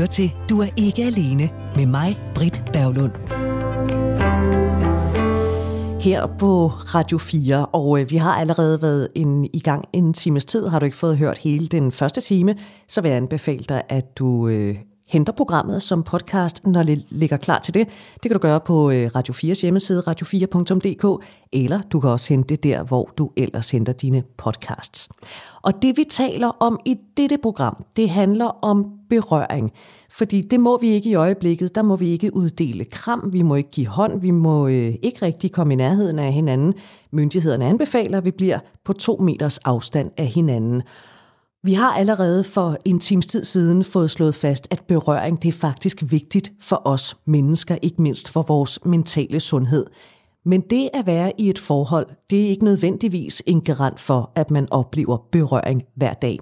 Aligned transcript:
lytter 0.00 0.12
til 0.12 0.32
Du 0.48 0.60
er 0.60 0.66
ikke 0.76 1.02
alene 1.02 1.50
med 1.76 1.86
mig, 1.86 2.18
Britt 2.34 2.62
Berglund. 2.72 3.12
Her 6.00 6.26
på 6.38 6.68
Radio 6.68 7.18
4, 7.18 7.66
og 7.66 8.00
øh, 8.00 8.10
vi 8.10 8.16
har 8.16 8.34
allerede 8.34 8.82
været 8.82 9.08
en, 9.14 9.44
i 9.52 9.60
gang 9.60 9.84
en 9.92 10.12
times 10.12 10.44
tid. 10.44 10.66
Har 10.66 10.78
du 10.78 10.84
ikke 10.84 10.96
fået 10.96 11.18
hørt 11.18 11.38
hele 11.38 11.66
den 11.66 11.92
første 11.92 12.20
time, 12.20 12.54
så 12.88 13.00
vil 13.00 13.08
jeg 13.08 13.16
anbefale 13.16 13.64
dig, 13.68 13.82
at 13.88 14.18
du 14.18 14.48
øh, 14.48 14.76
henter 15.10 15.32
programmet 15.32 15.82
som 15.82 16.02
podcast, 16.02 16.66
når 16.66 16.82
det 16.82 17.04
ligger 17.08 17.36
klar 17.36 17.58
til 17.58 17.74
det. 17.74 17.88
Det 18.14 18.22
kan 18.22 18.32
du 18.32 18.38
gøre 18.38 18.60
på 18.60 18.90
øh, 18.90 19.10
Radio 19.14 19.34
4's 19.34 19.62
hjemmeside, 19.62 20.02
radio4.dk, 20.06 21.24
eller 21.52 21.80
du 21.92 22.00
kan 22.00 22.10
også 22.10 22.28
hente 22.28 22.48
det 22.48 22.64
der, 22.64 22.82
hvor 22.82 23.10
du 23.18 23.30
ellers 23.36 23.70
henter 23.70 23.92
dine 23.92 24.22
podcasts. 24.36 25.08
Og 25.62 25.82
det 25.82 25.96
vi 25.96 26.04
taler 26.10 26.48
om 26.48 26.80
i 26.84 26.96
dette 27.16 27.38
program, 27.38 27.84
det 27.96 28.10
handler 28.10 28.64
om 28.64 28.86
berøring. 29.08 29.72
Fordi 30.10 30.40
det 30.40 30.60
må 30.60 30.78
vi 30.78 30.88
ikke 30.88 31.10
i 31.10 31.14
øjeblikket. 31.14 31.74
Der 31.74 31.82
må 31.82 31.96
vi 31.96 32.08
ikke 32.08 32.36
uddele 32.36 32.84
kram, 32.84 33.28
vi 33.32 33.42
må 33.42 33.54
ikke 33.54 33.70
give 33.70 33.86
hånd, 33.86 34.20
vi 34.20 34.30
må 34.30 34.68
øh, 34.68 34.94
ikke 35.02 35.22
rigtig 35.22 35.52
komme 35.52 35.72
i 35.72 35.76
nærheden 35.76 36.18
af 36.18 36.32
hinanden. 36.32 36.74
Myndighederne 37.10 37.66
anbefaler, 37.66 38.18
at 38.18 38.24
vi 38.24 38.30
bliver 38.30 38.58
på 38.84 38.92
to 38.92 39.16
meters 39.16 39.58
afstand 39.58 40.10
af 40.16 40.26
hinanden. 40.26 40.82
Vi 41.62 41.72
har 41.74 41.92
allerede 41.92 42.44
for 42.44 42.76
en 42.84 43.00
times 43.00 43.26
tid 43.26 43.44
siden 43.44 43.84
fået 43.84 44.10
slået 44.10 44.34
fast, 44.34 44.68
at 44.70 44.82
berøring 44.88 45.42
det 45.42 45.48
er 45.48 45.52
faktisk 45.52 46.02
vigtigt 46.10 46.52
for 46.60 46.82
os 46.84 47.16
mennesker, 47.26 47.78
ikke 47.82 48.02
mindst 48.02 48.30
for 48.30 48.42
vores 48.42 48.78
mentale 48.84 49.40
sundhed. 49.40 49.86
Men 50.44 50.60
det 50.60 50.90
at 50.94 51.06
være 51.06 51.32
i 51.38 51.50
et 51.50 51.58
forhold, 51.58 52.06
det 52.30 52.44
er 52.44 52.48
ikke 52.48 52.64
nødvendigvis 52.64 53.42
en 53.46 53.60
garant 53.60 54.00
for, 54.00 54.32
at 54.34 54.50
man 54.50 54.68
oplever 54.70 55.16
berøring 55.32 55.82
hver 55.96 56.14
dag. 56.14 56.38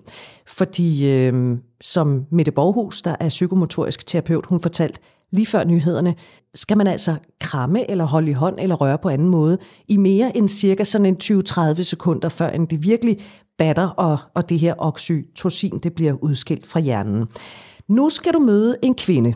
Fordi 0.47 1.11
øh, 1.11 1.59
som 1.81 2.27
Mette 2.33 2.53
Borghus, 2.53 3.03
der 3.03 3.17
er 3.21 3.29
psykomotorisk 3.29 4.07
terapeut, 4.07 4.47
hun 4.47 4.61
fortalte 4.61 5.01
lige 5.31 5.47
før 5.47 5.65
nyhederne, 5.65 6.15
skal 6.55 6.77
man 6.77 6.87
altså 6.87 7.17
kramme 7.41 7.91
eller 7.91 8.05
holde 8.05 8.31
i 8.31 8.35
hånd 8.35 8.57
eller 8.59 8.77
røre 8.77 8.99
på 8.99 9.09
anden 9.09 9.29
måde 9.29 9.59
i 9.89 9.97
mere 9.97 10.37
end 10.37 10.49
cirka 10.49 10.85
sådan 10.85 11.07
en 11.07 11.17
20-30 11.23 11.83
sekunder, 11.83 12.29
før 12.29 12.51
end 12.51 12.69
det 12.69 12.83
virkelig 12.83 13.19
batter, 13.59 13.89
og, 13.89 14.19
og 14.35 14.49
det 14.49 14.59
her 14.59 14.75
oxytocin 14.79 15.79
det 15.79 15.95
bliver 15.95 16.13
udskilt 16.13 16.67
fra 16.67 16.81
hjernen. 16.81 17.27
Nu 17.89 18.09
skal 18.09 18.35
du 18.35 18.39
møde 18.39 18.77
en 18.83 18.95
kvinde, 18.95 19.35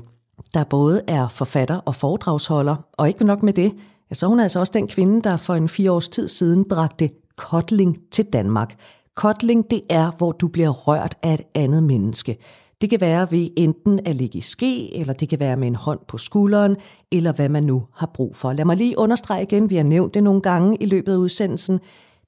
der 0.54 0.64
både 0.64 1.02
er 1.06 1.28
forfatter 1.28 1.76
og 1.76 1.94
foredragsholder, 1.94 2.76
og 2.92 3.08
ikke 3.08 3.24
nok 3.24 3.42
med 3.42 3.52
det, 3.52 3.72
ja, 4.10 4.14
så 4.14 4.26
hun 4.26 4.38
er 4.38 4.42
altså 4.42 4.60
også 4.60 4.72
den 4.74 4.88
kvinde, 4.88 5.22
der 5.22 5.36
for 5.36 5.54
en 5.54 5.68
fire 5.68 5.92
års 5.92 6.08
tid 6.08 6.28
siden 6.28 6.64
bragte 6.68 7.10
kotling 7.36 7.98
til 8.10 8.24
Danmark. 8.24 8.74
Kotling, 9.14 9.70
det 9.70 9.82
er, 9.88 10.10
hvor 10.18 10.32
du 10.32 10.48
bliver 10.48 10.68
rørt 10.70 11.14
af 11.22 11.34
et 11.34 11.42
andet 11.54 11.82
menneske. 11.82 12.36
Det 12.80 12.90
kan 12.90 13.00
være 13.00 13.30
ved 13.30 13.48
enten 13.56 14.00
at 14.06 14.16
ligge 14.16 14.38
i 14.38 14.40
ske, 14.40 14.96
eller 14.96 15.12
det 15.12 15.28
kan 15.28 15.40
være 15.40 15.56
med 15.56 15.68
en 15.68 15.74
hånd 15.74 16.00
på 16.08 16.18
skulderen, 16.18 16.76
eller 17.12 17.32
hvad 17.32 17.48
man 17.48 17.62
nu 17.62 17.82
har 17.94 18.10
brug 18.14 18.36
for. 18.36 18.52
Lad 18.52 18.64
mig 18.64 18.76
lige 18.76 18.98
understrege 18.98 19.42
igen, 19.42 19.70
vi 19.70 19.76
har 19.76 19.82
nævnt 19.82 20.14
det 20.14 20.22
nogle 20.22 20.40
gange 20.40 20.76
i 20.82 20.86
løbet 20.86 21.12
af 21.12 21.16
udsendelsen. 21.16 21.80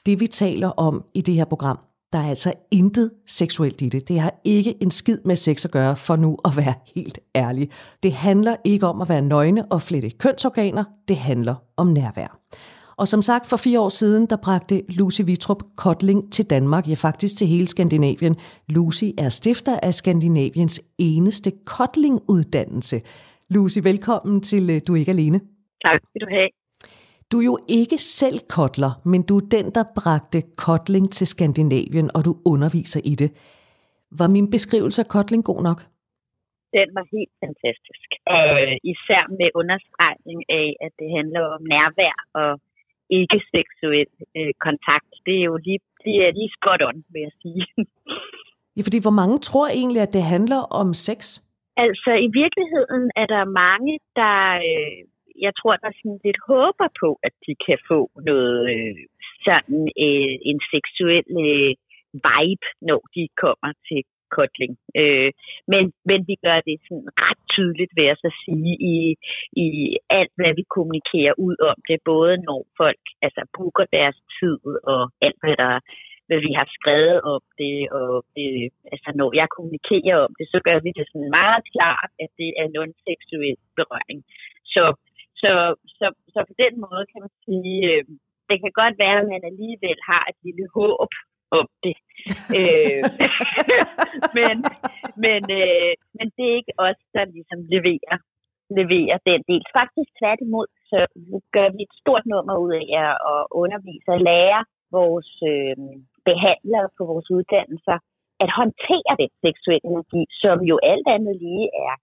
Det 0.06 0.20
vi 0.20 0.26
taler 0.26 0.68
om 0.68 1.04
i 1.14 1.20
det 1.20 1.34
her 1.34 1.44
program, 1.44 1.78
der 2.12 2.18
er 2.18 2.28
altså 2.28 2.52
intet 2.72 3.10
seksuelt 3.26 3.82
i 3.82 3.88
det. 3.88 4.08
Det 4.08 4.20
har 4.20 4.40
ikke 4.44 4.82
en 4.82 4.90
skid 4.90 5.18
med 5.24 5.36
sex 5.36 5.64
at 5.64 5.70
gøre, 5.70 5.96
for 5.96 6.16
nu 6.16 6.38
at 6.44 6.50
være 6.56 6.74
helt 6.94 7.18
ærlig. 7.34 7.70
Det 8.02 8.12
handler 8.12 8.56
ikke 8.64 8.86
om 8.86 9.00
at 9.00 9.08
være 9.08 9.22
nøgne 9.22 9.72
og 9.72 9.82
flette 9.82 10.10
kønsorganer. 10.10 10.84
Det 11.08 11.16
handler 11.16 11.54
om 11.76 11.86
nærvær. 11.86 12.40
Og 12.96 13.08
som 13.08 13.22
sagt, 13.22 13.46
for 13.46 13.56
fire 13.56 13.80
år 13.80 13.88
siden, 13.88 14.26
der 14.26 14.36
bragte 14.36 14.82
Lucy 14.88 15.22
Vitrup 15.24 15.62
Kotling 15.76 16.32
til 16.32 16.50
Danmark, 16.50 16.88
ja 16.88 16.94
faktisk 16.94 17.36
til 17.36 17.46
hele 17.46 17.66
Skandinavien. 17.66 18.36
Lucy 18.68 19.04
er 19.18 19.28
stifter 19.28 19.80
af 19.82 19.94
Skandinaviens 19.94 20.82
eneste 20.98 21.52
Kotling-uddannelse. 21.66 23.00
Lucy, 23.50 23.78
velkommen 23.82 24.40
til 24.40 24.70
øh, 24.70 24.80
Du 24.86 24.94
er 24.94 24.96
ikke 24.96 25.10
alene. 25.10 25.40
Tak 25.84 26.00
skal 26.10 26.20
du 26.20 26.26
have. 26.30 26.63
Du 27.32 27.36
er 27.40 27.44
jo 27.44 27.58
ikke 27.80 27.98
selv 27.98 28.38
kotler, 28.56 28.92
men 29.12 29.20
du 29.28 29.34
er 29.36 29.46
den, 29.56 29.66
der 29.76 29.84
bragte 29.98 30.40
kotling 30.66 31.06
til 31.16 31.26
Skandinavien, 31.26 32.10
og 32.16 32.20
du 32.24 32.32
underviser 32.52 33.00
i 33.12 33.14
det. 33.22 33.30
Var 34.18 34.28
min 34.36 34.50
beskrivelse 34.50 35.02
af 35.02 35.08
kotling 35.08 35.44
god 35.44 35.62
nok? 35.68 35.80
Den 36.78 36.88
var 36.96 37.04
helt 37.16 37.34
fantastisk. 37.44 38.08
Og 38.36 38.48
øh, 38.62 38.76
især 38.92 39.22
med 39.38 39.48
understregning 39.60 40.40
af, 40.60 40.68
at 40.86 40.92
det 41.00 41.08
handler 41.18 41.42
om 41.56 41.62
nærvær 41.74 42.16
og 42.42 42.50
ikke 43.20 43.38
seksuel 43.54 44.10
øh, 44.38 44.52
kontakt. 44.66 45.10
Det 45.26 45.34
er 45.40 45.46
jo 45.52 45.56
lige, 45.66 45.80
det 46.04 46.14
er 46.24 46.30
lige 46.38 46.52
spot 46.56 46.82
on, 46.88 46.98
vil 47.12 47.22
jeg 47.26 47.34
sige. 47.42 47.62
ja, 48.76 48.80
fordi 48.86 48.98
hvor 49.04 49.16
mange 49.20 49.38
tror 49.48 49.68
egentlig, 49.68 50.02
at 50.02 50.12
det 50.16 50.24
handler 50.34 50.60
om 50.80 50.88
sex? 51.06 51.20
Altså, 51.76 52.10
i 52.26 52.28
virkeligheden 52.42 53.04
er 53.22 53.26
der 53.34 53.44
mange, 53.44 53.92
der 54.20 54.36
øh, 54.70 54.98
jeg 55.46 55.52
tror, 55.60 55.76
der 55.76 55.90
sådan 55.92 56.20
lidt 56.24 56.40
håber 56.48 56.88
på, 57.02 57.18
at 57.22 57.34
de 57.46 57.54
kan 57.66 57.78
få 57.90 58.10
noget 58.30 58.58
øh, 58.74 58.96
sådan 59.46 59.82
øh, 60.06 60.34
en 60.50 60.60
seksuel 60.72 61.26
øh, 61.46 61.72
vibe, 62.28 62.66
når 62.88 63.00
de 63.14 63.22
kommer 63.42 63.70
til 63.88 64.00
kotling. 64.36 64.74
Øh, 65.00 65.30
men, 65.72 65.82
men 66.10 66.20
vi 66.28 66.34
gør 66.46 66.58
det 66.68 66.76
sådan 66.86 67.08
ret 67.24 67.42
tydeligt, 67.54 67.92
ved 67.98 68.06
at 68.12 68.18
så 68.24 68.30
sige, 68.44 68.72
i, 68.94 68.96
i 69.64 69.66
alt, 70.18 70.32
hvad 70.38 70.52
vi 70.58 70.64
kommunikerer 70.76 71.34
ud 71.46 71.56
om 71.70 71.76
det, 71.88 71.98
både 72.12 72.32
når 72.48 72.60
folk 72.80 73.02
altså, 73.26 73.42
booker 73.56 73.86
deres 73.98 74.18
tid 74.38 74.58
og 74.92 75.02
alt, 75.26 75.38
hvad 75.42 75.56
der 75.64 75.74
hvad 76.28 76.40
vi 76.46 76.52
har 76.58 76.68
skrevet 76.78 77.18
om 77.34 77.42
det, 77.60 77.76
og 78.00 78.14
øh, 78.42 78.66
altså 78.92 79.10
når 79.20 79.30
jeg 79.40 79.48
kommunikerer 79.56 80.18
om 80.26 80.32
det, 80.38 80.46
så 80.54 80.58
gør 80.66 80.78
vi 80.84 80.90
det 80.98 81.06
sådan 81.10 81.30
meget 81.40 81.62
klart, 81.74 82.10
at 82.24 82.30
det 82.40 82.50
er 82.60 82.66
non-seksuel 82.76 83.58
berøring. 83.78 84.20
Så 84.74 84.84
så, 85.44 85.52
så, 85.98 86.06
så 86.34 86.40
på 86.48 86.54
den 86.62 86.74
måde 86.84 87.04
kan 87.12 87.20
man 87.24 87.34
sige, 87.46 87.76
øh, 87.90 88.04
det 88.48 88.56
kan 88.62 88.72
godt 88.80 88.96
være, 89.04 89.18
at 89.20 89.28
man 89.34 89.42
alligevel 89.50 89.98
har 90.10 90.24
et 90.30 90.38
lille 90.46 90.66
håb 90.76 91.10
om 91.60 91.66
det. 91.84 91.96
øh, 92.58 93.02
men, 94.38 94.56
men, 95.24 95.42
øh, 95.62 95.92
men 96.16 96.26
det 96.36 96.44
er 96.48 96.58
ikke 96.60 96.74
os, 96.86 97.00
der 97.14 97.24
ligesom 97.36 97.58
leverer, 97.74 98.16
leverer 98.78 99.18
den 99.30 99.40
del. 99.50 99.64
Faktisk 99.80 100.10
tværtimod, 100.20 100.68
så 100.90 100.98
gør 101.56 101.68
vi 101.74 101.80
et 101.88 101.94
stort 102.02 102.24
nummer 102.32 102.56
ud 102.64 102.72
af 102.80 102.86
at 103.32 103.42
undervise 103.62 104.08
og 104.16 104.20
lære 104.30 104.60
vores 104.98 105.30
øh, 105.52 105.76
behandlere 106.28 106.88
på 106.96 107.02
vores 107.10 107.28
uddannelser 107.36 107.98
at 108.44 108.50
håndtere 108.60 109.12
den 109.22 109.32
seksuelle 109.44 109.86
energi, 109.90 110.22
som 110.42 110.56
jo 110.70 110.76
alt 110.92 111.08
andet 111.16 111.34
lige 111.44 111.68
er 111.86 111.94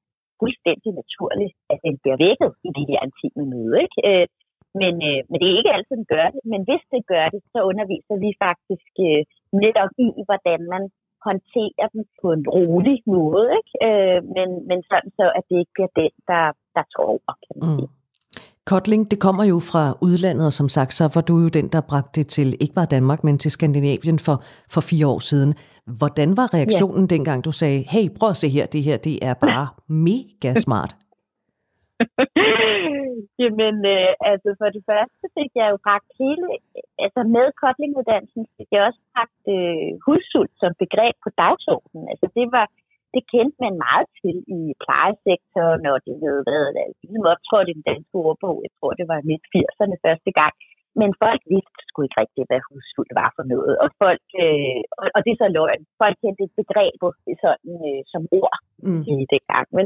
fuldstændig 0.42 0.92
naturligt, 1.02 1.54
at 1.74 1.80
den 1.86 1.96
bliver 2.02 2.18
vækket 2.26 2.52
i 2.68 2.70
det 2.78 2.86
her 2.90 3.00
intime 3.08 3.44
møde. 3.54 3.76
Ikke? 3.86 3.98
Øh, 4.10 4.26
men, 4.82 4.94
øh, 5.10 5.20
men 5.30 5.38
det 5.40 5.48
er 5.48 5.60
ikke 5.60 5.76
altid, 5.76 5.96
den 6.02 6.10
gør 6.16 6.28
det. 6.34 6.42
Men 6.52 6.62
hvis 6.68 6.84
det 6.94 7.02
gør 7.14 7.26
det, 7.34 7.42
så 7.54 7.60
underviser 7.72 8.16
vi 8.24 8.30
faktisk 8.46 8.92
øh, 9.08 9.22
netop 9.64 9.92
i, 10.06 10.08
hvordan 10.28 10.60
man 10.74 10.84
håndterer 11.28 11.88
den 11.94 12.04
på 12.22 12.28
en 12.38 12.44
rolig 12.58 12.98
måde, 13.16 13.48
ikke? 13.60 13.74
Øh, 13.88 14.20
men, 14.36 14.50
men 14.70 14.80
sådan 14.90 15.12
så, 15.20 15.26
at 15.38 15.44
det 15.50 15.58
ikke 15.62 15.76
bliver 15.76 15.92
den, 16.02 16.14
der, 16.32 16.44
der 16.76 16.84
tror 16.94 17.08
over, 17.16 17.34
kan 17.46 17.56
man 17.60 17.64
mm. 17.70 17.78
sige. 17.78 17.90
Mm. 17.92 18.01
Kotling, 18.70 19.12
det 19.12 19.20
kommer 19.20 19.44
jo 19.44 19.58
fra 19.72 19.84
udlandet, 20.08 20.46
og 20.46 20.54
som 20.54 20.70
sagt, 20.70 20.94
så 20.94 21.06
var 21.16 21.24
du 21.30 21.36
jo 21.44 21.50
den, 21.58 21.68
der 21.74 21.82
bragte 21.90 22.14
det 22.20 22.28
til 22.28 22.48
ikke 22.64 22.76
bare 22.80 22.94
Danmark, 22.96 23.24
men 23.24 23.38
til 23.38 23.52
Skandinavien 23.52 24.20
for, 24.20 24.38
for 24.74 24.82
fire 24.82 25.08
år 25.08 25.20
siden. 25.20 25.52
Hvordan 26.00 26.30
var 26.40 26.48
reaktionen 26.58 27.06
ja. 27.06 27.16
dengang, 27.16 27.46
du 27.46 27.52
sagde, 27.52 27.80
hey, 27.94 28.06
prøv 28.18 28.30
at 28.30 28.42
se 28.42 28.48
her, 28.58 28.66
det 28.66 28.84
her, 28.84 28.98
det 28.98 29.16
er 29.30 29.34
bare 29.34 29.68
mega 30.08 30.52
smart? 30.66 30.92
Jamen, 33.42 33.76
øh, 33.96 34.12
altså 34.32 34.50
for 34.60 34.70
det 34.76 34.84
første 34.92 35.26
fik 35.38 35.52
jeg 35.60 35.68
jo 35.74 35.78
bragt 35.88 36.10
hele, 36.22 36.46
altså 37.06 37.22
med 37.36 37.48
kotlinguddanelsen 37.62 38.44
fik 38.58 38.70
jeg 38.76 38.82
også 38.88 39.02
bragt 39.14 39.44
øh, 39.56 39.90
hudsult 40.06 40.54
som 40.62 40.72
begreb 40.84 41.16
på 41.26 41.30
dagsordenen. 41.44 42.06
Altså 42.14 42.28
det 42.38 42.48
var, 42.56 42.66
det 43.16 43.24
kendte 43.34 43.58
man 43.66 43.76
meget 43.88 44.08
til 44.20 44.38
i 44.58 44.62
plejesektoren, 44.84 45.84
og 45.94 45.98
det 46.08 46.16
havde 46.24 46.44
været, 46.52 46.70
altså, 46.86 47.02
ligesom 47.04 47.32
optrådt 47.34 47.70
i 47.70 47.78
den 47.78 47.88
danske 47.92 48.16
ordbog, 48.28 48.56
jeg 48.66 48.72
tror 48.78 48.92
det 49.00 49.08
var 49.12 49.28
midt 49.30 49.46
80'erne 49.56 49.98
første 50.06 50.32
gang. 50.40 50.56
Men 51.00 51.10
folk 51.24 51.42
vidste 51.54 51.82
sgu 51.88 51.98
ikke 52.04 52.22
rigtigt, 52.24 52.50
hvad 52.50 52.62
husfuld 52.68 53.12
var 53.22 53.30
for 53.38 53.46
noget. 53.54 53.74
Og 53.84 53.90
folk, 54.04 54.26
øh, 54.44 54.82
og, 55.02 55.08
og 55.16 55.20
det 55.24 55.32
er 55.32 55.42
så 55.44 55.50
løgn. 55.58 55.82
Folk 56.02 56.16
kendte 56.22 56.44
et 56.48 56.58
begreb 56.62 57.02
sådan, 57.44 57.74
øh, 57.90 58.02
som 58.12 58.22
ord 58.40 58.58
mm. 58.86 59.04
i 59.12 59.16
det 59.34 59.42
gang. 59.52 59.68
Men, 59.78 59.86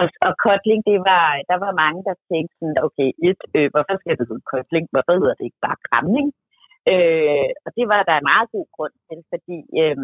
og, 0.00 0.06
og 0.26 0.32
kotling, 0.44 0.80
det 0.90 0.98
var, 1.10 1.26
der 1.50 1.58
var 1.64 1.80
mange, 1.82 2.00
der 2.08 2.14
tænkte 2.30 2.54
sådan, 2.58 2.78
okay, 2.86 3.08
et, 3.28 3.40
øh, 3.56 3.68
hvorfor 3.72 3.94
skal 3.98 4.14
det 4.18 4.28
hedde 4.30 4.50
kotling? 4.52 4.84
Hvorfor 4.92 5.12
hedder 5.20 5.36
det 5.38 5.46
ikke 5.48 5.64
bare 5.66 5.82
kramning? 5.88 6.28
Øh, 6.92 7.50
og 7.64 7.70
det 7.76 7.86
var 7.92 8.02
der 8.08 8.16
en 8.18 8.30
meget 8.32 8.48
god 8.54 8.66
grund 8.76 8.94
til, 9.06 9.18
fordi 9.32 9.58
øh, 9.82 9.98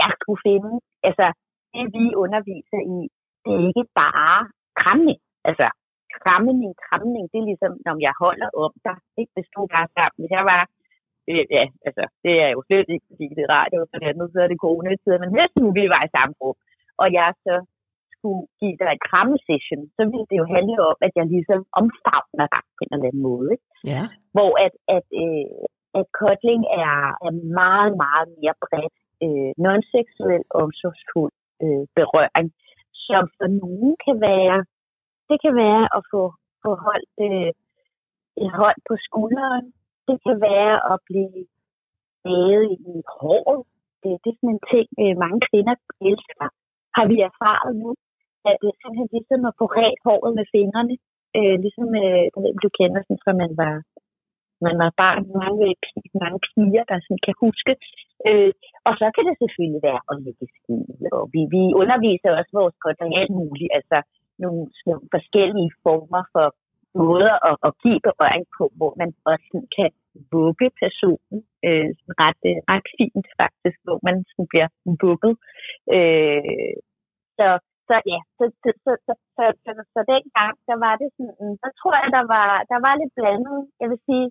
jeg 0.00 0.10
skulle 0.20 0.40
finde, 0.48 0.72
altså 1.08 1.26
det 1.74 1.86
vi 1.96 2.04
underviser 2.24 2.80
i, 2.94 2.98
det 3.44 3.52
er 3.58 3.64
ikke 3.70 3.86
bare 4.02 4.38
kramning. 4.80 5.20
Altså, 5.48 5.66
kramning, 6.16 6.72
kramning, 6.86 7.24
det 7.30 7.38
er 7.40 7.48
ligesom, 7.50 7.72
når 7.86 7.96
jeg 8.06 8.14
holder 8.24 8.48
om 8.64 8.72
dig, 8.86 8.98
ikke? 9.20 9.32
Hvis 9.36 9.50
du 9.54 9.60
var 9.74 9.84
sammen. 9.96 10.18
Hvis 10.20 10.34
jeg 10.38 10.44
var, 10.52 10.62
øh, 11.30 11.44
ja, 11.56 11.64
altså, 11.86 12.04
det 12.24 12.34
er 12.44 12.50
jo 12.54 12.60
slet 12.68 12.88
ikke, 12.94 13.06
fordi 13.10 13.26
det 13.36 13.42
er 13.44 13.54
radio, 13.58 13.78
for 13.90 13.96
det 13.98 14.08
andet, 14.10 14.28
så 14.32 14.38
er 14.44 14.48
det 14.50 14.62
coronatid, 14.64 15.12
men 15.22 15.30
hvis 15.34 15.52
nu 15.60 15.66
vi 15.78 15.84
var 15.94 16.02
i 16.04 16.14
samme 16.16 16.34
rum, 16.40 16.58
og 17.02 17.06
jeg 17.18 17.28
så 17.46 17.54
skulle 18.14 18.42
give 18.60 18.76
dig 18.80 18.90
en 18.92 19.06
krammesession, 19.10 19.82
så 19.96 20.02
ville 20.10 20.28
det 20.30 20.36
jo 20.42 20.46
handle 20.56 20.78
om, 20.90 20.96
at 21.06 21.12
jeg 21.18 21.26
ligesom 21.34 21.60
omfavner 21.80 22.46
dig 22.54 22.62
på 22.76 22.80
en 22.84 22.92
eller 22.94 23.08
anden 23.10 23.26
måde. 23.30 23.46
Ikke? 23.54 23.66
Ja. 23.92 24.02
Hvor 24.36 24.50
at, 24.66 24.74
at, 24.96 25.06
øh, 25.22 25.46
at 25.98 26.04
kotling 26.20 26.62
er, 26.84 26.96
er 27.26 27.32
meget, 27.60 27.92
meget 28.04 28.26
mere 28.38 28.54
bredt 28.64 28.96
øh, 29.24 29.50
non-seksuel 29.64 30.44
omsorgsfuld 30.62 31.34
øh, 31.62 31.84
berøring, 31.98 32.48
som 33.06 33.22
for 33.36 33.48
nogen 33.62 33.92
kan 34.04 34.16
være, 34.28 34.58
det 35.28 35.38
kan 35.44 35.54
være 35.64 35.84
at 35.96 36.02
få, 36.12 36.22
få 36.62 36.70
holdt 36.86 37.14
øh, 37.26 37.52
en 38.42 38.50
hånd 38.60 38.78
på 38.88 38.94
skulderen. 39.06 39.66
Det 40.08 40.16
kan 40.24 40.36
være 40.50 40.74
at 40.92 40.96
blive 41.08 41.40
ædet 42.32 42.72
i 42.92 42.96
håret. 43.16 43.60
Det, 44.02 44.10
det 44.22 44.28
er 44.30 44.38
sådan 44.38 44.54
en 44.56 44.64
ting, 44.72 44.88
øh, 45.02 45.14
mange 45.24 45.40
kvinder 45.48 45.74
elsker. 46.10 46.48
Har 46.96 47.04
vi 47.10 47.16
erfaret 47.30 47.72
nu, 47.82 47.90
at 48.48 48.56
det 48.60 48.68
er 48.70 48.78
simpelthen 48.78 49.10
ligesom 49.16 49.40
at 49.50 49.56
få 49.60 49.66
ret 49.80 50.00
håret 50.06 50.32
med 50.38 50.46
fingrene. 50.54 50.96
Øh, 51.38 51.56
ligesom, 51.64 51.88
øh, 52.02 52.22
jeg 52.34 52.40
ved 52.42 52.52
du 52.64 52.70
kender 52.78 53.00
sådan, 53.02 53.22
fra 53.24 53.32
man 53.42 53.52
var 53.62 53.74
man 54.66 54.76
var 54.82 54.90
barn, 55.02 55.22
mange, 55.42 55.60
øh, 55.68 55.74
mange 56.22 56.38
piger, 56.48 56.84
der 56.90 56.98
sådan 57.04 57.22
kan 57.26 57.34
huske. 57.44 57.72
Øh, 58.28 58.52
og 58.88 58.92
så 59.00 59.06
kan 59.14 59.24
det 59.28 59.36
selvfølgelig 59.42 59.82
være 59.88 60.02
at 60.10 60.16
lægge 60.24 60.46
skide. 60.56 60.94
Og 61.16 61.24
vi, 61.34 61.40
vi 61.54 61.62
underviser 61.82 62.30
også 62.38 62.52
vores 62.60 62.76
kontor 62.84 63.06
alt 63.20 63.34
muligt, 63.40 63.72
altså 63.78 63.98
nogle, 64.42 64.62
nogle 64.86 65.06
forskellige 65.14 65.70
former 65.84 66.22
for 66.34 66.46
måder 67.02 67.34
at, 67.48 67.56
at 67.66 67.72
give 67.82 68.00
berøring 68.08 68.46
på, 68.56 68.64
hvor 68.78 68.92
man 69.00 69.10
også 69.32 69.56
kan 69.76 69.90
vugge 70.32 70.66
personen 70.82 71.38
øh, 71.66 71.90
ret, 72.20 72.42
øh, 72.50 72.58
ret 72.70 72.88
fint 72.98 73.28
faktisk, 73.40 73.78
hvor 73.86 73.98
man 74.06 74.16
sådan 74.30 74.50
bliver 74.52 74.68
vugget. 75.02 75.34
Øh, 75.96 76.74
så, 77.38 77.46
så 77.88 77.94
ja, 78.12 78.20
så, 78.38 78.44
så, 78.62 78.70
så, 78.84 78.92
så, 79.06 79.12
så, 79.36 79.44
så, 79.64 79.70
så 79.76 79.82
så 79.94 80.00
dengang, 80.14 80.54
der 80.68 80.76
var 80.84 80.94
det 81.00 81.08
sådan, 81.16 81.50
der 81.62 81.70
tror 81.80 81.94
jeg, 82.02 82.10
der 82.18 82.24
var, 82.34 82.48
der 82.72 82.78
var 82.86 82.94
lidt 83.00 83.14
blandet. 83.18 83.58
Jeg 83.80 83.88
vil 83.92 84.00
sige, 84.08 84.26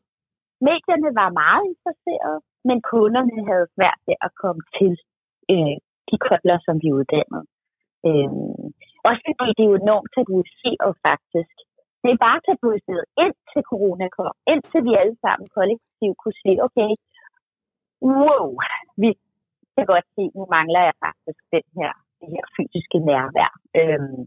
medierne 0.70 1.12
var 1.22 1.30
meget 1.44 1.64
interesserede, 1.72 2.40
men 2.68 2.78
kunderne 2.92 3.38
havde 3.50 3.68
svært 3.76 4.00
ved 4.08 4.18
at 4.28 4.32
komme 4.42 4.62
til 4.78 4.94
øh, 5.54 5.76
de 6.10 6.16
kobler, 6.28 6.58
som 6.66 6.76
vi 6.84 6.90
uddannede. 6.98 7.46
Øh, 8.08 8.30
også 9.10 9.22
fordi 9.28 9.52
det 9.58 9.64
er 9.64 9.72
jo 9.72 9.82
enormt 9.86 10.10
tabuiseret 10.16 10.92
faktisk. 11.08 11.56
Det 12.04 12.10
er 12.12 12.24
bare 12.28 12.40
tabuiseret 12.48 13.06
indtil 13.24 13.62
corona 13.72 14.06
kom, 14.18 14.36
indtil 14.54 14.82
vi 14.88 14.94
alle 15.02 15.18
sammen 15.24 15.48
kollektivt 15.58 16.18
kunne 16.22 16.40
se, 16.46 16.52
okay, 16.68 16.92
wow, 18.12 18.46
vi 19.02 19.10
kan 19.76 19.86
godt 19.94 20.08
se, 20.16 20.24
nu 20.38 20.44
mangler 20.56 20.82
jeg 20.90 20.96
faktisk 21.06 21.42
den 21.56 21.66
her, 21.80 21.92
det 22.20 22.28
her 22.36 22.46
fysiske 22.56 22.98
nærvær. 23.10 23.52
Øh, 23.80 24.20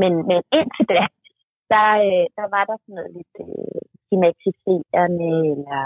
men, 0.00 0.12
men 0.28 0.38
indtil 0.58 0.86
da, 0.92 1.02
der, 1.72 1.88
øh, 2.06 2.26
der 2.38 2.46
var 2.54 2.64
der 2.68 2.76
sådan 2.78 2.94
noget 2.98 3.12
lidt 3.16 3.34
øh, 3.46 3.80
stigmatiserende 4.02 5.30
eller 5.54 5.84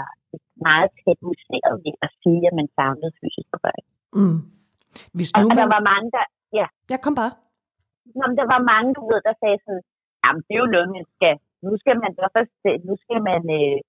meget 0.69 0.89
tabuiseret 1.01 1.75
ved 1.85 1.95
at 2.05 2.11
sige, 2.21 2.41
at 2.49 2.53
man 2.59 2.67
savnede 2.75 3.11
fysisk 3.19 3.47
berøring. 3.53 3.87
Mm. 4.19 4.39
Hvis 5.17 5.29
nu 5.37 5.45
og, 5.45 5.49
man... 5.49 5.57
der 5.59 5.67
var 5.75 5.81
mange, 5.91 6.07
der... 6.15 6.25
Ja. 6.59 6.67
Ja, 6.91 6.97
kom 7.05 7.15
bare. 7.21 7.33
Nå, 8.17 8.25
der 8.41 8.47
var 8.53 8.61
mange, 8.73 8.89
du 8.97 9.01
ved, 9.09 9.19
der 9.27 9.35
sagde 9.41 9.59
sådan, 9.65 9.83
jamen 10.23 10.41
det 10.45 10.53
er 10.55 10.63
jo 10.63 10.73
noget, 10.75 10.89
man 10.97 11.05
skal... 11.15 11.33
Nu 11.65 11.71
skal 11.81 11.95
man 12.03 12.11
da 12.17 12.23
først... 12.35 12.53
Nu 12.89 12.93
skal 13.03 13.19
man... 13.29 13.41
Øh, 13.59 13.79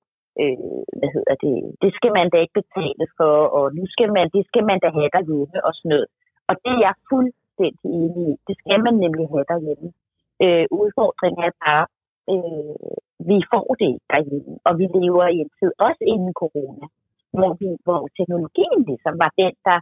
øh, 0.41 0.81
hvad 0.99 1.11
hedder 1.17 1.35
det? 1.45 1.57
Det 1.83 1.91
skal 1.99 2.13
man 2.19 2.27
da 2.33 2.37
ikke 2.45 2.61
betale 2.63 3.05
for, 3.19 3.35
og 3.59 3.65
nu 3.79 3.85
skal 3.95 4.09
man, 4.17 4.27
det 4.37 4.45
skal 4.51 4.65
man 4.71 4.79
da 4.85 4.89
have 4.97 5.11
derhjemme 5.17 5.59
og 5.67 5.73
sådan 5.77 5.91
noget. 5.95 6.09
Og 6.49 6.55
det 6.65 6.73
er 6.77 6.85
jeg 6.87 6.95
fuldstændig 7.11 7.89
enig 8.01 8.25
i. 8.33 8.35
Det 8.49 8.55
skal 8.63 8.79
man 8.87 8.95
nemlig 9.05 9.27
have 9.33 9.47
derhjemme. 9.53 9.89
Øh, 10.45 10.67
udfordringen 10.81 11.43
er 11.49 11.55
bare, 11.67 11.85
øh, 12.33 12.93
vi 13.31 13.39
får 13.53 13.69
det 13.83 13.95
derhjemme, 14.13 14.55
og 14.67 14.73
vi 14.81 14.87
lever 14.99 15.27
i 15.37 15.39
en 15.45 15.53
tid, 15.59 15.73
også 15.89 16.03
inden 16.13 16.33
corona, 16.43 16.87
hvor, 17.39 17.53
vi, 17.61 17.69
hvor 17.87 18.03
teknologien 18.19 18.81
ligesom 18.91 19.15
var 19.23 19.31
den, 19.43 19.55
der 19.69 19.79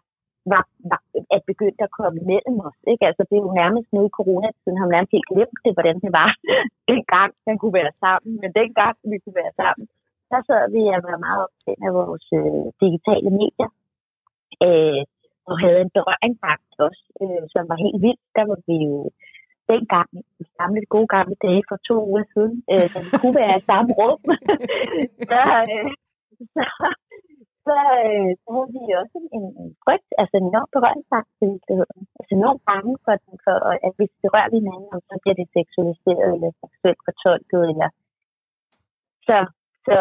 var, 0.53 0.65
var 0.91 1.01
at 1.37 1.43
begyndt 1.51 1.81
at 1.87 1.95
komme 1.99 2.21
mellem 2.33 2.57
os. 2.69 2.79
Ikke? 2.93 3.05
Altså, 3.09 3.23
det 3.29 3.37
er 3.37 3.45
jo 3.47 3.59
nærmest 3.63 3.89
nu 3.95 4.01
i 4.07 4.17
coronatiden, 4.19 4.79
har 4.79 4.87
man 4.87 4.95
nærmest 4.97 5.15
helt 5.17 5.31
glemt 5.33 5.59
det, 5.65 5.73
hvordan 5.77 5.97
det 6.05 6.13
var 6.21 6.31
dengang, 6.91 7.31
man 7.49 7.57
kunne 7.59 7.77
være 7.81 7.95
sammen. 8.05 8.33
Men 8.43 8.51
dengang, 8.61 8.95
vi 9.11 9.17
kunne 9.19 9.39
være 9.43 9.55
sammen, 9.63 9.87
der 10.33 10.41
sad 10.49 10.63
vi 10.75 10.83
og 10.97 11.03
var 11.09 11.25
meget 11.27 11.41
optaget 11.47 11.83
af 11.87 11.93
vores 12.01 12.27
øh, 12.41 12.65
digitale 12.83 13.31
medier. 13.41 13.71
Øh, 14.67 15.03
og 15.49 15.55
havde 15.65 15.81
en 15.85 15.95
berøring 15.97 16.35
også, 16.87 17.05
øh, 17.23 17.45
som 17.55 17.63
var 17.71 17.79
helt 17.85 18.01
vild. 18.05 18.21
Der 18.37 18.45
var 18.51 18.59
vi 18.69 18.77
jo 18.87 18.95
dengang, 19.73 20.11
i 20.43 20.45
gamle, 20.59 20.81
gode 20.95 21.11
gamle 21.17 21.37
dage 21.47 21.63
for 21.69 21.77
to 21.89 21.97
uger 22.11 22.25
siden, 22.35 22.57
øh, 22.73 22.87
da 22.93 22.99
vi 23.05 23.11
kunne 23.21 23.37
være 23.43 23.55
i 23.61 23.67
samme 23.71 23.91
rum, 23.99 24.21
så, 25.31 25.41
øh, 25.73 25.89
så, 26.55 26.63
så, 27.67 27.77
øh, 28.07 28.31
så 28.43 28.49
havde 28.55 28.71
vi 28.77 28.83
også 29.03 29.17
en, 29.37 29.45
en 29.63 29.71
frygt, 29.85 30.11
altså 30.21 30.35
en 30.39 30.49
enorm 30.51 30.71
berøringsangst 30.75 31.35
til 31.39 31.47
virkeligheden. 31.55 32.03
Altså 32.19 32.33
enormt 32.41 32.63
bange 32.71 32.93
for, 33.05 33.15
for, 33.45 33.57
at 33.87 33.93
hvis 33.99 34.13
vi 34.21 34.27
rører 34.35 34.51
hinanden, 34.59 34.99
så 35.09 35.15
bliver 35.23 35.37
det 35.41 35.55
seksualiseret 35.57 36.29
eller 36.35 36.51
seksuelt 36.63 37.01
fortolket. 37.09 37.63
Eller... 37.73 37.89
Så, 39.29 39.37
så, 39.87 39.97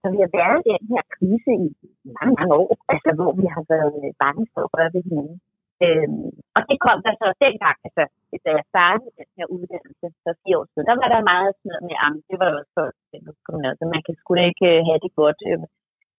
så 0.00 0.06
vi 0.14 0.18
har 0.24 0.30
været 0.40 0.60
i 0.64 0.70
den 0.78 0.86
her 0.94 1.04
krise 1.16 1.52
i 1.66 1.68
mange, 2.16 2.34
mange 2.38 2.54
år, 2.62 2.72
altså 2.94 3.10
hvor 3.18 3.32
vi 3.40 3.46
har 3.54 3.64
været 3.74 3.98
bange 4.24 4.44
for 4.52 4.60
at 4.64 4.72
røre 4.74 4.90
ved 4.94 5.02
hinanden. 5.08 5.38
Øhm, 5.84 6.28
og 6.56 6.60
det 6.70 6.78
kom 6.84 6.98
der 7.06 7.14
så 7.20 7.26
dengang, 7.44 7.76
altså 7.86 8.04
da 8.44 8.50
jeg 8.58 8.64
startede 8.72 9.10
den 9.20 9.30
her 9.38 9.46
uddannelse 9.56 10.06
for 10.22 10.32
fire 10.42 10.56
år 10.60 10.66
siden, 10.70 10.88
der 10.90 10.96
var 11.02 11.08
der 11.14 11.30
meget 11.32 11.50
sådan 11.56 11.68
noget 11.72 11.84
med, 11.88 11.96
at 12.04 12.12
det 12.28 12.36
var 12.40 12.48
jo 12.50 12.56
også 12.60 12.72
for 12.76 12.86
altså, 13.70 13.84
man 13.94 14.02
kan 14.06 14.14
sgu 14.20 14.30
da 14.38 14.44
ikke 14.52 14.68
øh, 14.72 14.80
have 14.88 15.00
det 15.04 15.12
godt, 15.22 15.40
øh, 15.50 15.60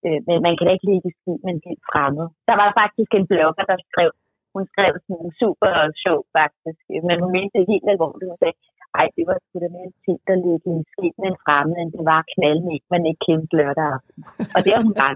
øh, 0.05 0.19
men 0.27 0.37
man 0.45 0.53
kan 0.55 0.65
da 0.65 0.71
ikke 0.73 0.89
ligge 0.91 1.07
i 1.09 1.17
skid 1.19 1.37
med 1.45 1.51
en 1.53 1.67
helt 1.69 1.83
fremmed. 1.91 2.27
Der 2.49 2.55
var 2.61 2.69
faktisk 2.81 3.11
en 3.13 3.27
blogger, 3.31 3.63
der 3.71 3.77
skrev, 3.89 4.11
hun 4.55 4.63
skrev 4.71 4.93
sådan 5.05 5.25
en 5.25 5.33
super 5.41 5.71
sjov 6.03 6.19
faktisk, 6.37 6.81
men 7.07 7.15
hun 7.23 7.31
mente 7.37 7.55
det 7.57 7.71
helt 7.73 7.87
alvorligt. 7.93 8.29
Hun 8.31 8.41
sagde, 8.41 8.57
ej, 8.99 9.07
det 9.17 9.23
var 9.29 9.37
sgu 9.39 9.55
da 9.63 9.69
mere 9.77 9.91
ting, 10.05 10.19
der 10.27 10.35
ligge 10.45 10.67
i 10.71 10.75
en 10.79 10.85
skid 10.91 11.13
med 11.21 11.29
en 11.33 11.39
fremmed, 11.43 11.77
end 11.81 11.91
det 11.95 12.03
var 12.11 12.21
knald 12.33 12.61
med, 12.67 12.79
man 12.93 13.03
ikke 13.09 13.23
kendte 13.27 13.55
lørdag 13.59 13.87
aften. 13.95 14.21
Og 14.55 14.59
det 14.63 14.71
har 14.75 14.81
hun 14.87 14.95
bare 15.03 15.13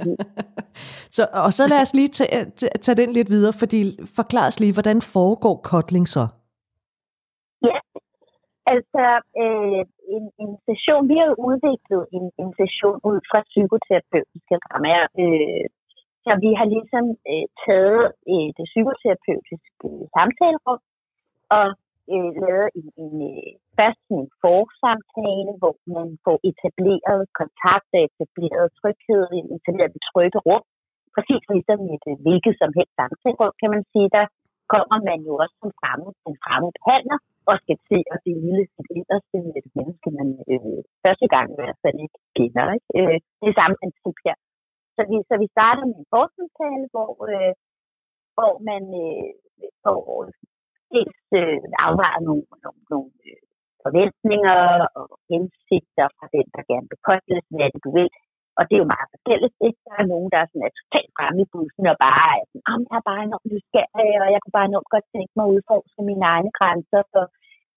så, 1.15 1.24
og 1.45 1.51
så 1.57 1.63
lad 1.71 1.81
os 1.86 1.94
lige 2.00 2.12
tage, 2.18 2.39
tage 2.86 3.00
den 3.01 3.12
lidt 3.18 3.30
videre, 3.36 3.53
fordi 3.62 3.80
forklar 4.19 4.47
os 4.51 4.59
lige, 4.63 4.75
hvordan 4.77 5.00
foregår 5.15 5.56
kotling 5.71 6.08
så? 6.15 6.24
Ja, 7.69 7.77
altså 8.74 9.05
øh, 9.43 9.81
en, 10.15 10.24
en 10.43 10.51
session, 10.67 11.03
vi 11.12 11.17
har 11.24 11.31
udviklet 11.50 12.03
en, 12.17 12.25
en 12.41 12.50
session 12.60 12.98
ud 13.10 13.19
fra 13.29 13.39
psykoterapeutiske 13.51 14.55
rammer. 14.65 15.01
Øh, 15.24 15.65
så 16.24 16.32
vi 16.46 16.52
har 16.60 16.68
ligesom 16.76 17.06
øh, 17.32 17.48
taget 17.64 18.04
øh, 18.32 18.50
det 18.58 18.66
psykoterapeutiske 18.72 19.86
øh, 19.90 20.04
samtalerum 20.16 20.82
og 21.58 21.68
øh, 22.14 22.30
lavet 22.44 22.70
en, 22.80 22.88
en 23.04 23.16
øh, 23.32 23.52
først 23.78 24.04
en 24.16 24.26
forsamtale, 24.44 25.52
hvor 25.62 25.76
man 25.98 26.08
får 26.26 26.38
etableret 26.50 27.22
kontakt 27.42 27.90
og 27.98 28.02
etableret 28.08 28.66
tryghed, 28.80 29.24
etableret 29.58 29.92
det 29.96 30.04
trygge 30.10 30.40
rum. 30.48 30.64
Præcis 31.16 31.44
ligesom 31.54 31.80
i 31.90 31.92
et 31.98 32.06
øh, 32.12 32.18
hvilket 32.26 32.56
som 32.62 32.72
helst 32.78 32.94
samtalerum, 33.00 33.54
kan 33.62 33.70
man 33.76 33.84
sige, 33.92 34.10
der 34.18 34.26
kommer 34.74 34.98
man 35.10 35.20
jo 35.28 35.34
også 35.44 35.56
som 35.62 35.72
fremmed, 35.80 36.12
en 36.30 36.38
fremmed 36.44 36.72
behandler, 36.78 37.20
og 37.50 37.56
skal 37.64 37.78
se 37.90 37.98
at 38.14 38.20
dele 38.28 38.62
sit 38.74 38.90
inderste 38.98 39.36
med 39.46 39.56
et 39.62 39.70
menneske, 39.78 40.08
man 40.20 40.30
øh, 40.52 40.80
første 41.04 41.28
gang 41.34 41.46
i 41.54 41.58
hvert 41.60 41.80
fald 41.84 41.98
ikke 42.06 42.20
kender. 42.38 42.66
Ikke? 42.76 42.88
Øh, 42.98 43.18
det 43.40 43.48
er 43.50 43.60
samme 43.60 43.76
princip 43.82 44.18
her. 44.26 44.38
Så 45.00 45.06
vi, 45.12 45.18
så 45.29 45.36
vi 45.44 45.48
starter 45.56 45.84
med 45.89 45.98
en 46.01 46.12
forskningstale, 46.15 46.86
hvor, 46.94 47.13
øh, 47.36 47.53
hvor 48.36 48.53
man 48.70 48.84
øh, 49.06 49.29
får 49.84 50.01
dels 50.94 51.22
øh, 51.41 51.60
afvejer 51.86 52.20
nogle, 52.27 52.46
nogle, 52.63 52.82
nogle 52.94 53.12
øh, 53.29 53.41
forventninger 53.84 54.58
og 55.00 55.08
hensigter 55.32 56.08
fra 56.18 56.27
den, 56.36 56.48
der 56.56 56.63
gerne 56.72 56.88
vil 56.91 57.06
kostes, 57.10 57.44
hvad 57.58 57.70
det 57.74 57.82
du 57.86 57.91
vil. 58.00 58.10
Og 58.58 58.63
det 58.68 58.74
er 58.75 58.84
jo 58.84 58.94
meget 58.96 59.10
forskelligt. 59.15 59.56
Ikke? 59.68 59.79
Der 59.88 59.96
er 60.01 60.12
nogen, 60.13 60.29
der 60.34 60.39
er, 60.41 60.48
sådan, 60.50 60.68
er 60.68 60.79
totalt 60.79 61.12
fremme 61.18 61.39
i 61.44 61.51
bussen 61.53 61.86
og 61.94 61.98
bare 62.08 62.29
er 62.39 62.46
sådan, 62.50 62.68
om 62.74 62.82
jeg 62.89 62.98
er 63.00 63.08
bare 63.12 63.24
enormt 63.27 63.51
nysgerrig, 63.53 64.12
og 64.24 64.27
jeg 64.34 64.39
kunne 64.41 64.58
bare 64.58 64.70
enormt 64.72 64.94
godt 64.96 65.08
tænke 65.15 65.34
mig 65.36 65.46
at 65.46 65.53
udforske 65.56 66.01
mine 66.10 66.25
egne 66.34 66.51
grænser 66.60 67.01
for, 67.12 67.25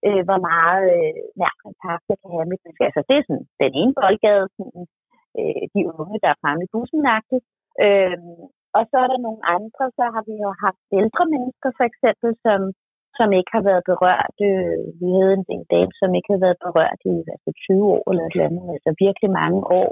øh, 0.07 0.23
hvor 0.29 0.41
meget 0.51 0.85
øh, 0.97 1.23
nær 1.41 1.55
kontakt 1.65 2.05
jeg 2.11 2.19
kan 2.21 2.31
have 2.35 2.49
med 2.51 2.59
mennesker. 2.63 2.85
Altså 2.89 3.03
det 3.09 3.17
er 3.17 3.25
sådan 3.27 3.47
den 3.63 3.73
ene 3.81 3.95
boldgade, 4.01 4.47
sådan, 4.57 4.85
øh, 5.41 5.63
de 5.75 5.81
unge, 5.99 6.17
der 6.23 6.31
er 6.33 6.41
fremme 6.43 6.63
i 6.65 6.73
bussen 6.73 7.01
øh, 7.87 8.19
Og 8.77 8.83
så 8.91 8.97
er 9.05 9.09
der 9.13 9.21
nogle 9.27 9.43
andre, 9.57 9.85
så 9.99 10.05
har 10.15 10.23
vi 10.31 10.35
jo 10.45 10.51
haft 10.65 10.83
ældre 11.01 11.25
mennesker 11.35 11.69
for 11.79 11.85
eksempel, 11.91 12.31
som, 12.45 12.61
som 13.19 13.29
ikke 13.39 13.53
har 13.57 13.65
været 13.71 13.85
berørt. 13.93 14.37
Øh, 14.51 14.83
vi 15.01 15.09
havde 15.19 15.35
en, 15.39 15.45
en 15.57 15.65
dame, 15.75 15.93
som 16.01 16.11
ikke 16.19 16.31
har 16.35 16.43
været 16.47 16.63
berørt 16.67 17.01
i 17.13 17.15
altså 17.35 17.51
20 17.67 17.85
år 17.95 18.05
eller 18.11 18.25
et 18.25 18.35
eller 18.35 18.49
andet, 18.49 18.67
altså 18.77 18.91
virkelig 19.05 19.31
mange 19.43 19.61
år. 19.81 19.91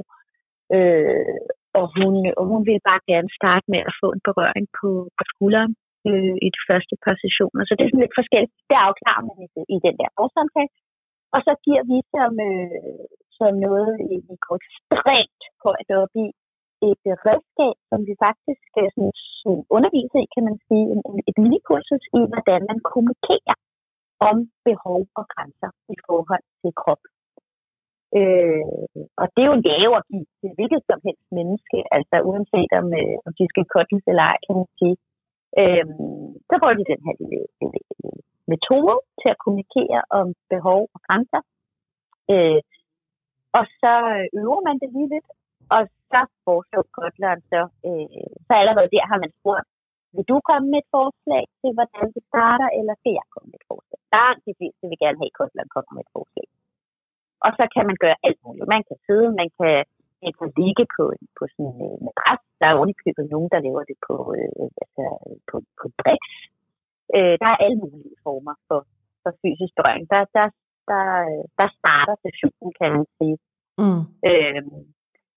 Øh, 0.77 1.41
og 1.79 1.85
hun, 1.97 2.13
og 2.39 2.45
hun 2.51 2.63
ville 2.69 2.85
bare 2.91 3.03
gerne 3.13 3.31
starte 3.39 3.67
med 3.75 3.83
at 3.89 3.95
få 4.01 4.09
en 4.17 4.23
berøring 4.29 4.67
på, 4.79 4.89
på 5.19 5.23
skulderen. 5.33 5.75
øh, 6.09 6.37
i 6.47 6.49
de 6.57 6.61
første 6.69 6.95
par 7.05 7.17
sessioner. 7.23 7.63
Så 7.65 7.73
det 7.75 7.83
er 7.83 7.91
sådan 7.91 8.05
lidt 8.05 8.21
forskelligt. 8.21 8.55
Det 8.71 8.79
afklarer 8.89 9.25
man 9.29 9.39
i, 9.45 9.49
i 9.75 9.77
den 9.87 9.95
der 10.01 10.11
årsamtale. 10.23 10.73
Og 11.35 11.41
så 11.47 11.53
giver 11.67 11.83
vi 11.91 11.99
som, 12.15 12.33
øh, 12.51 13.05
som 13.41 13.53
noget, 13.67 13.91
vi 14.11 14.37
går 14.47 14.57
ekstremt 14.63 15.43
højt 15.65 15.91
op 16.03 16.13
i, 16.25 16.27
et 16.89 17.05
øh, 17.11 17.17
redskab, 17.29 17.77
som 17.91 18.01
vi 18.09 18.15
faktisk 18.27 18.61
skal 18.71 18.87
sådan, 18.95 19.63
undervise 19.77 20.17
i, 20.25 20.27
kan 20.35 20.45
man 20.49 20.57
sige, 20.67 20.87
en, 20.93 21.01
et 21.31 21.37
minikursus 21.45 22.05
i, 22.19 22.21
hvordan 22.31 22.61
man 22.71 22.79
kommunikerer 22.91 23.57
om 24.29 24.37
behov 24.69 25.01
og 25.19 25.25
grænser 25.33 25.71
i 25.95 25.97
forhold 26.07 26.45
til 26.61 26.73
krop. 26.81 27.03
Øh, 28.19 28.65
og 29.21 29.27
det 29.33 29.41
er 29.43 29.51
jo 29.51 29.59
en 29.59 29.69
gave 29.71 29.93
at 30.01 30.07
give 30.11 30.27
til 30.41 30.51
hvilket 30.57 30.83
som 30.89 30.99
helst 31.07 31.29
menneske, 31.39 31.79
altså 31.97 32.17
uanset 32.29 32.73
om, 32.81 32.87
øh, 33.01 33.17
om 33.27 33.33
de 33.39 33.45
skal 33.53 33.67
kottes 33.75 34.03
eller 34.11 34.25
ej, 34.33 34.39
kan 34.47 34.55
man 34.61 34.69
sige. 34.79 34.97
Øh, 35.61 35.87
så 36.49 36.55
får 36.61 36.71
de 36.79 36.91
den 36.93 37.01
her 37.07 37.15
lille, 37.21 37.41
lille, 37.61 37.81
lille 38.01 38.21
metode 38.53 38.97
til 39.21 39.29
at 39.35 39.41
kommunikere 39.45 40.01
om 40.21 40.27
behov 40.53 40.81
og 40.95 41.01
grænser. 41.07 41.43
Øh, 42.33 42.61
og 43.59 43.65
så 43.81 43.93
øh, 44.17 44.27
øver 44.43 44.61
man 44.69 44.77
det 44.83 44.91
lige 44.97 45.13
lidt, 45.15 45.29
og 45.75 45.83
så 46.11 46.21
foreslår 46.47 46.85
Kotleren 46.97 47.43
så, 47.53 47.61
øh, 47.89 48.27
så 48.47 48.53
allerede 48.63 48.93
der 48.95 49.05
har 49.11 49.19
man 49.25 49.33
spurgt, 49.39 49.69
vil 50.15 50.29
du 50.33 50.37
komme 50.51 50.67
med 50.73 50.81
et 50.83 50.93
forslag 50.97 51.45
til, 51.61 51.71
hvordan 51.77 52.07
det 52.15 52.23
starter, 52.31 52.69
eller 52.79 52.95
skal 53.01 53.15
jeg 53.21 53.27
komme 53.35 53.49
med 53.53 53.61
et 53.63 53.69
forslag? 53.73 53.99
Langt 54.17 54.43
de 54.49 54.55
fleste 54.59 54.85
vil 54.91 55.03
gerne 55.05 55.19
have, 55.21 55.33
at 55.33 55.39
Kotleren 55.41 55.73
kommer 55.75 55.93
med 55.95 56.05
et 56.07 56.15
forslag. 56.17 56.47
Og 57.45 57.51
så 57.59 57.65
kan 57.75 57.85
man 57.91 57.99
gøre 58.05 58.19
alt 58.27 58.41
muligt. 58.45 58.73
Man 58.77 58.85
kan 58.89 58.97
sidde, 59.07 59.29
man 59.41 59.49
kan, 59.59 59.77
man 60.25 60.33
kan 60.39 60.49
ligge 60.61 60.85
på, 60.97 61.05
på 61.39 61.43
sådan 61.53 61.71
en 61.71 61.79
øh, 61.87 61.97
madras. 62.07 62.43
Der 62.61 62.67
er 62.69 62.81
underkøbet 62.83 63.33
nogen, 63.35 63.51
der 63.55 63.65
laver 63.67 63.85
det 63.91 63.99
på, 64.09 64.17
øh, 64.37 64.67
altså, 64.83 65.05
på, 65.49 65.57
på 65.81 65.87
bricks. 66.01 66.33
Øh, 67.17 67.35
der 67.43 67.49
er 67.51 67.63
alle 67.65 67.79
mulige 67.85 68.19
former 68.27 68.55
for, 68.69 68.81
for 69.23 69.31
fysisk 69.43 69.73
berøring. 69.79 70.05
Der, 70.13 70.21
der, 70.37 70.47
der, 70.89 71.07
der 71.59 71.69
starter 71.79 72.15
sessionen, 72.23 72.73
kan 72.81 72.91
man 72.97 73.07
sige. 73.19 73.37
Mm. 73.83 74.03
Øh, 74.31 74.63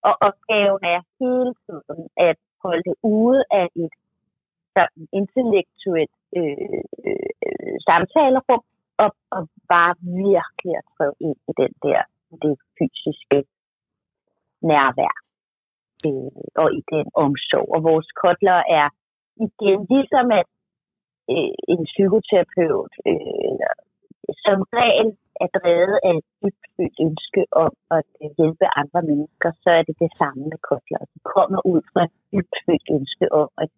og 0.08 0.14
opgaven 0.28 0.82
er 0.96 1.02
hele 1.20 1.54
tiden 1.66 2.02
at 2.30 2.38
holde 2.64 2.84
det 2.90 2.96
ude 3.04 3.44
af 3.52 3.68
et 3.84 3.94
sådan 4.76 5.04
intellektuelt 5.20 6.18
øh, 6.38 6.84
øh, 7.08 7.76
samtalerum, 7.88 8.64
og, 9.04 9.10
og 9.36 9.42
bare 9.74 9.94
virkelig 10.26 10.74
at 10.80 10.86
træde 10.96 11.16
ind 11.28 11.40
i 11.52 11.54
den 11.62 11.74
der, 11.86 12.02
det 12.44 12.56
fysiske 12.78 13.40
nærvær 14.72 15.16
øh, 16.08 16.44
og 16.62 16.68
i 16.80 16.82
den 16.94 17.08
omsorg. 17.26 17.68
Og 17.76 17.84
vores 17.84 18.10
kotler 18.22 18.60
er 18.80 18.88
igen 19.46 19.80
ligesom 19.94 20.26
at 20.42 20.48
øh, 21.34 21.54
en 21.74 21.82
psykoterapeut 21.94 22.94
øh, 23.10 23.68
som 24.46 24.58
regel 24.82 25.10
er 25.44 25.50
drevet 25.58 25.98
af 26.10 26.16
et 26.20 26.28
dybt 26.42 26.98
ønske 27.06 27.42
om 27.66 27.74
at 27.98 28.10
øh, 28.22 28.30
hjælpe 28.38 28.66
andre 28.82 29.02
mennesker, 29.10 29.50
så 29.64 29.70
er 29.78 29.84
det 29.88 29.96
det 30.04 30.12
samme 30.22 30.44
med 30.52 30.60
kotler. 30.70 31.02
De 31.14 31.20
kommer 31.36 31.60
ud 31.72 31.82
fra 31.92 32.04
et 32.38 32.48
dybt 32.68 32.88
ønske 32.98 33.26
om 33.42 33.50
at 33.64 33.70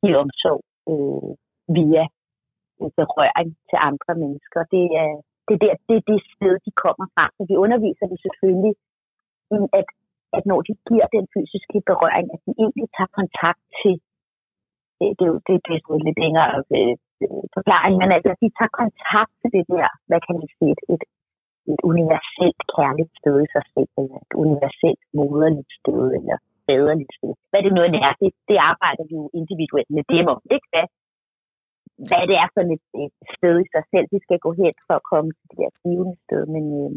give 0.00 0.16
omsorg 0.22 0.62
øh, 0.92 1.30
via 1.76 2.04
øh, 2.80 2.90
berøring 2.98 3.50
til 3.70 3.78
andre 3.90 4.12
mennesker. 4.22 4.60
Det 4.74 4.84
er, 5.02 5.12
det, 5.48 5.56
der, 5.62 5.72
det 5.88 5.94
er 6.00 6.04
det 6.10 6.20
sted, 6.34 6.54
de 6.66 6.72
kommer 6.84 7.06
fra. 7.14 7.24
Så 7.36 7.42
vi 7.50 7.54
underviser 7.64 8.06
dem 8.10 8.18
selvfølgelig, 8.24 8.74
at, 9.80 9.88
at 10.36 10.42
når 10.50 10.60
de 10.68 10.74
giver 10.88 11.06
den 11.16 11.26
fysiske 11.34 11.78
berøring, 11.90 12.26
at 12.34 12.40
de 12.46 12.52
egentlig 12.62 12.88
tager 12.96 13.16
kontakt 13.20 13.62
til 13.80 13.94
øh, 15.02 15.12
det, 15.18 15.26
det, 15.46 15.54
det, 15.66 15.74
det 15.86 15.94
er 15.96 16.04
lidt 16.06 16.18
længere 16.24 16.50
øh, 17.26 17.44
forklaring, 17.56 17.94
men 18.02 18.08
altså, 18.16 18.30
de 18.42 18.48
tager 18.58 18.78
kontakt 18.82 19.32
til 19.40 19.50
det 19.56 19.64
der, 19.74 19.88
hvad 20.08 20.20
kan 20.26 20.34
man 20.40 20.48
sige, 20.56 20.70
et, 20.74 20.82
et, 20.94 21.02
et 21.72 21.80
universelt 21.92 22.60
kærligt 22.74 23.12
sted 23.20 23.36
i 23.44 23.48
sig 23.54 23.64
selv, 23.74 23.90
eller 24.00 24.18
et 24.26 24.34
universelt 24.44 25.02
moderligt 25.20 25.70
sted, 25.80 26.02
eller 26.18 26.36
faderligt 26.66 27.12
sted. 27.18 27.32
Hvad 27.50 27.60
det 27.64 27.72
nu 27.74 27.80
er, 27.82 28.12
det, 28.22 28.30
det 28.50 28.58
arbejder 28.70 29.04
vi 29.10 29.14
jo 29.22 29.26
individuelt 29.40 29.90
med 29.96 30.04
dem 30.14 30.26
om. 30.34 30.40
Ikke 30.56 30.68
hvad, 30.72 30.86
hvad 32.08 32.24
det 32.30 32.36
er 32.42 32.48
for 32.54 32.62
et, 32.74 32.84
et 33.04 33.14
sted 33.36 33.56
i 33.64 33.68
sig 33.74 33.84
selv, 33.92 34.06
de 34.14 34.18
skal 34.26 34.38
gå 34.46 34.50
hen 34.60 34.74
for 34.86 34.94
at 35.00 35.08
komme 35.12 35.30
til 35.36 35.46
det 35.50 35.58
der 35.60 35.70
givende 35.84 36.16
sted. 36.24 36.42
Men, 36.54 36.64
øh, 36.80 36.92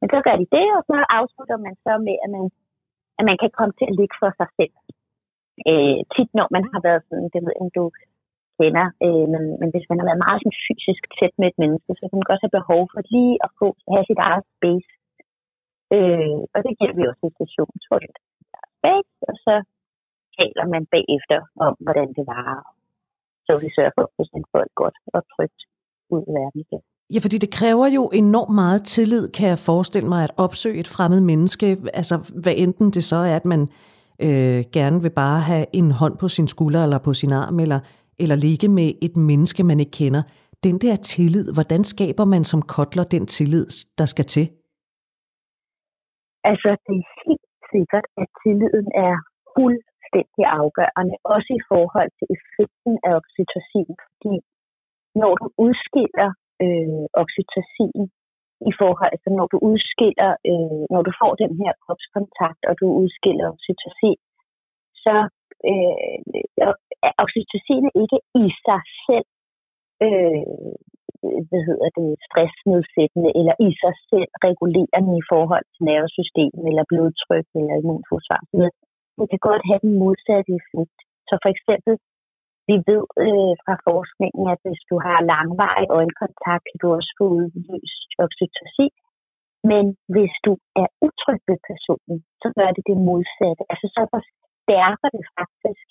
men 0.00 0.08
så 0.12 0.18
gør 0.26 0.36
de 0.42 0.46
det, 0.56 0.66
og 0.76 0.82
så 0.88 0.96
afslutter 1.18 1.58
man 1.66 1.74
så 1.84 1.92
med, 2.06 2.16
at 2.24 2.30
man, 2.36 2.44
at 3.18 3.24
man 3.28 3.36
kan 3.42 3.50
komme 3.58 3.74
til 3.78 3.86
at 3.90 3.96
ligge 3.98 4.16
for 4.22 4.30
sig 4.40 4.48
selv. 4.58 4.74
Øh, 5.70 5.98
tit 6.14 6.30
når 6.38 6.48
man 6.56 6.64
har 6.72 6.80
været 6.88 7.02
sådan, 7.08 7.28
det 7.34 7.40
ved 7.46 7.54
jeg, 7.60 7.70
du 7.78 7.84
kender, 8.58 8.86
øh, 9.06 9.26
men, 9.32 9.42
men 9.60 9.68
hvis 9.72 9.86
man 9.88 9.98
har 9.98 10.06
været 10.08 10.24
meget 10.26 10.38
sådan, 10.40 10.60
fysisk 10.66 11.02
tæt 11.16 11.34
med 11.40 11.48
et 11.50 11.58
menneske, 11.62 11.90
så 11.98 12.04
kan 12.06 12.18
man 12.18 12.30
godt 12.30 12.44
have 12.44 12.58
behov 12.60 12.82
for 12.92 13.00
lige 13.14 13.34
at 13.46 13.50
få, 13.58 13.66
have 13.94 14.08
sit 14.10 14.20
eget 14.28 14.44
space. 14.56 14.90
Øh, 15.96 16.38
og 16.54 16.58
det 16.64 16.72
giver 16.78 16.94
vi 16.98 17.02
også 17.10 17.24
i 17.28 17.36
stationen, 17.38 17.78
tror 17.86 17.98
jeg. 18.04 18.14
Space, 18.78 19.12
og 19.30 19.34
så 19.44 19.54
taler 20.38 20.64
man 20.74 20.82
bagefter 20.96 21.38
om, 21.66 21.74
hvordan 21.84 22.08
det 22.16 22.24
var. 22.34 22.50
Så 23.46 23.52
vi 23.62 23.68
sørger 23.76 23.94
for 23.96 24.04
at 24.22 24.34
man 24.36 24.44
får 24.52 24.62
et 24.68 24.74
godt 24.82 24.96
og 25.16 25.20
trygt 25.34 25.60
ud 26.14 26.22
i 26.30 26.32
verden 26.38 26.60
igen. 26.66 26.82
Ja, 27.14 27.18
fordi 27.24 27.38
det 27.38 27.50
kræver 27.58 27.86
jo 27.86 28.02
enormt 28.22 28.54
meget 28.54 28.82
tillid, 28.84 29.28
kan 29.28 29.48
jeg 29.48 29.58
forestille 29.58 30.08
mig, 30.08 30.24
at 30.24 30.32
opsøge 30.36 30.80
et 30.80 30.88
fremmed 30.88 31.20
menneske. 31.20 31.66
Altså, 31.94 32.16
hvad 32.42 32.54
enten 32.56 32.90
det 32.90 33.04
så 33.04 33.16
er, 33.16 33.36
at 33.36 33.44
man 33.44 33.60
øh, 34.26 34.60
gerne 34.72 35.02
vil 35.02 35.10
bare 35.10 35.40
have 35.40 35.66
en 35.72 35.90
hånd 35.90 36.16
på 36.18 36.28
sin 36.28 36.48
skulder 36.48 36.82
eller 36.82 36.98
på 36.98 37.12
sin 37.12 37.32
arm, 37.32 37.60
eller 37.60 37.80
eller 38.22 38.36
ligge 38.46 38.68
med 38.78 38.88
et 39.06 39.16
menneske, 39.30 39.62
man 39.70 39.80
ikke 39.80 39.98
kender. 40.00 40.22
Den 40.66 40.76
der 40.84 40.96
tillid, 40.96 41.46
hvordan 41.56 41.82
skaber 41.84 42.24
man 42.24 42.44
som 42.44 42.60
kotler 42.74 43.04
den 43.04 43.24
tillid, 43.26 43.66
der 43.98 44.06
skal 44.12 44.26
til? 44.34 44.46
Altså, 46.50 46.70
det 46.86 46.94
er 47.02 47.06
helt 47.26 47.48
sikkert, 47.72 48.06
at 48.22 48.28
tilliden 48.42 48.88
er 49.08 49.14
fuldstændig 49.56 50.44
afgørende, 50.60 51.14
også 51.34 51.50
i 51.60 51.62
forhold 51.72 52.10
til 52.18 52.26
effekten 52.36 52.94
af 53.06 53.12
oxytocin, 53.20 53.92
fordi 54.06 54.34
når 55.22 55.32
du 55.40 55.46
udskiller 55.66 56.30
øh, 56.64 57.04
oxytocin 57.22 58.02
i 58.70 58.72
forhold, 58.80 59.10
altså 59.16 59.30
når 59.38 59.46
du 59.52 59.58
udskiller, 59.70 60.30
øh, 60.50 60.80
når 60.94 61.02
du 61.06 61.12
får 61.20 61.32
den 61.42 61.52
her 61.60 61.72
kropskontakt, 61.84 62.62
og 62.68 62.74
du 62.80 62.86
udskiller 63.02 63.44
oxytocin, 63.54 64.20
så 65.04 65.14
øh, 65.70 66.16
oxytocin 67.22 67.84
er 67.88 67.94
ikke 68.02 68.18
i 68.42 68.46
sig 68.66 68.82
selv 69.06 69.28
øh, 70.04 70.42
hvad 71.48 71.62
hedder 71.68 71.88
det, 71.98 72.08
stressnedsættende 72.26 73.30
eller 73.38 73.54
i 73.68 73.70
sig 73.82 73.94
selv 74.10 74.30
regulerende 74.48 75.12
i 75.22 75.24
forhold 75.32 75.66
til 75.72 75.82
nervesystemet 75.90 76.62
eller 76.70 76.84
blodtryk 76.90 77.46
eller 77.60 77.74
immunforsvar. 77.82 78.40
Det 79.18 79.26
kan 79.30 79.42
godt 79.48 79.62
have 79.70 79.80
den 79.86 79.94
modsatte 80.02 80.50
effekt. 80.60 80.98
Så 81.28 81.34
for 81.42 81.50
eksempel, 81.54 81.94
vi 82.68 82.76
ved 82.90 83.04
øh, 83.24 83.54
fra 83.64 83.74
forskningen, 83.88 84.44
at 84.52 84.60
hvis 84.64 84.82
du 84.90 84.96
har 85.06 85.28
langvarig 85.32 85.88
øjenkontakt, 85.98 86.64
kan 86.68 86.78
du 86.82 86.88
også 86.98 87.12
få 87.18 87.24
udløst 87.38 88.10
oxytocin. 88.24 88.94
Men 89.70 89.84
hvis 90.14 90.34
du 90.46 90.52
er 90.82 90.88
utryg 91.06 91.40
ved 91.50 91.58
personen, 91.70 92.18
så 92.42 92.48
gør 92.58 92.70
det 92.76 92.84
det 92.90 92.98
modsatte. 93.10 93.62
Altså 93.72 93.86
så 93.96 94.02
forstærker 94.66 95.08
det 95.16 95.24
faktisk 95.38 95.86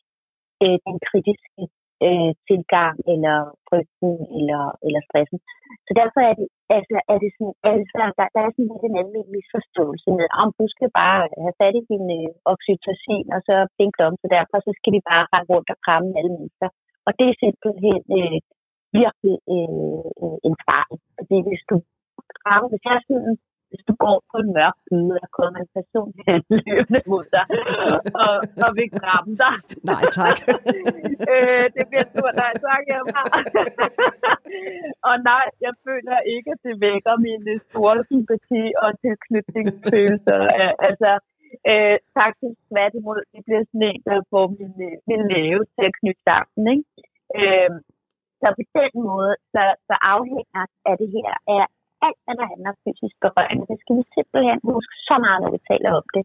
øh, 0.63 0.77
den 0.87 0.97
kritiske 1.09 1.63
øh, 2.05 2.31
tilgang, 2.47 2.95
eller 3.13 3.37
frygten, 3.67 4.13
eller, 4.37 4.63
eller 4.85 5.01
stressen. 5.07 5.39
Så 5.87 5.91
derfor 5.99 6.19
er 6.29 6.33
det, 6.39 6.47
altså, 6.77 6.95
er 7.13 7.17
det 7.23 7.31
sådan, 7.35 7.55
altså, 7.71 7.93
der, 8.19 8.27
der 8.35 8.41
er 8.45 8.51
sådan 8.53 8.69
lidt 8.71 8.85
en 8.87 8.99
anden 9.01 9.25
misforståelse 9.35 10.09
med, 10.17 10.27
om 10.41 10.49
du 10.59 10.65
skal 10.73 10.89
bare 11.01 11.21
have 11.43 11.57
fat 11.61 11.75
i 11.79 11.83
din 11.91 12.07
øh, 12.19 12.31
oxytocin, 12.51 13.25
og 13.35 13.41
så 13.47 13.55
tænke 13.79 13.99
om, 14.07 14.13
så 14.21 14.27
derfor 14.37 14.57
så 14.65 14.71
skal 14.79 14.91
vi 14.95 15.01
bare 15.11 15.25
rende 15.31 15.49
rundt 15.51 15.69
og 15.73 15.77
kramme 15.85 16.09
alle 16.19 16.33
mennesker. 16.37 16.69
Og 17.07 17.11
det 17.17 17.25
er 17.29 17.41
simpelthen 17.43 18.01
øh, 18.19 18.37
virkelig 18.99 19.37
øh, 19.55 20.05
øh 20.23 20.37
en 20.47 20.55
fejl. 20.67 20.95
Fordi 21.17 21.37
hvis 21.47 21.63
du 21.71 21.75
krammer, 22.39 22.67
hvis 22.71 22.85
jeg 22.89 22.97
sådan 23.09 23.35
hvis 23.75 23.87
du 23.89 23.95
går 24.05 24.17
på 24.31 24.37
en 24.43 24.49
mørk 24.57 24.77
side, 24.89 25.13
og 25.23 25.29
kommer 25.37 25.59
en 25.63 25.71
person 25.77 26.09
løbende 26.67 27.01
mod 27.11 27.25
dig, 27.35 27.45
og, 28.23 28.35
og 28.65 28.69
vil 28.77 28.89
kramme 29.01 29.33
dig. 29.43 29.55
Nej, 29.91 30.03
tak. 30.19 30.37
øh, 31.31 31.65
det 31.75 31.83
bliver 31.89 32.05
stort 32.13 32.35
nej 32.43 32.53
tak, 32.67 32.81
jeg 32.91 32.99
og 35.09 35.15
nej, 35.31 35.45
jeg 35.65 35.73
føler 35.87 36.17
ikke, 36.35 36.49
at 36.55 36.61
det 36.67 36.75
vækker 36.87 37.13
mine 37.27 37.53
store 37.67 37.97
sympati 38.11 38.63
og 38.83 38.89
tilknytningsfølelser. 39.03 40.39
altså, 40.87 41.11
øh, 41.71 41.97
faktisk 42.19 42.57
tværtimod, 42.71 43.19
det 43.33 43.41
bliver 43.45 43.63
sådan 43.69 43.87
en, 43.89 44.01
der 44.07 44.17
får 44.31 44.45
min, 44.57 44.73
min 45.09 45.23
lave 45.33 45.61
til 45.75 45.83
at 45.89 45.97
knytte 45.99 46.23
sammen. 46.29 46.63
Ikke? 46.73 46.85
Øh, 47.39 47.71
så 48.39 48.47
på 48.57 48.63
den 48.79 48.93
måde, 49.09 49.33
så, 49.53 49.63
så 49.87 49.95
afhænger 50.15 50.63
af 50.89 50.95
det 51.01 51.09
her 51.15 51.31
af 51.57 51.65
alt, 52.07 52.19
hvad 52.25 52.35
der 52.39 52.47
handler 52.51 52.69
om 52.73 52.81
fysisk 52.85 53.15
berøring. 53.25 53.59
Det 53.69 53.77
skal 53.81 53.95
vi 53.99 54.03
simpelthen 54.15 54.59
huske 54.73 54.95
så 55.09 55.15
meget, 55.25 55.39
når 55.43 55.51
vi 55.55 55.61
taler 55.71 55.91
om 55.99 56.07
det. 56.15 56.23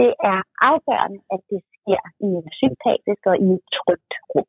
Det 0.00 0.12
er 0.32 0.40
afgørende, 0.70 1.20
at 1.34 1.40
det 1.50 1.60
sker 1.74 2.02
i 2.26 2.28
en 2.40 2.48
sympatisk 2.60 3.22
og 3.32 3.36
i 3.46 3.48
et 3.58 3.64
trygt 3.78 4.14
rum. 4.32 4.48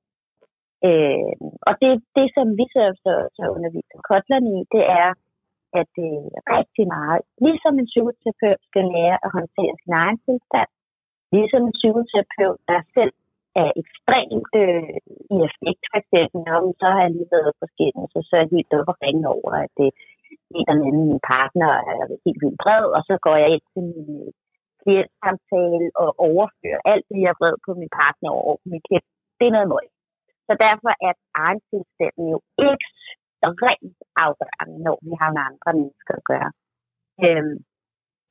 Øh, 0.88 1.34
og 1.68 1.74
det, 1.82 1.92
det, 2.18 2.28
som 2.36 2.48
vi 2.60 2.66
så, 2.76 2.84
så, 3.04 3.14
så 3.38 3.44
underviser 3.56 4.08
kotlerne 4.10 4.50
i, 4.58 4.60
det 4.76 4.84
er, 5.02 5.10
at 5.80 5.88
det 6.00 6.12
er 6.38 6.44
rigtig 6.58 6.86
meget, 6.98 7.22
ligesom 7.46 7.74
en 7.82 7.92
psykoterapeut 7.92 8.62
skal 8.70 8.86
lære 8.96 9.18
at 9.26 9.34
håndtere 9.38 9.74
sin 9.84 9.94
egen 10.04 10.20
tilstand, 10.26 10.70
ligesom 11.36 11.62
en 11.70 11.78
psykoterapeut, 11.82 12.60
der 12.72 12.80
selv 12.96 13.14
er 13.64 13.70
ekstremt 13.82 14.54
øh, 14.64 14.96
i 15.34 15.38
effekt, 15.48 15.84
for 15.92 15.98
eksempel, 16.04 16.40
når 16.48 16.62
så 16.82 16.88
har 16.94 17.02
jeg 17.06 17.12
lige 17.16 17.34
været 17.36 17.54
på 17.60 17.66
skinnet, 17.74 18.06
så 18.14 18.20
så 18.28 18.34
er 18.36 18.42
jeg 18.44 18.54
helt 18.56 18.74
op 18.80 18.92
og 18.94 18.98
ringe 19.06 19.26
over, 19.38 19.52
at 19.66 19.72
det 19.80 19.90
en 20.58 20.66
eller 20.72 20.86
anden 20.88 21.10
min 21.12 21.24
partner 21.34 21.70
er 21.92 22.02
helt 22.26 22.42
vildt 22.44 22.62
bred, 22.64 22.86
og 22.98 23.02
så 23.10 23.14
går 23.26 23.36
jeg 23.44 23.50
ind 23.56 23.66
til 23.74 23.84
min 23.92 24.10
øh, 24.22 24.30
klientsamtale 24.82 25.88
og 26.04 26.10
overfører 26.30 26.82
alt 26.92 27.06
det, 27.12 27.20
jeg 27.28 27.34
vred 27.40 27.56
på 27.66 27.72
min 27.82 27.92
partner 28.02 28.30
over 28.42 28.56
på 28.62 28.66
min 28.74 28.84
klient. 28.88 29.08
Det 29.38 29.46
er 29.48 29.56
noget 29.58 29.72
møg. 29.74 29.86
Så 30.48 30.54
derfor 30.66 30.92
er 31.08 31.14
egen 31.46 31.62
tilstand 31.70 32.16
jo 32.34 32.38
ekstremt 32.70 34.00
afgørende, 34.26 34.78
når 34.86 34.96
vi 35.08 35.14
har 35.22 35.30
med 35.36 35.44
andre 35.50 35.72
mennesker 35.80 36.14
at 36.20 36.28
gøre. 36.32 36.50
Øhm, 37.26 37.56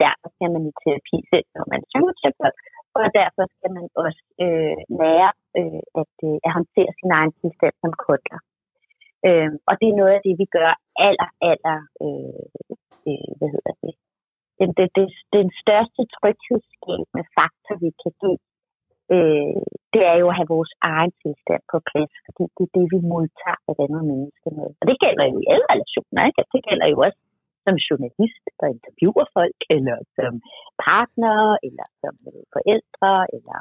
derfor 0.04 0.28
skal 0.34 0.48
man 0.54 0.62
i 0.70 0.72
terapi 0.82 1.16
selv, 1.32 1.48
når 1.56 1.64
man 1.70 1.78
er 1.82 1.88
psykoterapeut, 1.90 2.56
og 2.98 3.04
derfor 3.20 3.44
skal 3.54 3.70
man 3.76 3.86
også 4.04 4.22
øh, 4.44 4.78
lære 5.00 5.30
øh, 5.58 5.82
at, 6.00 6.14
øh, 6.26 6.38
at 6.46 6.50
håndtere 6.58 6.92
sin 7.00 7.10
egen 7.18 7.32
tilstand 7.40 7.74
som 7.82 7.92
kundler. 8.06 8.40
Øh, 9.28 9.50
og 9.68 9.74
det 9.80 9.86
er 9.88 9.98
noget 10.00 10.12
af 10.16 10.22
det, 10.26 10.34
vi 10.42 10.46
gør 10.58 10.70
aller, 11.06 11.30
aller, 11.50 11.78
øh, 12.04 12.44
øh, 13.08 13.30
hvad 13.38 13.48
hedder 13.54 13.74
det, 13.82 13.94
den, 14.60 14.70
den, 14.78 14.88
den, 14.98 15.08
den 15.36 15.48
største 15.62 16.02
tryghedsskabende 16.16 17.24
faktor, 17.36 17.74
vi 17.84 17.90
kan 18.02 18.12
give, 18.20 18.40
øh, 19.14 19.60
det 19.94 20.02
er 20.12 20.16
jo 20.22 20.26
at 20.30 20.38
have 20.38 20.52
vores 20.56 20.72
egen 20.94 21.12
tilstand 21.22 21.62
på 21.72 21.78
plads, 21.90 22.12
fordi 22.24 22.44
det 22.56 22.64
er 22.66 22.74
det, 22.78 22.86
vi 22.94 23.00
modtager 23.14 23.60
af 23.68 23.74
andre 23.84 24.02
mennesker 24.12 24.50
med. 24.58 24.68
Og 24.80 24.84
det 24.90 24.96
gælder 25.04 25.24
jo 25.32 25.36
i 25.42 25.46
alle 25.52 25.66
relationer, 25.74 26.20
ikke? 26.28 26.42
Det 26.54 26.62
gælder 26.68 26.86
jo 26.92 26.98
også 27.06 27.20
som 27.64 27.76
journalist, 27.88 28.44
der 28.60 28.74
interviewer 28.76 29.26
folk, 29.38 29.58
eller 29.76 29.96
som 30.16 30.32
partner, 30.86 31.38
eller 31.66 31.86
som 32.02 32.14
forældre, 32.54 33.12
eller 33.36 33.58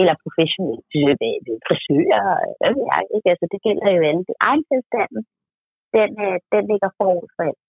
eller 0.00 0.14
professionelle 0.24 1.28
øh, 1.50 1.58
frisører, 1.66 2.24
hvad 2.58 2.70
ved 2.76 2.84
jeg, 2.92 3.02
ikke? 3.16 3.28
Altså, 3.32 3.46
det 3.52 3.60
gælder 3.66 3.88
jo 3.96 4.02
alle. 4.08 4.22
Egentilstanden, 4.48 5.22
den, 5.96 6.10
øh, 6.26 6.36
den 6.52 6.62
ligger 6.72 6.90
forud 6.98 7.28
for 7.36 7.42
alt. 7.50 7.62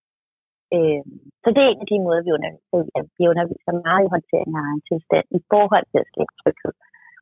Øh, 0.76 1.04
så 1.44 1.48
det 1.56 1.62
er 1.64 1.72
en 1.72 1.84
af 1.86 1.90
de 1.92 1.98
måder, 2.06 2.22
vi 2.28 2.32
underviser, 2.38 2.92
altså, 2.98 3.12
vi 3.20 3.24
underviser 3.34 3.74
meget 3.88 4.04
i 4.06 4.12
håndtering 4.14 4.52
af 4.58 4.64
egen 4.68 4.84
tilstand 4.90 5.26
i 5.38 5.40
forhold 5.52 5.86
til 5.92 6.00
at 6.04 6.10
skabe 6.12 6.34
tryghed. 6.42 6.74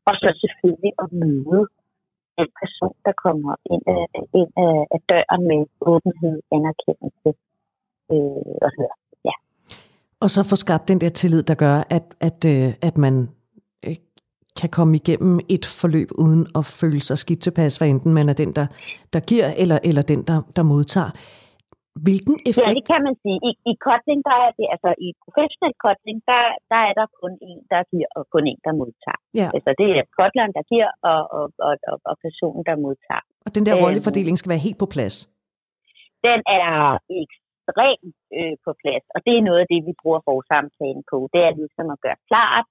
Og 0.10 0.14
så 0.22 0.28
selvfølgelig 0.44 0.94
at 1.04 1.10
møde 1.22 1.64
en 2.42 2.50
person, 2.62 2.96
der 3.08 3.14
kommer 3.26 3.54
ind 3.74 3.84
af, 3.98 4.06
ind 4.40 4.52
øh, 4.64 4.66
af, 4.66 4.78
af 4.96 5.00
døren 5.12 5.42
med 5.52 5.62
åbenhed, 5.92 6.36
anerkendelse 6.58 7.30
øh, 8.14 8.54
og 8.66 8.70
så 8.72 8.78
videre. 8.82 9.00
Ja. 9.28 9.36
Og 10.24 10.30
så 10.34 10.40
få 10.50 10.56
skabt 10.66 10.90
den 10.92 11.00
der 11.04 11.12
tillid, 11.20 11.44
der 11.50 11.58
gør, 11.66 11.78
at, 11.98 12.06
at, 12.28 12.40
at 12.88 12.96
man 13.06 13.16
kan 14.62 14.70
komme 14.78 14.94
igennem 15.02 15.36
et 15.56 15.66
forløb 15.80 16.10
uden 16.24 16.44
at 16.60 16.64
føle 16.80 17.02
sig 17.08 17.18
skidt 17.24 17.42
tilpas, 17.46 17.78
hvad 17.78 17.88
enten 17.94 18.12
man 18.18 18.30
er 18.32 18.38
den, 18.42 18.52
der, 18.58 18.68
der 19.14 19.22
giver, 19.30 19.48
eller, 19.62 19.78
eller 19.90 20.04
den, 20.12 20.22
der, 20.30 20.38
der 20.56 20.64
modtager. 20.74 21.12
Hvilken 22.08 22.36
effekt... 22.50 22.68
Ja, 22.68 22.74
det 22.80 22.86
kan 22.92 23.02
man 23.08 23.16
sige. 23.24 23.38
I, 23.50 23.52
i 23.72 23.74
kotling, 23.88 24.20
der 24.30 24.38
er 24.46 24.52
det, 24.60 24.68
altså 24.74 24.90
i 25.06 25.08
professionel 25.26 25.74
kotling, 25.86 26.18
der, 26.32 26.44
der 26.72 26.82
er 26.90 26.94
der 27.00 27.08
kun 27.22 27.34
en, 27.50 27.60
der 27.72 27.82
giver, 27.92 28.10
og 28.18 28.24
kun 28.34 28.44
en, 28.52 28.60
der 28.66 28.74
modtager. 28.82 29.22
Ja. 29.40 29.48
Altså 29.56 29.72
det 29.80 29.88
er 30.00 30.04
kotleren, 30.20 30.54
der 30.58 30.64
giver, 30.72 30.90
og, 31.12 31.22
og, 31.38 31.46
og, 31.68 31.74
og, 31.92 31.98
og 32.10 32.16
personen, 32.26 32.62
der 32.70 32.76
modtager. 32.86 33.24
Og 33.46 33.50
den 33.56 33.64
der 33.68 33.76
øhm, 33.76 33.84
rollefordeling 33.84 34.36
skal 34.38 34.52
være 34.54 34.66
helt 34.68 34.80
på 34.84 34.88
plads? 34.96 35.16
Den 36.28 36.40
er 36.60 36.74
ekstremt 37.24 38.18
øh, 38.38 38.56
på 38.66 38.72
plads, 38.82 39.06
og 39.16 39.20
det 39.26 39.34
er 39.36 39.44
noget 39.50 39.60
af 39.64 39.70
det, 39.74 39.80
vi 39.90 39.94
bruger 40.02 40.22
samtalen 40.52 41.04
på. 41.12 41.18
Det 41.34 41.42
er 41.48 41.54
ligesom 41.62 41.86
at 41.96 42.00
gøre 42.06 42.20
klart, 42.30 42.66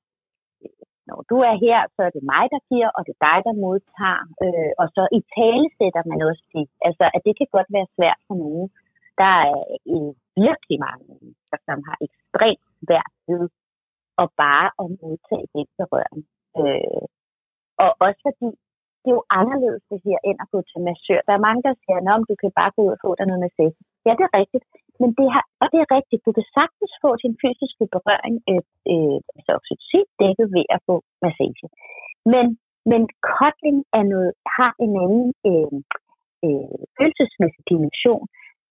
når 1.09 1.21
du 1.31 1.37
er 1.51 1.55
her, 1.67 1.81
så 1.95 2.01
er 2.07 2.13
det 2.17 2.31
mig, 2.35 2.45
der 2.55 2.61
giver, 2.71 2.91
og 2.97 3.01
det 3.07 3.13
er 3.15 3.25
dig, 3.29 3.39
der 3.47 3.61
modtager. 3.65 4.23
Øh, 4.45 4.73
og 4.81 4.87
så 4.97 5.03
i 5.19 5.21
tale 5.39 5.67
sætter 5.79 6.03
man 6.11 6.21
også 6.29 6.45
det. 6.55 6.67
Altså, 6.89 7.05
at 7.15 7.21
det 7.27 7.35
kan 7.39 7.49
godt 7.57 7.71
være 7.77 7.93
svært 7.97 8.21
for 8.27 8.37
nogen. 8.43 8.69
Der 9.21 9.35
er 9.51 9.59
øh, 9.93 10.13
virkelig 10.47 10.79
mange 10.87 11.05
mennesker, 11.11 11.59
som 11.69 11.79
har 11.89 11.97
ekstremt 12.07 12.67
svært 12.83 13.13
ved 13.29 13.43
at 14.23 14.29
bare 14.45 14.69
at 14.81 14.87
modtage 15.03 15.47
den 15.55 15.69
berøring. 15.79 16.23
Øh, 16.61 17.05
og 17.85 17.91
også 18.07 18.21
fordi 18.27 18.49
det 19.03 19.11
er 19.11 19.19
jo 19.21 19.25
anderledes 19.41 19.83
det 19.91 20.01
her, 20.07 20.19
end 20.29 20.39
at 20.45 20.51
gå 20.55 20.59
til 20.71 20.81
massør. 20.89 21.21
Der 21.29 21.35
er 21.37 21.47
mange, 21.47 21.63
der 21.67 21.75
siger, 21.83 21.99
at 22.15 22.29
du 22.31 22.35
kan 22.43 22.53
bare 22.61 22.71
gå 22.75 22.81
ud 22.87 22.93
og 22.97 23.01
få 23.05 23.11
dig 23.19 23.27
noget 23.27 23.45
massage. 23.47 23.77
Ja, 24.07 24.13
det 24.19 24.25
er 24.27 24.39
rigtigt. 24.41 24.65
Men 25.01 25.11
det 25.19 25.29
har, 25.35 25.45
og 25.63 25.67
det 25.73 25.79
er 25.81 25.95
rigtigt, 25.97 26.25
du 26.27 26.33
kan 26.39 26.47
sagtens 26.59 26.93
få 27.03 27.11
din 27.23 27.35
fysiske 27.43 27.85
berøring, 27.95 28.37
øh, 28.51 28.63
øh, 28.93 29.19
altså 29.37 29.51
oxytocin, 29.59 30.07
dækket 30.21 30.49
ved 30.57 30.67
at 30.75 30.81
få 30.89 30.95
massage. 31.25 31.67
Men, 32.33 32.47
men 32.91 33.03
kotling 33.37 33.79
er 33.99 34.05
noget, 34.13 34.33
har 34.59 34.73
en 34.85 34.93
anden 35.05 35.29
øh, 35.51 35.79
øh, 36.47 36.79
følelsesmæssig 36.97 37.63
dimension, 37.73 38.25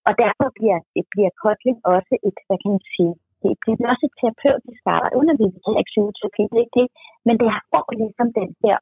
og 0.08 0.14
derfor 0.24 0.48
bliver, 0.58 0.80
bliver 1.14 1.32
kotling 1.44 1.78
også 1.96 2.14
et, 2.28 2.38
hvad 2.48 2.58
kan 2.62 2.72
man 2.76 2.86
sige, 2.96 3.14
det 3.44 3.52
bliver 3.62 3.90
også 3.92 4.04
et 4.10 4.16
terapeutisk 4.20 4.84
arbejde, 4.96 5.20
undervisning 5.22 5.62
til 5.64 5.74
psykoterapi, 5.92 6.44
det 6.50 6.58
er 6.58 6.66
ikke 6.66 6.80
det, 6.82 6.90
men 7.28 7.36
det 7.42 7.48
har 7.56 7.64
ligesom 8.02 8.28
den 8.40 8.50
her 8.64 8.78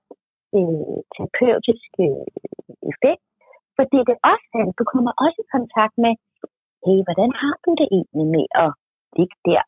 øh, 0.58 0.98
terapeutiske 1.14 2.06
øh, 2.08 2.28
effekt, 2.92 3.26
fordi 3.78 3.98
det 4.10 4.18
også 4.32 4.48
du 4.80 4.84
kommer 4.92 5.12
også 5.24 5.38
i 5.44 5.52
kontakt 5.56 5.96
med 6.06 6.14
hey, 6.86 7.00
hvordan 7.08 7.32
har 7.42 7.56
du 7.66 7.72
det 7.82 7.88
egentlig 7.98 8.28
med 8.36 8.48
at 8.64 8.70
ligge 9.18 9.38
der 9.50 9.64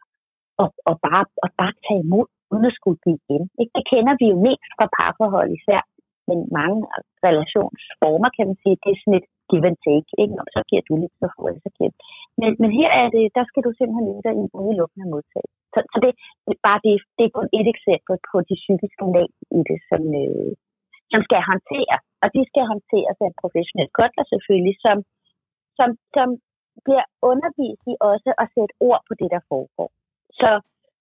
og, 0.61 0.69
og, 0.89 0.95
bare, 1.07 1.25
og 1.43 1.49
bare 1.61 1.73
tage 1.85 2.01
imod, 2.05 2.27
uden 2.51 2.65
at 2.69 2.77
skulle 2.77 2.99
give 3.05 3.19
igen? 3.23 3.43
Ikke? 3.61 3.73
Det 3.77 3.85
kender 3.91 4.13
vi 4.21 4.25
jo 4.33 4.37
mest 4.47 4.69
fra 4.77 4.87
parforhold 4.97 5.49
især, 5.57 5.81
men 6.29 6.37
mange 6.59 6.79
relationsformer, 7.27 8.29
kan 8.35 8.45
man 8.49 8.57
sige, 8.61 8.77
det 8.83 8.89
er 8.91 8.99
sådan 9.01 9.19
et 9.19 9.27
give 9.49 9.67
and 9.69 9.79
take. 9.87 10.09
Ikke? 10.21 10.33
Når 10.37 10.45
så 10.55 10.61
giver 10.69 10.83
du 10.89 10.93
lidt, 11.01 11.15
så 11.21 11.27
får 11.35 11.45
jeg, 11.51 11.59
så 11.65 11.71
giver 11.77 11.91
men, 12.39 12.49
men 12.61 12.71
her 12.79 12.89
er 13.01 13.07
det, 13.15 13.25
der 13.37 13.45
skal 13.49 13.63
du 13.67 13.71
simpelthen 13.73 14.07
ligge 14.07 14.23
dig 14.27 14.33
i 14.41 14.45
udelukkende 14.61 15.07
modtag. 15.13 15.47
Så, 15.73 15.79
så 15.91 15.97
det, 16.03 16.11
bare 16.67 16.79
det, 16.85 16.93
det 17.17 17.23
er 17.25 17.35
kun 17.37 17.49
et 17.59 17.67
eksempel 17.75 18.15
på 18.29 18.37
de 18.49 18.55
psykiske 18.63 19.05
lag 19.15 19.29
i 19.57 19.59
det, 19.69 19.79
som, 19.89 20.01
øh, 20.21 20.51
som 21.11 21.21
skal 21.27 21.41
håndteres. 21.49 22.03
Og 22.23 22.27
de 22.35 22.41
skal 22.49 22.63
håndteres 22.71 23.17
af 23.23 23.27
en 23.29 23.41
professionel 23.43 23.89
kotler 23.97 24.25
selvfølgelig, 24.31 24.75
som, 24.85 24.97
som, 25.77 25.89
som 26.15 26.27
bliver 26.87 27.05
undervist 27.31 27.83
i 27.91 27.93
også 28.11 28.29
at 28.41 28.47
sætte 28.55 28.73
ord 28.87 29.01
på 29.07 29.13
det, 29.19 29.29
der 29.35 29.41
foregår. 29.51 29.89
Så, 30.39 30.49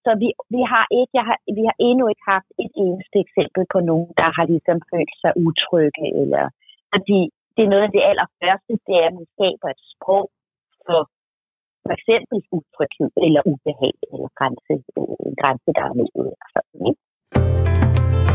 så 0.05 0.11
vi, 0.22 0.29
vi, 0.55 0.62
har 0.72 0.85
ikke, 0.99 1.12
jeg 1.18 1.25
har, 1.29 1.38
vi 1.59 1.62
har 1.68 1.77
endnu 1.88 2.05
ikke 2.12 2.27
haft 2.35 2.51
et 2.64 2.72
eneste 2.85 3.16
eksempel 3.25 3.62
på 3.75 3.79
nogen, 3.90 4.11
der 4.20 4.29
har 4.37 4.44
ligesom 4.53 4.79
følt 4.92 5.14
sig 5.22 5.33
utrygge. 5.46 6.05
Eller, 6.22 6.44
fordi 6.94 7.20
det 7.55 7.62
er 7.64 7.72
noget 7.72 7.87
af 7.88 7.92
det 7.96 8.03
allerførste, 8.11 8.72
det 8.87 8.94
er, 9.03 9.07
at 9.11 9.16
man 9.18 9.27
skaber 9.35 9.68
et 9.75 9.83
sprog 9.92 10.27
for 10.87 11.01
for 11.87 11.94
eksempel 11.99 12.38
utryghed 12.59 13.11
eller 13.27 13.40
ubehag 13.53 13.94
eller 14.12 14.29
grænse, 14.38 14.75
øh, 14.99 15.29
grænse 15.40 15.70
der 15.77 15.85
er 15.90 15.94
med. 16.01 16.09
Sådan, 16.14 16.35
altså, 16.44 16.61
ikke? 16.88 17.03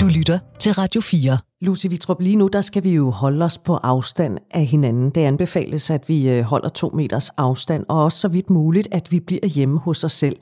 Du 0.02 0.08
lytter 0.18 0.38
til 0.64 0.72
Radio 0.82 1.02
4. 1.02 1.51
Lucy 1.66 1.88
Vitrup, 1.90 2.20
lige 2.22 2.36
nu 2.42 2.48
der 2.48 2.62
skal 2.62 2.84
vi 2.84 2.94
jo 2.96 3.06
holde 3.22 3.46
os 3.46 3.58
på 3.68 3.74
afstand 3.94 4.34
af 4.60 4.66
hinanden. 4.74 5.08
Det 5.16 5.22
anbefales, 5.32 5.84
at 5.98 6.04
vi 6.12 6.18
øh, 6.34 6.42
holder 6.52 6.70
to 6.70 6.88
meters 7.00 7.30
afstand, 7.30 7.84
og 7.90 7.98
også 8.06 8.18
så 8.24 8.30
vidt 8.36 8.50
muligt, 8.50 8.88
at 8.98 9.06
vi 9.12 9.20
bliver 9.28 9.48
hjemme 9.56 9.78
hos 9.80 10.04
os 10.04 10.12
selv. 10.24 10.38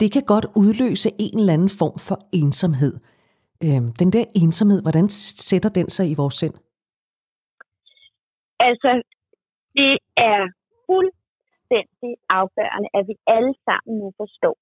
Det 0.00 0.08
kan 0.12 0.24
godt 0.32 0.46
udløse 0.62 1.10
en 1.24 1.38
eller 1.38 1.52
anden 1.52 1.72
form 1.80 1.96
for 2.08 2.18
ensomhed. 2.40 2.94
Øhm, 3.64 3.88
den 4.00 4.10
der 4.16 4.24
ensomhed, 4.42 4.80
hvordan 4.82 5.08
sætter 5.48 5.70
den 5.78 5.88
sig 5.96 6.06
i 6.10 6.14
vores 6.20 6.34
sind? 6.34 6.54
Altså, 8.68 8.90
det 9.78 9.94
er 10.30 10.40
fuldstændig 10.88 12.12
afgørende, 12.40 12.88
at 12.98 13.04
vi 13.10 13.14
alle 13.36 13.54
sammen 13.66 13.92
nu 14.00 14.08
forstår, 14.20 14.56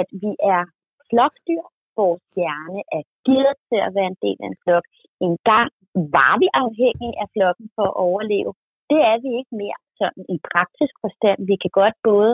at 0.00 0.08
vi 0.22 0.30
er 0.54 0.62
flokdyr, 1.10 1.64
vores 2.02 2.24
hjerne 2.36 2.80
er 2.96 3.02
givet 3.26 3.56
til 3.68 3.78
at 3.86 3.94
være 3.96 4.10
en 4.14 4.22
del 4.24 4.38
af 4.44 4.48
en 4.52 4.60
flok. 4.62 4.84
En 5.26 5.34
gang 5.50 5.70
var 6.16 6.34
vi 6.42 6.48
afhængige 6.64 7.18
af 7.22 7.28
flokken 7.34 7.66
for 7.76 7.86
at 7.90 7.98
overleve. 8.06 8.52
Det 8.90 9.00
er 9.10 9.16
vi 9.24 9.30
ikke 9.40 9.54
mere 9.62 9.80
sådan 10.00 10.24
i 10.34 10.36
praktisk 10.50 10.94
forstand. 11.04 11.38
Vi 11.50 11.56
kan 11.62 11.72
godt 11.80 11.96
både 12.10 12.32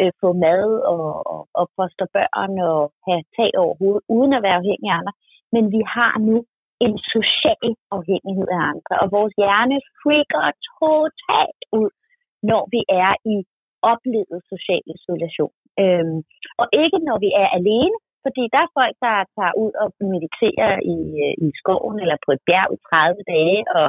øh, 0.00 0.12
få 0.20 0.28
mad 0.46 0.66
og, 0.92 1.06
og, 1.32 1.42
og 1.60 1.66
børn 2.16 2.54
og 2.72 2.82
have 3.06 3.22
tag 3.36 3.50
over 3.62 3.74
hovedet, 3.80 4.04
uden 4.16 4.32
at 4.36 4.42
være 4.46 4.60
afhængige 4.60 4.92
af 4.92 4.98
andre. 5.00 5.14
Men 5.54 5.64
vi 5.74 5.80
har 5.96 6.14
nu 6.28 6.36
en 6.86 6.94
social 7.14 7.66
afhængighed 7.96 8.48
af 8.56 8.60
andre, 8.72 8.94
og 9.02 9.08
vores 9.16 9.34
hjerne 9.40 9.76
freaker 10.00 10.44
totalt 10.78 11.62
ud, 11.80 11.90
når 12.50 12.62
vi 12.74 12.80
er 13.04 13.12
i 13.34 13.36
oplevet 13.92 14.38
social 14.52 14.82
isolation. 14.94 15.54
Øhm, 15.82 16.18
og 16.60 16.66
ikke 16.82 16.98
når 17.08 17.18
vi 17.24 17.30
er 17.42 17.48
alene, 17.58 17.96
fordi 18.24 18.42
der 18.54 18.60
er 18.62 18.74
folk, 18.78 18.94
der 19.06 19.16
tager 19.36 19.54
ud 19.64 19.72
og 19.82 19.88
mediterer 20.14 20.74
i, 20.94 20.98
øh, 21.24 21.34
i 21.46 21.48
skoven 21.60 21.96
eller 22.04 22.18
på 22.24 22.30
et 22.36 22.42
bjerg 22.48 22.68
i 22.76 22.78
30 22.88 23.22
dage 23.34 23.60
og 23.78 23.86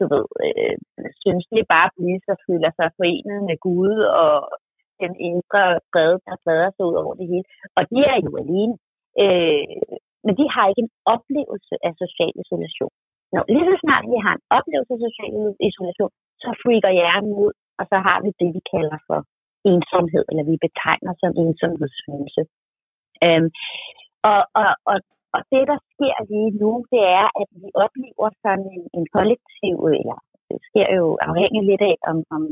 du 0.00 0.04
ved, 0.14 0.26
øh, 0.46 0.74
synes 1.22 1.44
det 1.50 1.58
er 1.60 1.72
bare 1.76 1.94
blive 1.96 2.18
så 2.26 2.34
føler 2.46 2.70
sig 2.78 2.88
forenet 2.98 3.40
med 3.48 3.56
Gud 3.66 3.96
og 4.22 4.34
den 5.02 5.12
indre 5.28 5.64
fred, 5.90 6.12
der 6.26 6.36
breder 6.44 6.70
sig 6.76 6.84
ud 6.90 6.96
over 7.02 7.14
det 7.20 7.26
hele. 7.32 7.46
Og 7.78 7.82
de 7.90 7.98
er 8.12 8.18
jo 8.26 8.32
alene. 8.42 8.74
Øh, 9.22 9.82
men 10.26 10.34
de 10.38 10.44
har 10.54 10.64
ikke 10.66 10.84
en 10.86 10.94
oplevelse 11.14 11.74
af 11.86 11.92
social 12.02 12.32
isolation. 12.42 12.94
Nå, 13.32 13.40
lige 13.54 13.68
så 13.70 13.76
snart 13.84 14.04
vi 14.14 14.18
har 14.26 14.34
en 14.36 14.46
oplevelse 14.58 14.92
af 14.96 15.00
social 15.06 15.32
isolation, 15.68 16.12
så 16.42 16.48
freaker 16.62 16.92
hjernen 16.98 17.34
ud, 17.44 17.52
og 17.78 17.84
så 17.90 17.96
har 18.06 18.18
vi 18.24 18.30
det, 18.40 18.50
vi 18.56 18.62
kalder 18.74 18.98
for 19.08 19.20
ensomhed, 19.72 20.24
eller 20.30 20.44
vi 20.50 20.56
betegner 20.66 21.12
som 21.20 21.30
ensomhedsfølelse. 21.44 22.42
Øhm, 23.24 23.48
og, 24.30 24.40
og, 24.60 24.70
og, 24.90 24.98
og 25.34 25.40
det, 25.52 25.62
der 25.72 25.78
sker 25.92 26.16
lige 26.32 26.52
nu, 26.62 26.70
det 26.92 27.02
er, 27.20 27.28
at 27.40 27.48
vi 27.62 27.68
oplever 27.84 28.28
sådan 28.44 28.66
en, 28.76 28.84
en 28.98 29.06
kollektiv, 29.16 29.76
eller 29.98 30.18
det 30.48 30.58
sker 30.68 30.88
jo 31.00 31.06
afhængigt 31.28 31.68
lidt 31.70 31.84
af, 31.90 31.96
om, 32.10 32.18
om 32.36 32.42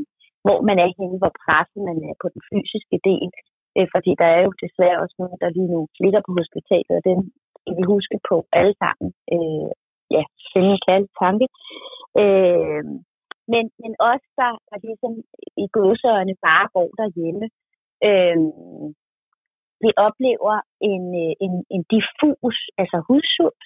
hvor 0.45 0.59
man 0.69 0.79
er 0.85 0.91
henne, 0.99 1.19
hvor 1.23 1.33
presset 1.45 1.81
man 1.89 1.99
er 2.09 2.15
på 2.23 2.27
den 2.35 2.43
fysiske 2.51 2.99
del. 3.11 3.29
Øh, 3.77 3.87
fordi 3.95 4.11
der 4.23 4.29
er 4.37 4.43
jo 4.47 4.53
desværre 4.65 5.03
også 5.05 5.17
nogen, 5.19 5.39
der 5.43 5.57
lige 5.57 5.73
nu 5.75 5.81
ligger 6.05 6.21
på 6.25 6.33
hospitalet, 6.41 6.95
og 6.99 7.05
den 7.11 7.19
skal 7.59 7.75
vi 7.79 7.85
huske 7.95 8.17
på 8.31 8.37
alle 8.59 8.75
sammen. 8.83 9.09
Øh, 9.35 9.71
ja, 10.17 10.23
sende 10.51 10.71
en 10.75 10.85
kald 10.89 11.07
tanke. 11.23 11.47
Øh, 12.23 12.85
men, 13.53 13.65
men 13.83 13.93
også 14.11 14.27
der, 14.41 14.53
der 14.69 14.79
ligesom 14.87 15.13
i 15.65 15.67
gåsøjne 15.77 16.35
bare 16.49 16.67
går 16.77 16.89
derhjemme. 17.01 17.47
Øh, 18.09 18.39
vi 19.85 19.91
oplever 20.07 20.57
en, 20.93 21.05
øh, 21.25 21.33
en, 21.45 21.55
en 21.75 21.83
diffus, 21.93 22.59
altså 22.81 22.99
hudsult, 23.09 23.63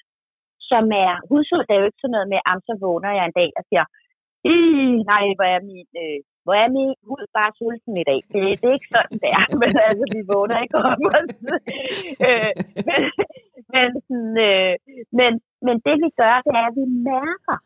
som 0.71 0.85
er, 1.05 1.13
hudsult 1.31 1.69
er 1.71 1.79
jo 1.81 1.89
ikke 1.89 2.03
sådan 2.03 2.17
noget 2.17 2.29
med, 2.35 2.41
at 2.51 2.59
så 2.69 2.75
vågner 2.85 3.11
jeg 3.19 3.25
en 3.27 3.39
dag 3.41 3.51
og 3.59 3.65
siger, 3.69 3.85
nej, 5.11 5.25
hvor 5.37 5.49
er 5.57 5.61
min, 5.71 5.89
øh, 6.05 6.19
hvor 6.45 6.57
er 6.65 6.69
min 6.79 6.93
hud 7.09 7.25
bare 7.37 7.53
sulten 7.59 7.95
i 8.03 8.09
dag. 8.11 8.21
Det, 8.33 8.41
det 8.61 8.67
er 8.69 8.79
ikke 8.79 8.93
sådan, 8.95 9.17
det 9.23 9.31
er, 9.39 9.45
men 9.63 9.73
altså, 9.89 10.05
vi 10.15 10.21
vågner 10.33 10.59
ikke 10.65 10.79
op. 10.89 11.01
øh, 12.29 12.53
men, 12.89 13.01
men, 13.75 13.89
sådan, 14.07 14.35
øh, 14.49 14.75
men, 15.19 15.33
men 15.67 15.77
det 15.87 15.97
vi 16.05 16.09
gør, 16.23 16.37
det 16.45 16.53
er, 16.61 16.67
at 16.71 16.77
vi 16.81 16.87
mærker 17.13 17.57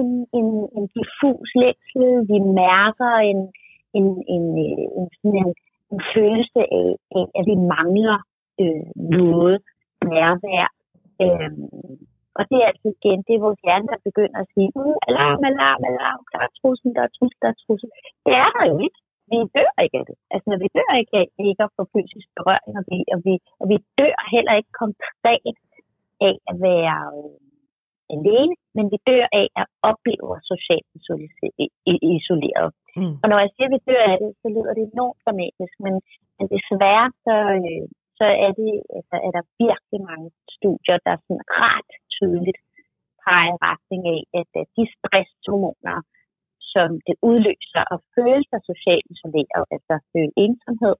en, 0.00 0.08
en, 0.38 0.48
en 0.76 0.84
diffus 0.96 1.50
længsel, 1.62 2.08
vi 2.32 2.38
mærker 2.64 3.12
en, 3.30 3.40
en, 3.98 4.06
en, 4.34 4.44
en, 4.64 4.78
en, 4.98 5.06
sådan 5.18 5.36
en, 5.42 5.50
en 5.50 5.54
følelse 6.14 6.60
af, 6.80 6.90
at 7.38 7.44
vi 7.50 7.56
mangler 7.74 8.18
øh, 8.62 8.84
noget 9.18 9.56
nærvær. 10.12 10.68
Øh, 11.22 11.50
og 12.38 12.42
det 12.50 12.58
er 12.62 12.68
altså 12.72 12.86
igen, 12.96 13.18
det 13.26 13.32
er 13.34 13.44
vores 13.46 13.60
hjerne, 13.64 13.88
der 13.92 14.06
begynder 14.08 14.38
at 14.40 14.50
sige, 14.54 14.70
uh, 14.82 14.96
alarm, 15.08 15.40
alarm, 15.50 15.82
alarm, 15.90 16.22
der 16.32 16.40
er 16.46 16.50
trussel, 16.58 16.90
der 16.96 17.02
er 17.06 17.12
trussel, 17.16 17.38
der 17.42 17.50
er 17.54 17.58
trussel. 17.64 17.90
Det 18.26 18.34
er 18.44 18.50
der 18.56 18.64
jo 18.72 18.76
ikke. 18.86 18.98
Vi 19.30 19.36
dør 19.56 19.72
ikke 19.84 19.98
af 20.00 20.06
det. 20.10 20.16
Altså, 20.32 20.46
når 20.50 20.58
vi 20.64 20.68
dør 20.78 20.90
ikke 21.00 21.14
af 21.20 21.26
ikke 21.48 21.62
at 21.66 21.74
få 21.76 21.82
fysisk 21.94 22.28
berøring, 22.38 22.72
og 22.80 22.84
vi, 22.90 22.98
og, 23.14 23.18
vi, 23.26 23.34
og 23.60 23.66
vi 23.72 23.76
dør 24.00 24.16
heller 24.34 24.54
ikke 24.60 24.72
konkret 24.84 25.56
af 26.28 26.34
at 26.50 26.56
være 26.68 26.98
øh, 27.18 27.38
alene, 28.16 28.54
men 28.76 28.84
vi 28.92 28.98
dør 29.10 29.24
af 29.40 29.46
at 29.60 29.66
opleve 29.90 30.26
os 30.36 30.44
socialt 30.52 30.88
isoleret. 32.16 32.70
Mm. 32.98 33.14
Og 33.22 33.26
når 33.30 33.38
jeg 33.42 33.50
siger, 33.52 33.68
at 33.68 33.74
vi 33.76 33.80
dør 33.90 34.04
af 34.12 34.18
det, 34.22 34.30
så 34.40 34.46
lyder 34.56 34.72
det 34.74 34.84
enormt 34.84 35.20
dramatisk, 35.24 35.74
men, 35.84 35.94
men 36.36 36.46
desværre 36.54 37.08
så, 37.26 37.36
øh, 37.58 37.84
så 38.18 38.26
er, 38.46 38.52
det, 38.60 38.72
altså, 38.98 39.16
er 39.26 39.32
der 39.36 39.50
virkelig 39.64 40.00
mange 40.10 40.28
studier, 40.56 40.98
der 41.06 41.14
sådan 41.24 41.44
ret 41.64 41.92
tydeligt 42.16 42.60
peger 43.22 43.56
retning 43.68 44.02
af, 44.16 44.20
at, 44.40 44.50
at 44.62 44.68
de 44.76 44.84
stresshormoner, 44.96 45.98
som 46.72 46.88
det 47.06 47.16
udløser 47.30 47.82
at 47.94 47.98
føle 48.14 48.44
sig 48.50 48.60
socialt 48.70 49.06
isoleret, 49.14 49.64
altså 49.74 49.94
føle 50.12 50.32
ensomhed, 50.44 50.96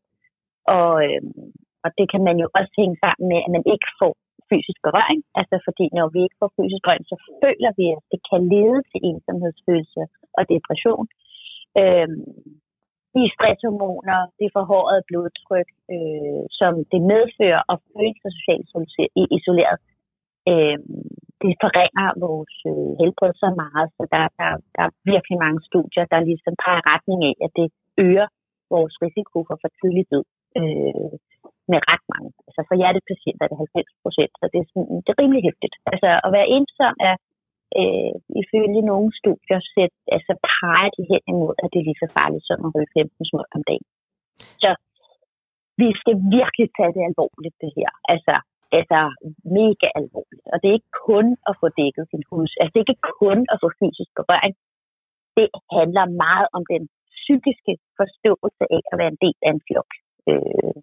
og, 0.78 0.92
øhm, 1.06 1.50
og 1.84 1.90
det 1.98 2.06
kan 2.12 2.22
man 2.28 2.36
jo 2.42 2.46
også 2.58 2.72
hænge 2.80 2.96
sammen 3.04 3.26
med, 3.32 3.40
at 3.44 3.50
man 3.56 3.64
ikke 3.74 3.88
får 4.00 4.14
fysisk 4.52 4.78
berøring. 4.86 5.20
Altså 5.40 5.56
fordi 5.66 5.84
når 5.98 6.06
vi 6.14 6.20
ikke 6.26 6.40
får 6.40 6.50
fysisk 6.58 6.82
berøring, 6.82 7.06
så 7.12 7.16
føler 7.42 7.70
vi, 7.78 7.86
at 7.96 8.02
det 8.12 8.20
kan 8.30 8.40
lede 8.54 8.80
til 8.90 9.00
ensomhedsfølelse 9.10 10.02
og 10.38 10.42
depression. 10.54 11.06
Øhm, 11.80 12.22
de 13.14 13.22
stresshormoner, 13.34 14.18
det 14.40 14.48
forhårede 14.56 15.02
blodtryk, 15.08 15.68
øh, 15.94 16.42
som 16.60 16.72
det 16.92 17.00
medfører 17.12 17.62
at 17.72 17.76
føle 17.92 18.16
sig 18.22 18.32
socialt 18.38 18.68
isoleret, 19.38 19.78
øh, 20.50 20.78
det 21.42 21.52
forringer 21.62 22.08
vores 22.26 22.56
øh, 22.72 22.90
helbred 23.00 23.32
så 23.42 23.48
meget, 23.62 23.86
så 23.96 24.02
der, 24.14 24.24
der, 24.40 24.50
der 24.76 24.82
er 24.88 24.92
virkelig 25.12 25.38
mange 25.44 25.60
studier, 25.68 26.04
der 26.12 26.28
ligesom 26.30 26.54
peger 26.64 26.82
retning 26.92 27.20
af, 27.30 27.34
at 27.46 27.52
det 27.58 27.68
øger 28.06 28.28
vores 28.74 28.94
risiko 29.04 29.38
for 29.48 29.56
for 29.62 29.70
tidlig 29.80 30.04
død 30.12 30.24
øh, 30.60 31.12
med 31.72 31.80
ret 31.90 32.04
mange. 32.12 32.30
Altså 32.46 32.60
for 32.68 32.74
hjertepatienter 32.80 33.44
er 33.44 33.50
det 33.50 33.58
90 33.64 34.02
procent, 34.04 34.32
så 34.40 34.44
det 34.52 34.58
er, 34.62 34.66
sådan, 34.70 34.96
det 35.04 35.10
er 35.12 35.20
rimelig 35.22 35.42
hæftigt. 35.48 35.74
Altså 35.92 36.08
at 36.26 36.30
være 36.36 36.50
ensom 36.56 36.94
er 37.10 37.16
øh, 37.80 38.14
ifølge 38.42 38.82
nogle 38.90 39.08
studier 39.20 39.60
set, 39.74 39.94
altså 40.16 40.32
peger 40.48 40.90
de 40.96 41.02
hen 41.10 41.22
imod, 41.32 41.54
at 41.62 41.68
det 41.72 41.78
er 41.78 41.88
lige 41.88 42.02
så 42.02 42.08
farligt 42.18 42.44
som 42.48 42.58
at 42.66 42.72
ryge 42.74 42.90
15 42.96 43.30
små 43.30 43.42
om 43.56 43.62
dagen. 43.70 43.86
Så 44.62 44.70
vi 45.80 45.88
skal 46.00 46.16
virkelig 46.38 46.68
tage 46.76 46.92
det 46.96 47.02
alvorligt, 47.10 47.56
det 47.62 47.70
her. 47.78 47.90
Altså, 48.12 48.34
altså 48.78 49.00
mega 49.58 49.88
alvorligt. 50.00 50.46
Og 50.52 50.56
det 50.60 50.68
er 50.68 50.78
ikke 50.78 50.96
kun 51.10 51.26
at 51.50 51.54
få 51.60 51.66
dækket 51.80 52.04
sin 52.12 52.24
hus. 52.30 52.50
Altså, 52.58 52.70
det 52.72 52.78
er 52.80 52.86
ikke 52.86 53.10
kun 53.22 53.38
at 53.52 53.56
få 53.62 53.68
fysisk 53.80 54.10
berøring. 54.20 54.54
Det 55.36 55.48
handler 55.78 56.04
meget 56.24 56.48
om 56.56 56.62
den 56.74 56.82
psykiske 57.22 57.72
forståelse 57.98 58.64
af 58.76 58.82
at 58.90 58.96
være 59.00 59.12
en 59.14 59.22
del 59.24 59.36
af 59.46 59.50
en 59.56 59.62
flok. 59.68 59.90
Øh, 60.30 60.74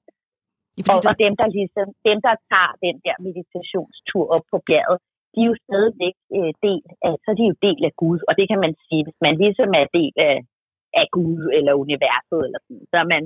og, 0.92 1.00
og 1.10 1.15
dem, 1.24 1.34
der 1.39 1.48
ligesom, 1.58 1.88
dem, 2.10 2.18
der 2.28 2.36
tager 2.52 2.74
den 2.86 2.96
der 3.06 3.15
meditationstur 3.28 4.24
op 4.36 4.46
på 4.52 4.58
bjerget, 4.68 5.00
de 5.34 5.39
er 5.44 5.50
jo 5.52 5.56
stadigvæk 5.65 6.15
øh, 6.38 6.52
del 6.65 6.84
af, 7.08 7.13
så 7.24 7.28
er 7.32 7.38
de 7.39 7.46
jo 7.52 7.56
del 7.68 7.82
af 7.89 7.94
Gud. 8.02 8.20
Og 8.28 8.34
det 8.39 8.46
kan 8.52 8.60
man 8.65 8.74
sige, 8.86 9.02
hvis 9.06 9.20
man 9.28 9.36
ligesom 9.44 9.70
er 9.82 9.88
del 10.00 10.13
af, 10.30 10.38
af 11.02 11.06
Gud 11.15 11.42
eller 11.58 11.74
universet, 11.86 12.39
eller 12.46 12.60
sådan, 12.65 12.86
så 12.92 12.98
er 13.04 13.08
man 13.13 13.24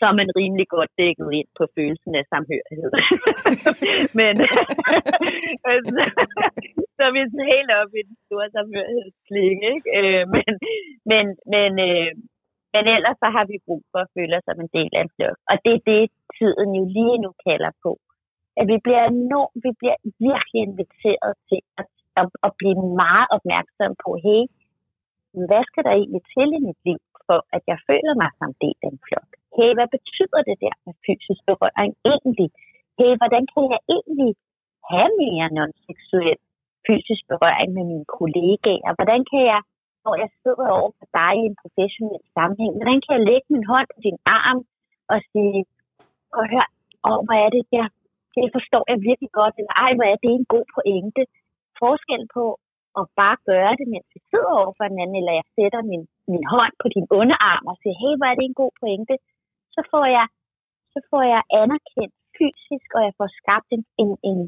så 0.00 0.04
er 0.10 0.16
man 0.20 0.30
rimelig 0.40 0.66
godt 0.76 0.92
dækket 1.00 1.28
ind 1.38 1.48
på 1.58 1.64
følelsen 1.76 2.12
af 2.20 2.24
samhørighed. 2.32 2.90
men 4.20 4.34
så 6.96 7.02
er 7.08 7.12
vi 7.14 7.20
helt 7.54 7.70
op 7.80 7.92
i 8.00 8.02
den 8.08 8.16
store 8.26 8.48
samhørighedsklinge, 8.56 9.64
ikke? 9.74 9.88
Øh, 9.98 10.24
men, 10.34 10.52
men, 11.10 11.24
men, 11.54 11.72
øh, 11.88 12.12
men 12.74 12.84
ellers 12.96 13.16
så 13.22 13.28
har 13.36 13.44
vi 13.50 13.56
brug 13.66 13.82
for 13.90 14.00
at 14.04 14.12
føle 14.16 14.36
os 14.38 14.46
som 14.46 14.60
en 14.64 14.74
del 14.78 14.90
af 14.96 15.02
en 15.04 15.14
flok. 15.16 15.38
Og 15.50 15.56
det 15.64 15.72
er 15.78 15.82
det, 15.92 16.02
tiden 16.38 16.70
jo 16.78 16.84
lige 16.98 17.18
nu 17.24 17.30
kalder 17.46 17.72
på. 17.84 17.92
At 18.60 18.64
vi 18.72 18.76
bliver 18.84 19.04
enormt, 19.14 19.56
vi 19.66 19.70
bliver 19.80 19.98
virkelig 20.28 20.60
inviteret 20.68 21.32
til 21.48 21.60
at, 21.80 21.88
at, 22.20 22.26
at 22.46 22.50
blive 22.60 22.78
meget 23.02 23.28
opmærksom 23.36 23.92
på, 24.04 24.10
hey, 24.26 24.42
hvad 25.48 25.62
skal 25.68 25.82
der 25.86 25.94
egentlig 26.00 26.24
til 26.34 26.48
i 26.58 26.60
mit 26.68 26.80
liv, 26.88 27.00
for 27.26 27.38
at 27.56 27.62
jeg 27.70 27.78
føler 27.88 28.14
mig 28.22 28.30
som 28.38 28.50
del 28.62 28.78
af 28.84 28.90
en 28.94 29.00
flok? 29.06 29.30
hey, 29.56 29.70
hvad 29.76 29.88
betyder 29.96 30.40
det 30.48 30.56
der 30.64 30.74
med 30.86 30.94
fysisk 31.06 31.40
berøring 31.50 31.92
egentlig? 32.12 32.48
Hey, 32.98 33.12
hvordan 33.20 33.44
kan 33.52 33.64
jeg 33.74 33.80
egentlig 33.96 34.32
have 34.92 35.10
mere 35.22 35.46
non-seksuel 35.56 36.38
fysisk 36.86 37.22
berøring 37.32 37.70
med 37.76 37.84
mine 37.90 38.08
kollegaer? 38.18 38.92
Hvordan 38.98 39.22
kan 39.30 39.42
jeg, 39.52 39.60
når 40.04 40.14
jeg 40.22 40.30
sidder 40.42 40.68
over 40.78 40.90
for 40.98 41.06
dig 41.18 41.32
i 41.40 41.44
en 41.50 41.56
professionel 41.62 42.22
sammenhæng, 42.36 42.72
hvordan 42.78 43.00
kan 43.04 43.12
jeg 43.16 43.26
lægge 43.30 43.48
min 43.54 43.66
hånd 43.72 43.88
på 43.94 43.98
din 44.06 44.18
arm 44.40 44.60
og 45.12 45.18
sige, 45.30 45.60
og 46.36 46.42
hør, 46.52 46.66
åh, 47.08 47.20
hvad 47.26 47.38
er 47.46 47.50
det 47.56 47.64
der? 47.74 47.86
Det 48.34 48.44
forstår 48.56 48.84
jeg 48.90 48.98
virkelig 49.08 49.30
godt, 49.40 49.54
eller 49.60 49.74
ej, 49.84 49.90
hvor 49.96 50.06
er 50.12 50.18
det 50.24 50.30
en 50.32 50.46
god 50.54 50.66
pointe. 50.76 51.22
Forskel 51.80 52.24
på 52.36 52.44
at 53.00 53.04
bare 53.20 53.36
gøre 53.50 53.72
det, 53.78 53.86
mens 53.92 54.08
vi 54.14 54.20
sidder 54.30 54.52
over 54.60 54.72
for 54.76 54.84
hinanden, 54.90 55.16
eller 55.20 55.34
jeg 55.40 55.46
sætter 55.56 55.80
min, 55.90 56.02
min 56.32 56.44
hånd 56.54 56.74
på 56.82 56.86
din 56.94 57.06
underarm 57.20 57.64
og 57.72 57.76
siger, 57.80 57.96
hey, 58.02 58.14
hvor 58.16 58.28
er 58.30 58.36
det 58.38 58.46
en 58.46 58.60
god 58.62 58.72
pointe 58.80 59.14
så 59.74 59.80
får 59.92 60.06
jeg, 60.18 60.26
så 60.92 60.98
får 61.10 61.22
jeg 61.34 61.42
anerkendt 61.62 62.14
fysisk, 62.38 62.88
og 62.96 63.02
jeg 63.06 63.14
får 63.18 63.28
skabt 63.40 63.68
en, 63.76 63.84
en, 64.02 64.10
en, 64.30 64.40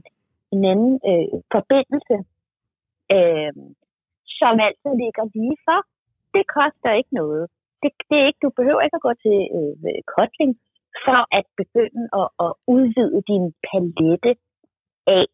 en 0.53 0.61
anden 0.73 0.95
øh, 1.11 1.29
forbindelse, 1.55 2.17
øh, 3.17 3.53
som 4.43 4.55
altså 4.69 4.91
ligger 5.03 5.25
lige 5.37 5.59
for. 5.67 5.81
Det 6.35 6.45
koster 6.57 6.91
ikke 7.01 7.15
noget. 7.23 7.45
Det, 7.83 7.91
det 8.09 8.17
er 8.19 8.27
ikke, 8.31 8.45
du 8.47 8.51
behøver 8.59 8.83
ikke 8.83 8.99
at 9.01 9.07
gå 9.09 9.15
til 9.25 9.39
øh, 9.59 9.75
øh 9.89 10.01
kotling 10.17 10.53
for 11.05 11.21
at 11.39 11.47
begynde 11.61 12.05
at, 12.21 12.29
at 12.45 12.53
udvide 12.75 13.19
din 13.31 13.45
palette 13.69 14.33
af 15.17 15.27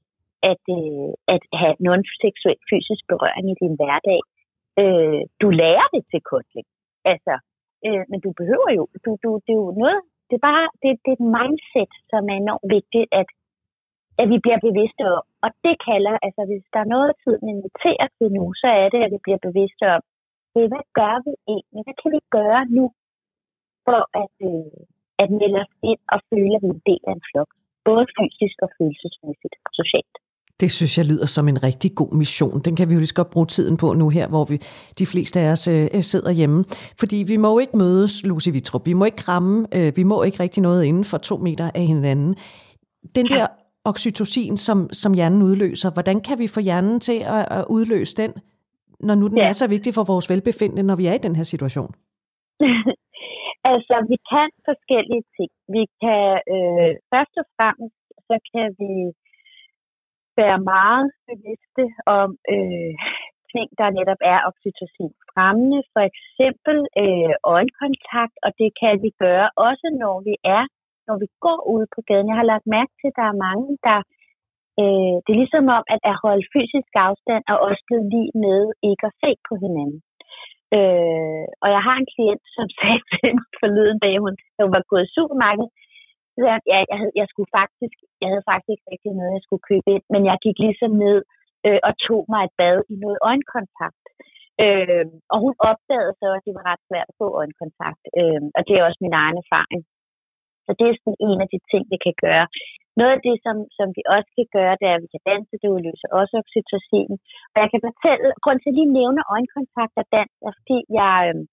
at, 0.53 0.64
øh, 0.79 1.11
at 1.35 1.42
have 1.61 1.75
non-seksuel 1.87 2.61
fysisk 2.71 3.03
berøring 3.12 3.47
i 3.53 3.61
din 3.62 3.75
hverdag. 3.79 4.21
Øh, 4.83 5.21
du 5.42 5.49
lærer 5.61 5.87
det 5.94 6.03
til 6.11 6.21
kotling. 6.33 6.68
Altså, 7.12 7.35
Øh, 7.87 8.05
men 8.11 8.18
du 8.25 8.31
behøver 8.40 8.71
jo, 8.79 8.83
du, 9.05 9.11
du, 9.25 9.29
det 9.47 9.53
er 9.55 9.61
jo 9.64 9.71
noget, 9.83 10.01
det 10.29 10.35
er 10.37 10.44
bare, 10.51 10.64
det, 10.83 10.88
det 11.03 11.11
er 11.11 11.18
et 11.21 11.29
mindset, 11.38 11.92
som 12.11 12.23
er 12.33 12.37
enormt 12.44 12.66
vigtigt, 12.77 13.07
at, 13.21 13.29
at 14.20 14.26
vi 14.33 14.38
bliver 14.44 14.61
bevidste 14.68 15.04
om, 15.16 15.24
Og 15.44 15.50
det 15.64 15.74
kalder, 15.88 16.14
altså 16.26 16.42
hvis 16.48 16.64
der 16.74 16.81
er 16.85 16.92
noget, 16.94 17.11
tiden 17.22 17.46
inviterer 17.54 18.09
til 18.16 18.28
nu, 18.37 18.44
så 18.62 18.68
er 18.83 18.88
det, 18.94 19.00
at 19.07 19.11
vi 19.14 19.18
bliver 19.24 19.40
bevidste 19.48 19.85
om, 19.96 20.02
hey, 20.54 20.66
hvad 20.72 20.85
gør 20.98 21.16
vi 21.26 21.33
egentlig? 21.54 21.83
Hvad 21.87 21.96
kan 22.02 22.11
vi 22.16 22.20
gøre 22.38 22.62
nu, 22.78 22.85
for 23.87 24.00
at, 24.22 24.35
øh, 24.50 24.78
at 25.22 25.28
melde 25.40 25.59
os 25.64 25.72
ind 25.90 26.02
og 26.14 26.18
føle, 26.31 26.54
at 26.57 26.62
vi 26.64 26.68
er 26.70 26.76
en 26.78 26.85
del 26.90 27.02
af 27.09 27.14
en 27.18 27.24
flok? 27.28 27.50
Både 27.88 28.04
fysisk 28.18 28.57
og 28.64 28.70
følelsesmæssigt 28.76 29.54
og 29.66 29.72
socialt. 29.81 30.16
Det 30.61 30.70
synes 30.70 30.98
jeg 30.98 31.07
lyder 31.07 31.26
som 31.26 31.48
en 31.48 31.62
rigtig 31.62 31.90
god 32.00 32.12
mission. 32.22 32.61
Den 32.66 32.76
kan 32.76 32.88
vi 32.88 32.94
jo 32.94 33.00
lige 33.00 33.12
så 33.14 33.20
godt 33.20 33.31
bruge 33.31 33.46
tiden 33.46 33.76
på 33.76 33.88
nu 33.92 34.09
her, 34.09 34.28
hvor 34.28 34.44
vi 34.50 34.57
de 34.98 35.07
fleste 35.12 35.40
af 35.40 35.48
os 35.54 35.68
øh, 35.68 36.02
sidder 36.12 36.31
hjemme. 36.31 36.64
Fordi 37.00 37.18
vi 37.26 37.37
må 37.37 37.48
jo 37.54 37.59
ikke 37.59 37.76
mødes, 37.76 38.12
Lucy 38.28 38.48
Vitrup. 38.52 38.87
Vi 38.87 38.92
må 38.92 39.04
ikke 39.04 39.22
kramme. 39.26 39.66
Øh, 39.76 39.92
vi 39.96 40.02
må 40.02 40.22
ikke 40.22 40.40
rigtig 40.40 40.62
noget 40.62 40.85
inden 40.85 41.04
for 41.04 41.18
to 41.18 41.37
meter 41.37 41.70
af 41.74 41.87
hinanden. 41.92 42.35
Den 43.14 43.26
der 43.26 43.46
oxytocin, 43.90 44.57
som, 44.57 44.79
som 45.03 45.12
hjernen 45.18 45.42
udløser, 45.51 45.90
hvordan 45.96 46.18
kan 46.27 46.37
vi 46.42 46.46
få 46.55 46.61
hjernen 46.68 47.01
til 47.09 47.18
at, 47.37 47.44
at 47.59 47.64
udløse 47.77 48.14
den, 48.22 48.33
når 49.01 49.14
nu 49.14 49.27
den 49.29 49.38
ja. 49.38 49.48
er 49.48 49.53
så 49.53 49.66
vigtig 49.74 49.90
for 49.94 50.05
vores 50.12 50.31
velbefindende, 50.33 50.83
når 50.83 50.96
vi 51.01 51.07
er 51.11 51.14
i 51.16 51.24
den 51.27 51.37
her 51.37 51.46
situation? 51.55 51.92
altså, 53.72 53.94
vi 54.11 54.16
kan 54.33 54.48
forskellige 54.68 55.24
ting. 55.37 55.51
Vi 55.77 55.83
kan 56.03 56.24
øh, 56.55 56.92
først 57.12 57.35
og 57.42 57.46
fremmest, 57.57 58.01
så 58.29 58.37
kan 58.53 58.66
vi 58.81 58.92
være 60.40 60.61
meget 60.74 61.07
bevidste 61.31 61.85
om 62.18 62.29
øh, 62.55 62.94
ting, 63.55 63.68
der 63.81 63.96
netop 63.98 64.20
er 64.33 64.38
oxytocin 64.48 65.12
fremmende, 65.33 65.81
for 65.94 66.03
eksempel 66.11 66.79
øh, 67.03 67.35
øjenkontakt, 67.55 68.37
og 68.44 68.51
det 68.61 68.70
kan 68.83 68.94
vi 69.05 69.11
gøre 69.24 69.48
også, 69.68 69.87
når 70.03 70.16
vi 70.29 70.35
er, 70.59 70.64
når 71.09 71.16
vi 71.23 71.29
går 71.44 71.61
ud 71.75 71.85
på 71.94 72.01
gaden. 72.09 72.31
Jeg 72.31 72.38
har 72.40 72.51
lagt 72.53 72.66
mærke 72.77 72.92
til, 72.99 73.09
at 73.11 73.18
der 73.21 73.27
er 73.33 73.42
mange, 73.47 73.68
der 73.88 73.99
øh, 74.81 75.16
det 75.23 75.31
er 75.33 75.42
ligesom 75.42 75.64
om, 75.79 75.85
at 75.94 76.01
at 76.11 76.21
holde 76.25 76.44
fysisk 76.55 76.92
afstand 77.09 77.42
er 77.53 77.57
også 77.68 77.83
blevet 77.88 78.07
lige 78.14 78.33
med 78.47 78.61
ikke 78.90 79.05
at 79.11 79.16
se 79.23 79.31
på 79.49 79.53
hinanden. 79.64 80.01
Øh, 80.77 81.47
og 81.62 81.68
jeg 81.75 81.83
har 81.87 81.97
en 81.99 82.11
klient, 82.12 82.44
som 82.57 82.66
sagde 82.79 83.03
til 83.11 83.31
mig 83.37 83.49
forleden 83.61 83.99
dag, 84.05 84.14
hun, 84.25 84.35
hun 84.62 84.73
var 84.77 84.85
gået 84.90 85.07
i 85.07 85.14
supermarkedet, 85.16 85.71
så 86.35 86.40
jeg, 86.51 86.59
ja, 86.73 86.79
jeg, 86.90 86.99
havde, 87.01 87.14
jeg, 87.21 87.27
skulle 87.33 87.51
faktisk, 87.61 87.97
jeg 88.23 88.29
havde 88.33 88.49
faktisk 88.51 88.71
ikke 88.75 88.88
rigtig 88.92 89.12
noget, 89.18 89.37
jeg 89.37 89.44
skulle 89.47 89.66
købe 89.71 89.88
ind, 89.94 90.05
men 90.12 90.23
jeg 90.31 90.37
gik 90.44 90.59
ligesom 90.66 90.92
ned 91.05 91.18
øh, 91.66 91.81
og 91.88 91.92
tog 92.07 92.23
mig 92.33 92.42
et 92.44 92.55
bad 92.61 92.79
i 92.92 92.97
noget 93.05 93.18
øjenkontakt. 93.31 94.05
Øh, 94.64 95.07
og 95.33 95.38
hun 95.44 95.55
opdagede 95.71 96.14
så, 96.21 96.29
at 96.37 96.44
det 96.47 96.53
var 96.59 96.64
ret 96.71 96.83
svært 96.88 97.09
at 97.11 97.18
få 97.21 97.27
øjenkontakt. 97.40 98.03
Øh, 98.18 98.42
og 98.57 98.61
det 98.66 98.75
er 98.75 98.87
også 98.88 99.01
min 99.07 99.18
egen 99.23 99.37
erfaring. 99.44 99.83
Så 100.68 100.72
det 100.78 100.87
er 100.87 100.94
sådan 100.96 101.20
en 101.28 101.38
af 101.44 101.48
de 101.54 101.61
ting, 101.70 101.83
vi 101.92 101.98
kan 102.07 102.16
gøre. 102.26 102.46
Noget 102.98 103.12
af 103.16 103.22
det, 103.26 103.37
som, 103.44 103.57
som 103.78 103.88
vi 103.96 104.02
også 104.14 104.31
kan 104.38 104.48
gøre, 104.59 104.74
det 104.81 104.87
er, 104.88 104.96
at 104.96 105.04
vi 105.04 105.11
kan 105.14 105.24
danse, 105.31 105.61
det 105.62 105.72
udløser 105.74 106.09
også 106.20 106.35
oxytocin. 106.42 107.12
Og 107.52 107.57
jeg 107.62 107.68
kan 107.72 107.83
fortælle, 107.88 108.26
grund 108.44 108.59
til 108.61 108.70
at 108.72 108.76
lige 108.78 108.96
nævne 109.00 109.22
øjenkontakt 109.35 109.94
og 110.00 110.07
dans, 110.16 110.35
er 110.46 110.52
fordi 110.59 110.78
jeg, 111.00 111.14
øhm, 111.28 111.46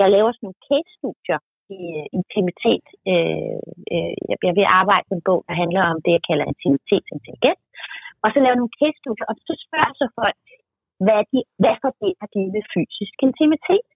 jeg 0.00 0.08
laver 0.16 0.30
sådan 0.32 0.44
nogle 0.46 0.62
case-studier 0.68 1.40
i 1.78 1.80
uh, 1.98 2.06
intimitet. 2.18 2.86
Øh, 3.12 3.60
øh, 3.94 4.14
jeg, 4.46 4.54
vil 4.58 4.74
arbejde 4.80 5.06
med 5.08 5.16
en 5.18 5.26
bog, 5.28 5.40
der 5.48 5.54
handler 5.62 5.82
om 5.92 5.98
det, 6.04 6.12
jeg 6.16 6.24
kalder 6.28 6.44
intimitetsintelligens. 6.52 7.62
Og 8.22 8.28
så 8.32 8.38
laver 8.40 8.56
nogle 8.58 8.76
case-studier, 8.80 9.26
og 9.30 9.36
så 9.46 9.52
spørger 9.64 9.92
så 10.00 10.06
folk, 10.20 10.38
hvad, 11.04 11.20
de, 11.32 11.38
hvad 11.62 11.76
forbinder 11.84 12.26
de 12.34 12.40
med 12.54 12.64
fysisk 12.74 13.16
intimitet? 13.28 13.88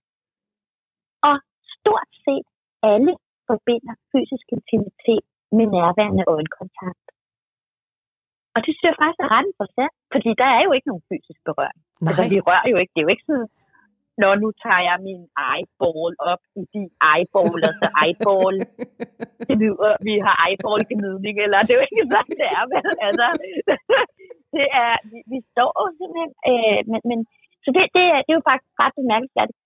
Og 1.28 1.36
stort 1.74 2.10
set 2.24 2.48
alle 2.92 3.12
forbinder 3.50 3.94
fysisk 4.12 4.46
intimitet 4.56 5.24
med 5.56 5.66
nærværende 5.76 6.24
øjenkontakt. 6.34 7.06
Og 8.54 8.58
det 8.64 8.72
synes 8.72 8.88
jeg 8.90 9.00
faktisk 9.02 9.22
er 9.26 9.32
ret 9.36 9.48
interessant, 9.52 9.94
fordi 10.12 10.30
der 10.42 10.48
er 10.56 10.62
jo 10.66 10.72
ikke 10.76 10.90
nogen 10.90 11.08
fysisk 11.10 11.40
berøring. 11.48 11.80
Nej. 11.82 12.08
Altså, 12.08 12.22
vi 12.32 12.38
rører 12.48 12.68
jo 12.72 12.76
ikke. 12.82 12.92
Det 12.92 13.00
er 13.00 13.06
jo 13.06 13.14
ikke 13.14 13.28
sådan, 13.30 13.48
når 14.22 14.32
nu 14.42 14.48
tager 14.62 14.82
jeg 14.88 14.96
min 15.08 15.22
eyeball 15.50 16.12
op 16.32 16.42
i 16.60 16.62
de 16.74 16.82
eyeball, 17.12 17.60
og 17.68 17.72
så 17.80 17.86
eyeball, 18.04 18.56
det 19.48 19.56
lyder, 19.62 19.92
vi 20.08 20.14
har 20.26 20.34
eyeball 20.46 20.82
gnidning, 20.90 21.36
eller 21.44 21.58
det 21.66 21.72
er 21.72 21.78
jo 21.80 21.86
ikke 21.88 22.04
sådan, 22.12 22.34
det 22.40 22.48
er, 22.58 22.64
men 22.72 22.82
altså, 23.08 23.26
det 24.54 24.66
er, 24.82 24.92
vi, 25.10 25.18
vi 25.32 25.38
står 25.52 25.72
jo 25.82 25.90
simpelthen, 25.98 26.32
øh, 26.50 26.80
men, 26.90 27.00
men, 27.10 27.18
så 27.64 27.68
det, 27.74 27.82
det, 27.96 28.04
er, 28.14 28.18
det 28.24 28.30
er 28.32 28.38
jo 28.40 28.48
faktisk 28.50 28.72
ret 28.82 28.94
bemærkelsesværdigt. 29.00 29.59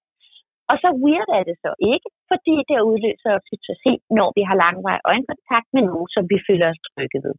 Og 0.71 0.77
så 0.83 0.89
weird 1.05 1.31
er 1.39 1.45
det 1.49 1.57
så 1.65 1.71
ikke, 1.93 2.09
fordi 2.31 2.55
det 2.69 2.87
udløser 2.91 3.31
oxytocin, 3.39 4.01
når 4.19 4.29
vi 4.37 4.43
har 4.49 4.57
langvarig 4.65 5.03
øjenkontakt 5.13 5.69
med 5.75 5.83
nogen, 5.91 6.09
som 6.15 6.25
vi 6.33 6.39
føler 6.49 6.67
os 6.73 6.85
trygge 6.89 7.19
ved. 7.27 7.37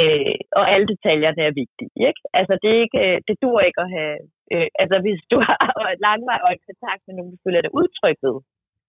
Øh, 0.00 0.38
og 0.58 0.64
alle 0.72 0.86
detaljerne 0.92 1.42
er 1.48 1.58
vigtige. 1.62 1.92
Ikke? 2.08 2.22
Altså, 2.38 2.54
det, 2.62 2.70
er 2.74 2.80
ikke, 2.86 3.00
øh, 3.06 3.16
det 3.28 3.34
dur 3.42 3.58
ikke 3.68 3.80
at 3.84 3.90
have... 3.96 4.16
Øh, 4.52 4.68
altså, 4.82 4.96
hvis 5.04 5.20
du 5.32 5.36
har 5.46 5.58
langvarig 6.06 6.42
øjenkontakt 6.50 7.02
med 7.06 7.14
nogen, 7.14 7.32
du 7.34 7.38
føler 7.44 7.60
dig 7.62 7.72
udtrykt 7.80 8.22
ved, 8.26 8.36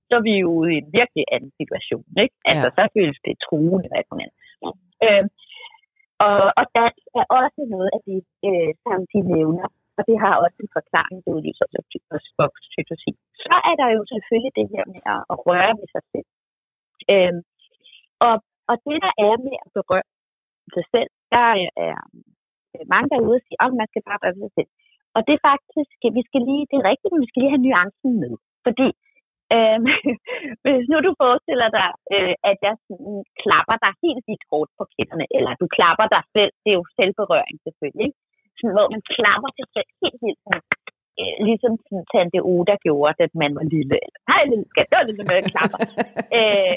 så 0.08 0.14
er 0.20 0.24
vi 0.30 0.36
jo 0.44 0.50
ude 0.60 0.72
i 0.74 0.82
en 0.84 0.90
virkelig 1.00 1.26
anden 1.36 1.54
situation. 1.62 2.08
Ikke? 2.24 2.36
Altså, 2.50 2.68
ja. 2.70 2.76
så 2.78 2.84
føles 2.96 3.20
det 3.26 3.44
truende. 3.46 3.86
Eller 3.86 4.04
sådan 4.10 4.32
øh, 5.06 5.26
og, 6.26 6.40
og 6.60 6.66
der 6.76 6.84
er 6.88 7.26
også 7.42 7.62
noget 7.76 7.90
af 7.96 8.02
det, 8.10 8.22
øh, 8.48 8.72
som 8.86 9.00
de 9.12 9.20
nævner, 9.34 9.68
og 10.00 10.04
det 10.10 10.18
har 10.24 10.34
også 10.44 10.58
en 10.64 10.76
forklaring, 10.78 11.18
det 11.24 11.32
udløser 11.36 11.66
oxytocin. 12.46 13.18
Så 13.46 13.56
er 13.70 13.76
der 13.82 13.90
jo 13.98 14.02
selvfølgelig 14.12 14.54
det 14.60 14.68
her 14.74 14.84
med 14.94 15.02
at, 15.34 15.38
røre 15.48 15.72
ved 15.80 15.88
sig 15.96 16.04
selv. 16.14 16.28
Øhm, 17.14 17.42
og, 18.28 18.36
og 18.70 18.76
det, 18.86 18.98
der 19.06 19.14
er 19.28 19.36
med 19.48 19.58
at 19.66 19.70
berøre 19.78 20.10
sig 20.76 20.86
selv, 20.94 21.10
der 21.34 21.48
øh, 21.84 22.04
er 22.82 22.88
mange, 22.94 23.08
der 23.12 23.20
siger, 23.46 23.60
og 23.62 23.68
at 23.72 23.80
man 23.82 23.90
skal 23.92 24.04
bare 24.08 24.22
røre 24.24 24.38
sig 24.44 24.52
selv. 24.58 24.72
Og 25.16 25.22
det 25.28 25.34
er 25.36 25.48
faktisk, 25.52 25.92
vi 26.18 26.24
skal 26.30 26.42
lige, 26.50 26.70
det 26.72 26.78
er 26.78 26.90
rigtigt, 26.92 27.12
men 27.12 27.24
vi 27.24 27.30
skal 27.30 27.42
lige 27.42 27.54
have 27.56 27.66
nuancen 27.68 28.12
med. 28.24 28.34
Fordi 28.66 28.88
øh, 29.56 29.80
hvis 30.64 30.86
nu 30.92 30.98
du 31.08 31.12
forestiller 31.24 31.70
dig, 31.80 31.90
øh, 32.16 32.36
at 32.50 32.58
jeg 32.66 32.76
sådan 32.88 33.18
klapper 33.44 33.78
dig 33.84 33.94
helt 34.04 34.24
vildt 34.28 34.46
hårdt 34.52 34.72
på 34.78 34.84
kinderne, 34.96 35.26
eller 35.38 35.52
du 35.62 35.68
klapper 35.78 36.08
dig 36.16 36.24
selv, 36.36 36.52
det 36.64 36.70
er 36.72 36.80
jo 36.82 36.86
selvberøring 36.98 37.58
selvfølgelig, 37.66 38.06
ikke? 38.08 38.20
Sådan, 38.60 38.76
hvor 38.78 38.88
man 38.96 39.04
klapper 39.16 39.50
sig 39.58 39.68
selv 39.76 39.90
helt 40.04 40.20
vildt 40.26 40.42
øh, 41.22 41.36
ligesom 41.48 41.74
Tante 42.12 42.40
Oda 42.54 42.76
gjorde, 42.86 43.18
da 43.20 43.24
man 43.44 43.52
var 43.58 43.66
lille. 43.76 43.98
Hej, 44.30 44.42
lille 44.52 44.68
skat, 44.72 44.88
det 44.90 44.98
var 44.98 45.06
lidt 45.08 45.28
med 45.30 45.42
at 45.42 45.52
klapper. 45.54 45.80
øh, 46.38 46.76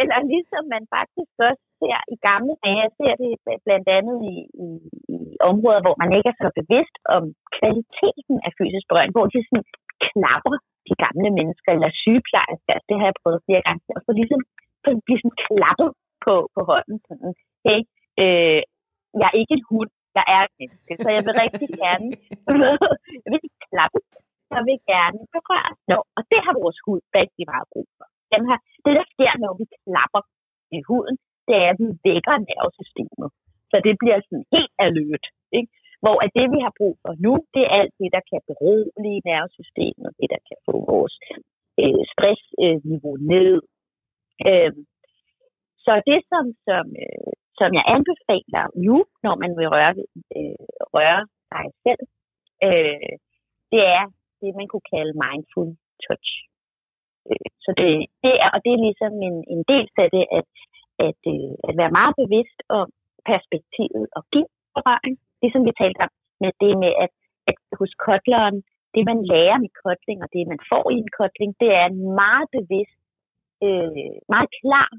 eller 0.00 0.18
ligesom 0.34 0.62
man 0.74 0.84
faktisk 0.96 1.32
også 1.48 1.64
ser 1.80 2.00
i 2.14 2.16
gamle 2.28 2.54
dage, 2.64 2.80
jeg 2.84 2.92
ser 3.00 3.12
det 3.22 3.30
blandt 3.66 3.88
andet 3.98 4.16
i, 4.32 4.36
i, 4.66 4.68
i 5.14 5.18
områder, 5.50 5.80
hvor 5.84 5.96
man 6.02 6.10
ikke 6.16 6.28
er 6.32 6.38
så 6.42 6.48
bevidst 6.60 6.96
om 7.16 7.22
kvaliteten 7.56 8.36
af 8.46 8.50
fysisk 8.58 8.84
berøring, 8.88 9.12
hvor 9.14 9.26
de 9.32 9.38
sådan 9.48 9.66
klapper 10.06 10.56
de 10.88 10.94
gamle 11.04 11.30
mennesker, 11.38 11.70
eller 11.72 11.90
sygeplejersker, 12.02 12.74
det 12.88 12.96
har 12.98 13.06
jeg 13.08 13.20
prøvet 13.22 13.46
flere 13.46 13.62
gange, 13.66 13.82
og 13.96 14.00
så 14.04 14.10
ligesom 14.20 14.40
blive 15.06 15.20
sådan 15.22 15.38
klappet 15.46 15.90
på, 16.24 16.34
på 16.54 16.60
hånden, 16.70 16.96
sådan, 17.08 17.32
hey, 17.66 17.80
øh, 18.22 18.60
jeg 19.20 19.26
er 19.30 19.40
ikke 19.42 19.56
en 19.58 19.68
hund, 19.70 19.90
jeg 20.18 20.24
er 20.34 20.40
et 20.46 20.54
menneske, 20.60 20.92
så 21.02 21.08
jeg 21.16 21.22
vil 21.26 21.34
rigtig 21.44 21.68
gerne, 21.82 22.08
jeg 23.24 23.30
vil 23.34 23.40
klappe, 23.66 23.98
jeg 24.54 24.62
vil 24.68 24.78
gerne 24.92 25.20
berøre. 25.34 25.72
Nå, 25.90 25.98
og 26.16 26.22
det 26.30 26.40
har 26.44 26.54
vores 26.62 26.78
hud 26.84 27.00
rigtig 27.18 27.44
meget 27.52 27.66
brug 27.72 27.88
for. 27.98 28.06
Den 28.34 28.42
her, 28.48 28.58
det, 28.84 28.92
der 28.98 29.06
sker, 29.14 29.32
når 29.44 29.52
vi 29.60 29.64
klapper 29.84 30.22
i 30.76 30.78
huden, 30.88 31.16
det 31.48 31.56
er, 31.64 31.70
at 31.72 31.78
vi 31.82 31.88
vækker 32.08 32.36
nervesystemet. 32.48 33.28
Så 33.70 33.76
det 33.86 33.94
bliver 34.00 34.18
sådan 34.26 34.46
helt 34.54 34.74
alert. 34.86 35.24
Ikke? 35.58 35.70
Hvor 36.02 36.16
at 36.24 36.30
det, 36.38 36.46
vi 36.54 36.60
har 36.66 36.74
brug 36.80 36.94
for 37.02 37.12
nu, 37.24 37.32
det 37.54 37.62
er 37.66 37.72
alt 37.80 37.94
det, 38.00 38.10
der 38.16 38.22
kan 38.30 38.40
berolige 38.50 39.20
nervesystemet, 39.30 40.10
det, 40.20 40.28
der 40.34 40.40
kan 40.48 40.58
få 40.66 40.74
vores 40.92 41.14
øh, 41.82 42.02
stressniveau 42.12 43.14
øh, 43.18 43.24
ned. 43.32 43.54
Øh, 44.48 44.72
så 45.84 45.92
det, 46.10 46.20
som, 46.30 46.44
som, 46.66 46.84
øh, 47.04 47.32
som 47.60 47.70
jeg 47.78 47.84
anbefaler 47.94 48.64
nu, 48.86 48.96
når 49.24 49.34
man 49.42 49.50
vil 49.58 49.68
røre, 49.74 49.92
øh, 50.36 50.64
røre 50.96 51.22
sig 51.50 51.66
selv, 51.84 52.02
øh, 52.66 53.14
det 53.72 53.82
er 53.98 54.04
det, 54.40 54.50
man 54.60 54.68
kunne 54.68 54.88
kalde 54.94 55.20
mindful 55.24 55.68
touch. 56.04 56.30
Øh, 57.28 57.48
så 57.64 57.70
det, 57.80 57.90
det 58.24 58.34
er, 58.44 58.48
og 58.54 58.58
det 58.64 58.72
er 58.72 58.84
ligesom 58.88 59.12
en, 59.28 59.36
en 59.54 59.62
del 59.72 59.86
af 60.04 60.08
det, 60.16 60.24
at, 60.38 60.48
at, 61.06 61.20
øh, 61.34 61.52
at 61.68 61.74
være 61.80 61.96
meget 61.98 62.14
bevidst 62.22 62.58
om 62.78 62.86
perspektivet 63.30 64.06
og 64.16 64.22
give 64.32 64.50
berøring. 64.76 65.16
Ligesom 65.42 65.62
vi 65.66 65.72
talte 65.82 66.00
om 66.06 66.12
med 66.42 66.52
det 66.62 66.74
med, 66.82 66.92
at, 67.04 67.12
at 67.50 67.56
hos 67.78 67.92
kotleren, 68.06 68.56
det 68.94 69.02
man 69.10 69.18
lærer 69.32 69.58
med 69.64 69.72
kotling, 69.82 70.18
og 70.24 70.28
det 70.34 70.42
man 70.52 70.60
får 70.70 70.84
i 70.94 70.98
en 71.04 71.12
kotling, 71.18 71.50
det 71.62 71.70
er 71.80 71.86
en 71.92 72.00
meget 72.22 72.48
bevidst, 72.56 72.98
øh, 73.66 74.14
meget 74.34 74.50
klar 74.60 74.90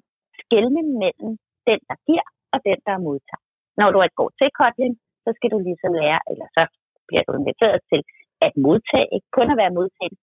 skældning 0.42 0.88
mellem 1.04 1.32
den, 1.70 1.80
der 1.90 1.98
giver, 2.08 2.28
og 2.54 2.60
den, 2.68 2.80
der 2.88 3.06
modtager. 3.08 3.44
Når 3.80 3.88
du 3.92 3.98
går 4.20 4.30
til 4.40 4.50
kotling, 4.60 4.94
så 5.24 5.30
skal 5.38 5.50
du 5.54 5.60
ligesom 5.68 5.92
lære, 6.02 6.22
eller 6.32 6.48
så 6.58 6.64
bliver 7.08 7.24
du 7.28 7.32
inviteret 7.42 7.80
til 7.92 8.02
at 8.46 8.52
modtage, 8.66 9.08
ikke 9.16 9.30
kun 9.38 9.48
at 9.54 9.60
være 9.62 9.78
modtaget, 9.80 10.18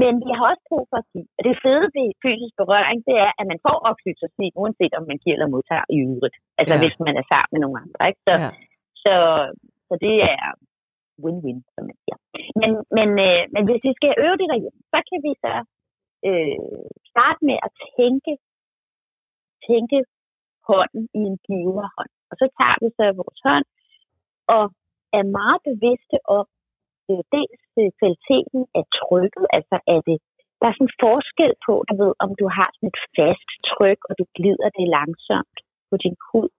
men 0.00 0.12
vi 0.26 0.30
har 0.36 0.44
også 0.50 0.64
brug 0.70 0.84
for 0.90 0.98
at 1.02 1.08
give. 1.12 1.28
Og 1.38 1.42
det 1.46 1.54
fede 1.64 1.86
ved 1.96 2.08
fysisk 2.24 2.54
berøring, 2.62 2.98
det 3.08 3.16
er, 3.26 3.30
at 3.40 3.46
man 3.52 3.60
får 3.66 3.76
oxytocin, 3.90 4.52
uanset 4.60 4.92
om 4.98 5.04
man 5.10 5.18
giver 5.22 5.36
eller 5.36 5.54
modtager 5.54 5.86
i 5.94 5.98
øvrigt. 6.10 6.36
Altså 6.60 6.74
ja. 6.76 6.80
hvis 6.82 6.96
man 7.06 7.14
er 7.20 7.26
sammen 7.32 7.52
med 7.52 7.60
nogle 7.64 7.80
andre. 7.84 8.00
Ikke? 8.10 8.22
Så, 8.28 8.34
ja. 8.44 8.50
Så, 9.02 9.14
så 9.88 9.94
det 10.04 10.16
er 10.34 10.46
win-win, 11.24 11.58
som 11.74 11.82
man 11.88 11.98
siger. 12.04 12.18
Men, 12.60 12.70
men, 12.98 13.08
øh, 13.28 13.42
men 13.54 13.62
hvis 13.68 13.82
vi 13.88 13.92
skal 13.98 14.12
øve 14.24 14.36
det 14.40 14.48
derhjemme, 14.52 14.80
så 14.92 14.98
kan 15.08 15.18
vi 15.26 15.32
så 15.44 15.54
øh, 16.28 16.84
starte 17.12 17.40
med 17.48 17.58
at 17.66 17.70
tænke, 17.96 18.32
tænke 19.68 19.98
hånden 20.68 21.04
i 21.18 21.20
en 21.30 21.38
giverhånd. 21.46 22.12
Og 22.30 22.34
så 22.40 22.46
tager 22.58 22.76
vi 22.82 22.88
så 22.98 23.04
vores 23.20 23.40
hånd 23.48 23.66
og 24.56 24.64
er 25.18 25.24
meget 25.38 25.60
bevidste 25.68 26.16
om 26.38 26.46
øh, 27.10 27.22
dels 27.34 27.64
øh, 27.80 27.90
kvaliteten 27.98 28.60
af 28.78 28.84
trykket, 29.00 29.44
altså 29.56 29.76
er 29.94 30.00
det, 30.08 30.18
der 30.58 30.66
er 30.68 30.74
sådan 30.76 30.88
en 30.90 30.98
forskel 31.04 31.52
på, 31.66 31.74
du 31.88 31.94
ved, 32.02 32.12
om 32.24 32.30
du 32.40 32.46
har 32.56 32.68
sådan 32.72 32.90
et 32.92 33.00
fast 33.16 33.50
tryk, 33.70 34.00
og 34.08 34.12
du 34.20 34.24
glider 34.38 34.68
det 34.78 34.86
langsomt 34.96 35.56
på 35.88 35.94
din 36.04 36.16
hud. 36.28 36.50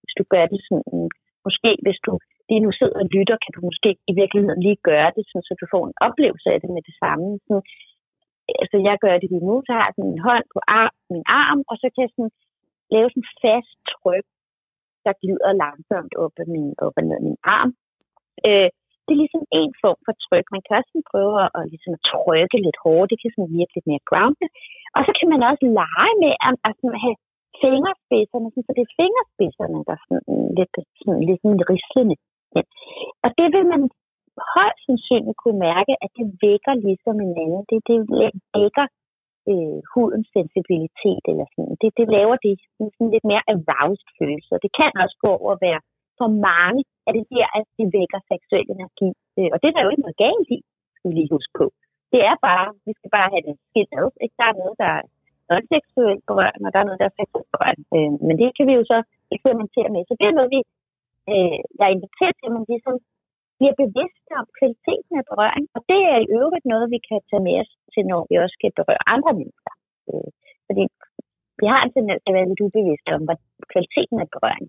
Hvis 0.00 0.14
du 0.18 0.24
gør 0.32 0.44
det 0.52 0.60
sådan, 0.66 0.84
mm, 0.92 1.10
måske 1.46 1.70
hvis 1.84 2.00
du 2.06 2.12
lige 2.48 2.64
nu 2.64 2.70
sidder 2.78 2.98
og 3.02 3.08
lytter, 3.16 3.36
kan 3.44 3.52
du 3.56 3.60
måske 3.68 3.90
i 4.10 4.12
virkeligheden 4.20 4.60
lige 4.66 4.84
gøre 4.90 5.10
det, 5.16 5.24
sådan, 5.26 5.46
så 5.48 5.52
du 5.60 5.66
får 5.72 5.82
en 5.86 5.98
oplevelse 6.06 6.48
af 6.54 6.58
det 6.62 6.70
med 6.76 6.82
det 6.88 6.94
samme. 7.02 7.26
Sådan, 7.46 7.64
altså 8.62 8.76
jeg 8.88 8.96
gør 9.04 9.14
det 9.18 9.28
lige 9.32 9.46
nu, 9.48 9.56
så 9.66 9.70
har 9.76 9.84
jeg 9.86 9.94
sådan 9.96 10.12
en 10.14 10.24
hånd 10.28 10.46
på 10.54 10.58
arm, 10.80 10.94
min 11.14 11.26
arm, 11.42 11.60
og 11.70 11.76
så 11.80 11.86
kan 11.92 12.02
jeg 12.04 12.12
sådan 12.14 12.34
lave 12.94 13.08
sådan 13.10 13.30
fast 13.42 13.74
tryk, 13.92 14.26
der 15.04 15.12
glider 15.22 15.52
langsomt 15.64 16.12
op 16.24 16.34
ad 16.42 16.48
min, 16.54 16.68
op 16.86 16.96
ad 17.00 17.04
ned 17.10 17.20
min 17.28 17.38
arm. 17.56 17.70
Øh, 18.48 18.68
det 19.04 19.12
er 19.12 19.22
ligesom 19.22 19.44
en 19.60 19.72
form 19.82 20.00
for 20.06 20.14
tryk. 20.26 20.46
Man 20.54 20.62
kan 20.64 20.76
også 20.78 20.90
sådan 20.92 21.10
prøve 21.12 21.34
at, 21.44 21.50
at, 21.58 21.64
ligesom 21.72 21.92
at 21.96 22.04
trykke 22.12 22.56
lidt 22.66 22.78
hårdt. 22.84 23.10
Det 23.10 23.18
kan 23.20 23.30
sådan 23.32 23.54
virke 23.58 23.74
lidt 23.74 23.88
mere 23.90 24.06
grounded. 24.10 24.48
Og 24.96 25.00
så 25.06 25.12
kan 25.18 25.28
man 25.32 25.40
også 25.50 25.64
lege 25.80 26.14
med 26.24 26.34
at, 26.46 26.54
at 26.66 26.72
sådan 26.78 27.04
have 27.04 27.16
fingerspidserne, 27.62 28.48
sådan, 28.50 28.66
så 28.66 28.72
det 28.76 28.82
er 28.84 28.96
fingerspidserne, 29.00 29.78
der 29.86 29.94
er 29.96 30.02
sådan 30.06 30.22
lidt, 30.58 30.74
sådan, 31.00 31.22
lidt 31.28 31.40
sådan 31.42 31.62
rislende. 31.72 32.16
Ja. 32.56 32.62
Og 33.24 33.30
det 33.38 33.46
vil 33.54 33.66
man 33.72 33.82
højst 34.54 34.82
sandsynligt 34.86 35.40
kunne 35.42 35.60
mærke, 35.68 35.92
at 36.04 36.10
det 36.18 36.26
vækker 36.44 36.74
ligesom 36.86 37.16
en 37.24 37.32
anden. 37.44 37.62
Det, 37.70 37.78
det 37.90 37.98
vækker 38.58 38.86
øh, 39.50 39.78
hudens 39.92 40.28
sensibilitet, 40.36 41.24
eller 41.30 41.46
sådan. 41.54 41.76
Det, 41.82 41.90
det 41.98 42.06
laver 42.16 42.36
det 42.46 42.54
sådan, 42.74 42.92
sådan 42.96 43.12
lidt 43.14 43.26
mere 43.30 43.44
aroused 43.52 44.10
følelse. 44.18 44.52
Det 44.64 44.72
kan 44.78 44.92
også 45.04 45.16
gå 45.24 45.30
over 45.40 45.52
at 45.56 45.64
være 45.68 45.80
for 46.18 46.28
mange, 46.50 46.80
at 47.06 47.12
det 47.16 47.24
der, 47.34 47.46
at 47.58 47.64
det 47.78 47.86
vækker 47.98 48.20
seksuel 48.32 48.66
energi. 48.76 49.08
Øh, 49.38 49.50
og 49.52 49.58
det 49.60 49.66
er 49.68 49.74
der 49.74 49.84
jo 49.84 49.92
ikke 49.92 50.06
noget 50.06 50.22
galt 50.26 50.48
i, 50.56 50.58
skal 50.94 51.08
vi 51.08 51.14
lige 51.16 51.34
huske 51.36 51.52
på. 51.60 51.66
Det 52.12 52.20
er 52.30 52.36
bare, 52.48 52.66
vi 52.86 52.92
skal 52.98 53.10
bare 53.16 53.28
have 53.32 53.44
det 53.48 53.54
skidt 53.68 53.90
ad. 54.00 54.08
Ikke? 54.24 54.36
Der 54.40 54.46
er 54.48 54.56
noget, 54.62 54.76
der 54.82 54.90
er 54.98 55.04
non-seksuel 55.50 56.18
berøring, 56.28 56.62
og 56.66 56.70
der 56.72 56.80
er 56.80 56.88
noget, 56.88 57.00
der 57.02 57.08
er 57.08 57.18
seksuel 57.20 57.46
berøring. 57.54 57.82
Øh, 57.96 58.12
men 58.26 58.34
det 58.40 58.48
kan 58.56 58.66
vi 58.68 58.74
jo 58.78 58.84
så 58.92 58.98
eksperimentere 59.34 59.90
med. 59.94 60.02
Så 60.04 60.14
det 60.20 60.26
er 60.26 60.38
noget, 60.38 60.50
vi 60.56 60.60
øh, 61.32 61.58
jeg 61.80 61.88
inviterer 61.96 62.34
til, 62.36 62.48
at 62.48 62.54
man 62.56 62.64
ligesom 62.72 62.94
bliver 63.58 63.74
bevidste 63.82 64.32
om 64.40 64.46
kvaliteten 64.58 65.14
af 65.20 65.24
berøring. 65.30 65.64
Og 65.76 65.80
det 65.90 66.00
er 66.12 66.18
i 66.20 66.30
øvrigt 66.40 66.66
noget, 66.72 66.86
vi 66.94 67.00
kan 67.08 67.20
tage 67.30 67.46
med 67.48 67.56
os 67.62 67.72
til, 67.92 68.02
når 68.10 68.20
vi 68.28 68.34
også 68.42 68.56
skal 68.58 68.72
berøre 68.78 69.02
andre 69.14 69.32
mennesker. 69.40 69.72
Øh, 70.10 70.30
fordi 70.66 70.84
vi 71.60 71.66
har 71.72 71.80
en 71.82 71.92
tendens 71.96 72.20
til 72.22 72.32
at 72.32 72.36
være 72.38 72.48
lidt 72.50 72.64
ubevidste 72.66 73.10
om 73.16 73.22
hvad 73.26 73.38
kvaliteten 73.72 74.16
af 74.24 74.28
berøring. 74.34 74.66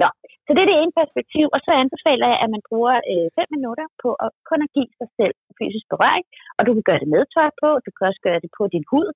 Nå, 0.00 0.08
så 0.44 0.50
det 0.52 0.62
er 0.62 0.70
det 0.70 0.78
ene 0.78 0.98
perspektiv, 1.00 1.46
og 1.54 1.60
så 1.66 1.70
anbefaler 1.82 2.26
jeg, 2.32 2.38
at 2.44 2.50
man 2.54 2.62
bruger 2.68 2.94
øh, 3.12 3.26
fem 3.38 3.48
minutter 3.56 3.86
på 4.02 4.10
at 4.24 4.30
kun 4.50 4.60
at 4.66 4.72
give 4.76 4.90
sig 5.00 5.08
selv 5.18 5.34
fysisk 5.58 5.86
berøring, 5.92 6.26
og 6.56 6.62
du 6.66 6.70
kan 6.74 6.86
gøre 6.88 7.02
det 7.02 7.12
med 7.14 7.22
tøj 7.34 7.50
på, 7.62 7.68
du 7.86 7.90
kan 7.96 8.08
også 8.10 8.22
gøre 8.26 8.40
det 8.44 8.50
på 8.58 8.62
din 8.74 8.86
hud, 8.90 9.08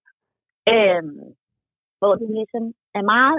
øh, 0.73 1.03
hvor 1.99 2.12
du 2.20 2.25
ligesom 2.38 2.64
er 2.99 3.05
meget 3.14 3.38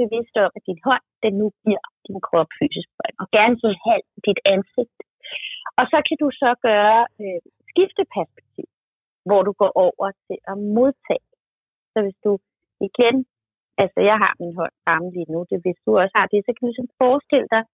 bevidst 0.00 0.34
om, 0.44 0.50
at 0.56 0.62
din 0.68 0.80
hånd, 0.86 1.04
den 1.24 1.32
nu 1.40 1.46
giver 1.64 1.82
din 2.06 2.20
krop 2.26 2.50
fysisk 2.58 2.88
berøring, 2.94 3.18
og 3.22 3.26
gerne 3.36 3.56
så 3.62 3.68
halv 3.88 4.06
dit 4.26 4.40
ansigt. 4.54 4.98
Og 5.78 5.84
så 5.92 5.98
kan 6.06 6.16
du 6.22 6.28
så 6.42 6.50
gøre 6.68 7.00
øh, 7.22 7.40
skifteperspektiv, 7.70 8.68
hvor 9.28 9.40
du 9.48 9.52
går 9.62 9.72
over 9.84 10.08
til 10.26 10.38
at 10.50 10.56
modtage. 10.76 11.28
Så 11.92 11.98
hvis 12.04 12.18
du 12.26 12.32
igen, 12.88 13.16
altså 13.82 13.98
jeg 14.10 14.16
har 14.24 14.32
min 14.42 14.54
hånd 14.58 14.74
fremme 14.84 15.08
lige 15.16 15.30
nu, 15.32 15.38
det 15.50 15.58
hvis 15.64 15.80
du 15.86 15.90
også 16.02 16.14
har 16.18 16.26
det, 16.32 16.40
så 16.42 16.50
kan 16.52 16.62
du 16.62 16.70
ligesom 16.70 16.90
forestille 17.02 17.48
dig, 17.54 17.64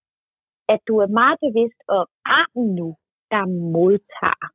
at 0.72 0.80
du 0.88 0.94
er 1.04 1.10
meget 1.20 1.38
bevidst 1.46 1.80
om 1.98 2.06
armen 2.40 2.68
nu, 2.80 2.88
der 3.32 3.44
modtager 3.76 4.48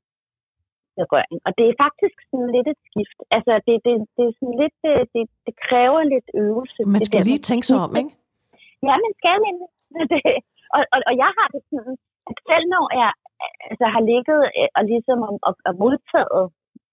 berøring. 0.98 1.40
Og 1.48 1.52
det 1.58 1.66
er 1.68 1.76
faktisk 1.86 2.18
sådan 2.30 2.50
lidt 2.56 2.68
et 2.74 2.80
skift. 2.88 3.20
Altså 3.38 3.54
det, 3.68 3.76
det, 3.86 3.94
det 4.18 4.24
er 4.30 4.34
sådan 4.40 4.58
lidt, 4.62 4.76
det, 4.84 4.94
det, 5.16 5.24
det 5.46 5.54
kræver 5.68 6.02
lidt 6.14 6.30
øvelse. 6.46 6.80
Man 6.98 7.04
skal 7.08 7.20
det 7.20 7.30
lige 7.32 7.44
tænke 7.50 7.66
sig 7.70 7.78
om, 7.86 7.92
ikke? 8.02 8.12
Ja, 8.88 8.96
man 9.06 9.14
skal 9.20 9.38
nemlig. 9.46 9.70
og, 10.76 10.82
og, 10.94 11.00
og 11.10 11.14
jeg 11.24 11.32
har 11.38 11.48
det 11.54 11.62
sådan, 11.70 11.96
at 12.30 12.36
selv 12.50 12.66
når 12.76 12.86
jeg 13.02 13.12
altså, 13.70 13.86
har 13.94 14.04
ligget 14.12 14.42
øh, 14.60 14.70
og 14.78 14.84
ligesom 14.92 15.18
og, 15.28 15.34
og, 15.48 15.54
og 15.68 15.74
modtaget 15.84 16.46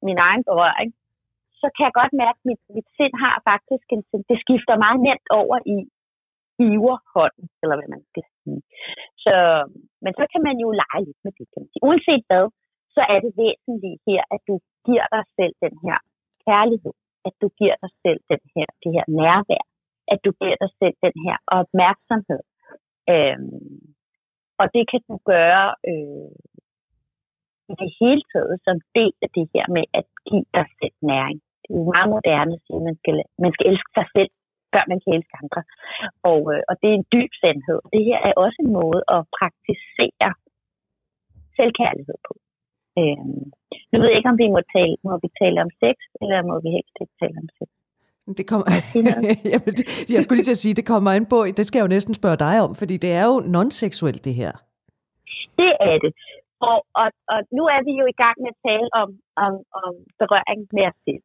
min 0.06 0.18
egen 0.28 0.44
berøring, 0.48 0.90
så 1.60 1.66
kan 1.74 1.84
jeg 1.86 1.98
godt 2.00 2.12
mærke, 2.22 2.38
at 2.40 2.46
mit, 2.50 2.62
mit 2.76 2.88
sind 2.96 3.14
har 3.24 3.34
faktisk 3.50 3.86
en, 3.94 4.02
det 4.30 4.38
skifter 4.44 4.82
meget 4.84 5.00
nemt 5.08 5.28
over 5.40 5.56
i 5.74 5.76
giverhånden, 6.58 7.46
eller 7.62 7.76
hvad 7.76 7.90
man 7.94 8.02
skal 8.10 8.24
sige. 8.40 8.60
Så, 9.24 9.34
men 10.04 10.12
så 10.18 10.24
kan 10.32 10.42
man 10.48 10.56
jo 10.64 10.68
lege 10.82 11.00
lidt 11.06 11.20
med 11.24 11.32
det, 11.38 11.46
kan 11.52 11.60
man 11.62 11.70
sige. 11.70 11.84
Uanset 11.88 12.24
hvad, 12.28 12.46
så 12.94 13.02
er 13.12 13.18
det 13.24 13.32
væsentligt 13.42 14.00
her, 14.08 14.22
at 14.34 14.40
du 14.48 14.54
giver 14.86 15.06
dig 15.14 15.24
selv 15.38 15.54
den 15.64 15.74
her 15.84 15.98
kærlighed, 16.46 16.94
at 17.28 17.34
du 17.42 17.48
giver 17.58 17.76
dig 17.84 17.92
selv 18.04 18.20
den 18.32 18.42
her, 18.54 18.68
det 18.82 18.90
her 18.96 19.06
nærvær, 19.20 19.64
at 20.12 20.18
du 20.24 20.30
giver 20.40 20.56
dig 20.62 20.70
selv 20.80 20.96
den 21.06 21.16
her 21.26 21.36
opmærksomhed. 21.60 22.42
Øhm, 23.12 23.94
og 24.60 24.66
det 24.74 24.84
kan 24.90 25.00
du 25.08 25.14
gøre 25.32 25.66
øh, 25.90 26.34
i 27.72 27.74
det 27.82 27.90
hele 28.00 28.22
taget 28.32 28.56
som 28.66 28.76
del 28.98 29.14
af 29.24 29.30
det 29.36 29.46
her 29.54 29.66
med 29.76 29.84
at 29.98 30.06
give 30.28 30.46
dig 30.56 30.66
selv 30.80 30.96
næring. 31.12 31.38
Det 31.62 31.70
er 31.70 31.78
jo 31.80 31.92
meget 31.94 32.08
moderne 32.16 32.52
at 32.56 32.62
sige, 32.64 32.78
at 32.80 32.86
man 32.88 32.96
skal, 33.00 33.14
man 33.44 33.52
skal 33.54 33.66
elske 33.72 33.90
sig 33.98 34.06
selv, 34.16 34.30
før 34.72 34.82
man 34.90 34.98
kan 35.02 35.10
elske 35.16 35.34
andre. 35.42 35.62
Og, 36.30 36.40
øh, 36.52 36.62
og 36.68 36.74
det 36.80 36.88
er 36.90 36.96
en 36.98 37.10
dyb 37.14 37.32
sandhed. 37.42 37.80
Det 37.94 38.02
her 38.08 38.18
er 38.28 38.34
også 38.44 38.58
en 38.64 38.72
måde 38.80 39.02
at 39.16 39.20
praktisere 39.38 40.32
selvkærlighed 41.58 42.18
på. 42.28 42.34
Øhm, 43.00 43.44
nu 43.90 43.96
ved 43.98 44.08
jeg 44.08 44.18
ikke, 44.18 44.32
om 44.34 44.40
vi 44.44 44.48
må 44.56 44.60
tale, 44.76 44.96
må 45.08 45.14
vi 45.24 45.28
tale 45.42 45.58
om 45.64 45.70
sex, 45.82 45.96
eller 46.22 46.48
må 46.50 46.54
vi 46.64 46.70
helst 46.76 46.94
ikke 47.02 47.16
tale 47.22 47.36
om 47.42 47.48
sex. 47.58 47.70
Det 48.38 48.46
kommer, 48.50 48.66
Jamen, 49.52 49.72
det, 49.78 49.84
jeg 50.14 50.20
skulle 50.22 50.38
lige 50.38 50.48
til 50.50 50.58
at 50.58 50.64
sige, 50.64 50.78
det 50.80 50.86
kommer 50.92 51.10
ind 51.18 51.26
på, 51.34 51.38
det 51.58 51.64
skal 51.66 51.78
jeg 51.78 51.86
jo 51.86 51.94
næsten 51.96 52.14
spørge 52.20 52.38
dig 52.46 52.56
om, 52.66 52.70
fordi 52.80 52.94
det 53.04 53.12
er 53.20 53.24
jo 53.30 53.36
non-seksuelt 53.54 54.22
det 54.28 54.34
her. 54.40 54.52
Det 55.60 55.70
er 55.90 55.96
det. 56.04 56.12
Og, 56.70 56.78
og, 57.00 57.08
og 57.32 57.38
nu 57.58 57.62
er 57.74 57.80
vi 57.88 57.92
jo 58.00 58.04
i 58.14 58.18
gang 58.24 58.36
med 58.44 58.50
at 58.54 58.60
tale 58.68 58.88
om, 59.02 59.08
om, 59.44 59.54
om 59.82 59.92
berøring 60.20 60.60
med 60.76 60.84
os 60.90 60.98
selv. 61.06 61.22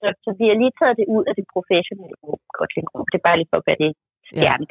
Så, 0.00 0.08
så 0.24 0.30
vi 0.38 0.44
har 0.50 0.56
lige 0.62 0.74
taget 0.80 0.96
det 1.00 1.06
ud 1.16 1.24
af 1.30 1.34
det 1.38 1.46
professionelle 1.54 2.16
rum. 2.26 2.40
Det 3.12 3.18
er 3.18 3.26
bare 3.28 3.38
lige 3.40 3.50
for 3.52 3.58
at 3.60 3.66
gøre 3.68 3.80
det 3.84 3.92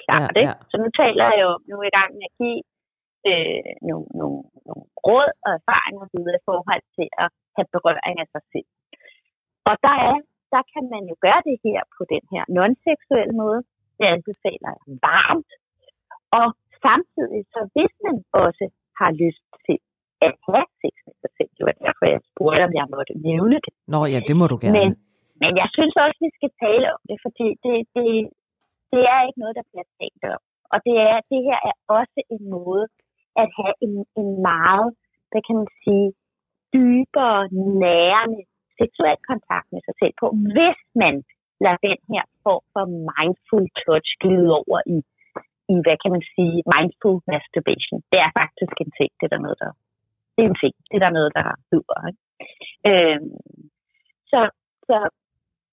klart. 0.06 0.32
Ja, 0.36 0.42
ja, 0.42 0.48
ja. 0.48 0.54
Så 0.72 0.76
nu 0.84 0.88
taler 1.02 1.26
jeg 1.32 1.38
jo, 1.46 1.52
nu 1.70 1.74
er 1.82 1.88
i 1.92 1.98
gang 2.00 2.12
med 2.20 2.26
at 2.30 2.36
give 2.42 2.60
øh, 3.30 3.72
nogle, 3.90 4.08
nogle, 4.20 4.40
nogle 4.68 4.86
råd 5.06 5.30
og 5.46 5.52
erfaringer 5.60 6.06
videre 6.14 6.38
i 6.40 6.46
forhold 6.50 6.84
til 6.98 7.08
at 7.24 7.30
have 7.56 7.68
berøring 7.76 8.16
af 8.24 8.28
sig 8.34 8.44
selv. 8.54 8.70
Og 9.70 9.76
der 9.86 9.96
er 10.10 10.18
der 10.54 10.64
kan 10.74 10.84
man 10.94 11.04
jo 11.12 11.16
gøre 11.26 11.42
det 11.50 11.58
her 11.66 11.80
på 11.96 12.02
den 12.14 12.24
her 12.34 12.44
non-seksuelle 12.58 13.36
måde. 13.42 13.60
Det 13.98 14.06
anbefaler 14.16 14.70
jeg 14.78 14.86
varmt. 15.08 15.52
Og 16.40 16.48
samtidig, 16.86 17.42
så 17.54 17.60
hvis 17.74 17.94
man 18.06 18.16
også 18.44 18.66
har 19.00 19.12
lyst 19.24 19.44
til 19.66 19.78
at 20.26 20.34
have 20.48 20.68
sex 20.82 20.94
med 21.08 21.16
sig 21.22 21.32
selv, 21.38 21.52
det 21.58 21.64
var 21.70 21.76
derfor, 21.86 22.04
jeg 22.14 22.22
spurgte, 22.32 22.64
om 22.68 22.74
jeg 22.80 22.88
måtte 22.96 23.14
nævne 23.30 23.58
det. 23.66 23.74
Nå 23.94 24.00
ja, 24.14 24.20
det 24.30 24.36
må 24.42 24.46
du 24.54 24.58
gerne. 24.64 24.76
Men, 24.80 24.90
men 25.44 25.52
jeg 25.62 25.70
synes 25.76 25.96
også, 26.06 26.18
vi 26.26 26.32
skal 26.38 26.52
tale 26.66 26.86
om 26.96 27.02
det, 27.10 27.18
fordi 27.26 27.48
det, 27.64 27.76
det, 27.96 28.08
det 28.94 29.02
er 29.14 29.20
ikke 29.28 29.42
noget, 29.44 29.56
der 29.60 29.66
bliver 29.70 29.88
talt 30.00 30.24
om. 30.36 30.42
Og 30.74 30.78
det, 30.88 30.96
er, 31.10 31.18
det 31.32 31.40
her 31.48 31.60
er 31.70 31.76
også 32.00 32.20
en 32.36 32.44
måde 32.58 32.86
at 33.42 33.48
have 33.58 33.76
en, 33.86 33.94
en 34.20 34.30
meget, 34.52 34.90
hvad 35.32 35.42
kan 35.48 35.56
man 35.62 35.70
sige, 35.84 36.08
dybere, 36.76 37.42
nærende 37.84 38.42
seksuel 38.82 39.18
kontakt 39.32 39.68
med 39.74 39.82
sig 39.88 39.96
selv 40.02 40.14
på, 40.22 40.28
hvis 40.56 40.80
man 41.04 41.16
lader 41.64 41.80
den 41.90 42.00
her 42.12 42.24
form 42.44 42.64
for 42.74 42.86
mindful 43.12 43.66
touch 43.82 44.10
glide 44.22 44.52
over 44.62 44.80
i, 44.96 44.98
i, 45.74 45.76
hvad 45.86 45.98
kan 46.02 46.12
man 46.16 46.24
sige, 46.36 46.58
mindful 46.76 47.18
masturbation. 47.32 48.00
Det 48.12 48.20
er 48.26 48.32
faktisk 48.42 48.76
en 48.84 48.92
ting, 49.00 49.12
det 49.18 49.26
er 49.28 49.34
der 49.36 49.44
noget, 49.46 49.60
der, 49.64 49.72
det 50.34 50.42
er 50.44 50.50
en 50.52 50.62
ting, 50.64 50.74
det 50.90 50.96
er 50.98 51.04
der 51.06 51.18
noget, 51.20 51.32
der 51.38 51.46
hedder. 51.72 51.98
Ikke? 52.10 52.22
Øhm, 52.90 53.36
så, 54.32 54.40
så, 54.88 54.98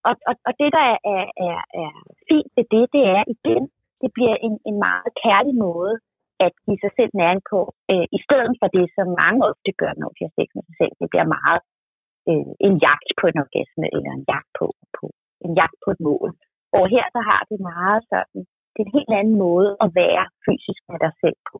og, 0.08 0.14
og, 0.28 0.34
og 0.48 0.52
det, 0.60 0.68
der 0.76 0.84
er, 0.92 0.98
er, 1.14 1.26
er, 1.48 1.58
er 1.82 1.92
fint 2.28 2.50
ved 2.56 2.66
det, 2.74 2.84
det 2.96 3.04
er 3.16 3.22
igen, 3.34 3.64
det 4.02 4.10
bliver 4.16 4.36
en, 4.46 4.54
en 4.68 4.78
meget 4.88 5.10
kærlig 5.24 5.54
måde 5.68 5.94
at 6.44 6.52
give 6.64 6.78
sig 6.84 6.92
selv 6.98 7.12
næring 7.20 7.42
på, 7.52 7.60
øh, 7.90 8.06
i 8.16 8.18
stedet 8.26 8.54
for 8.60 8.68
det, 8.76 8.86
som 8.96 9.06
mange 9.22 9.40
ofte 9.50 9.72
gør, 9.80 9.92
når 10.02 10.10
de 10.16 10.20
har 10.26 10.32
sex 10.38 10.46
med 10.56 10.64
sig 10.68 10.76
selv. 10.80 10.94
Det 11.00 11.08
bliver 11.12 11.34
meget 11.38 11.60
øh, 12.30 12.50
en 12.66 12.74
jagt 12.86 13.10
på 13.20 13.24
en 13.30 13.38
orgasme, 13.44 13.86
eller 13.94 14.10
en 14.18 14.24
jagt 14.32 14.50
på, 14.58 14.66
på, 14.96 15.04
en 15.46 15.52
jagt 15.60 15.76
på 15.84 15.88
et 15.94 16.00
mål. 16.08 16.30
Og 16.76 16.82
her 16.94 17.04
så 17.14 17.20
har 17.30 17.40
det 17.50 17.58
meget 17.72 18.00
sådan, 18.12 18.40
det 18.72 18.78
er 18.80 18.88
en 18.88 18.96
helt 18.98 19.12
anden 19.20 19.38
måde 19.46 19.70
at 19.84 19.88
være 20.02 20.24
fysisk 20.46 20.80
med 20.90 20.98
dig 21.04 21.12
selv 21.22 21.38
på, 21.48 21.56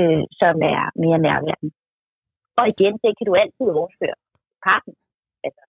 øh, 0.00 0.24
som 0.40 0.54
er 0.74 0.82
mere 1.04 1.20
nærværende. 1.26 1.70
Og 2.60 2.64
igen, 2.74 2.94
det 3.02 3.12
kan 3.16 3.26
du 3.28 3.34
altid 3.42 3.66
overføre 3.80 4.18
parten. 4.66 4.94
Altså, 5.46 5.64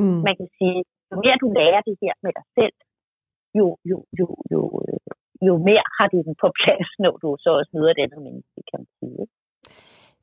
mm. 0.00 0.20
Man 0.26 0.34
kan 0.40 0.48
sige, 0.58 0.80
jo 1.10 1.14
mere 1.24 1.42
du 1.44 1.48
lærer 1.58 1.82
det 1.88 1.96
her 2.02 2.14
med 2.24 2.32
dig 2.38 2.46
selv, 2.58 2.76
jo, 3.58 3.66
jo, 3.90 3.98
jo, 4.20 4.26
jo, 4.52 4.60
jo 5.46 5.54
mere 5.68 5.86
har 5.96 6.06
du 6.12 6.18
den 6.26 6.34
på 6.42 6.48
plads, 6.60 6.90
når 7.04 7.14
du 7.22 7.28
så 7.44 7.50
også 7.58 7.72
møder 7.76 7.92
den 7.92 8.04
andet 8.06 8.22
menneske, 8.26 8.58
kan 8.70 8.78
man 8.82 8.90
sige. 9.00 9.22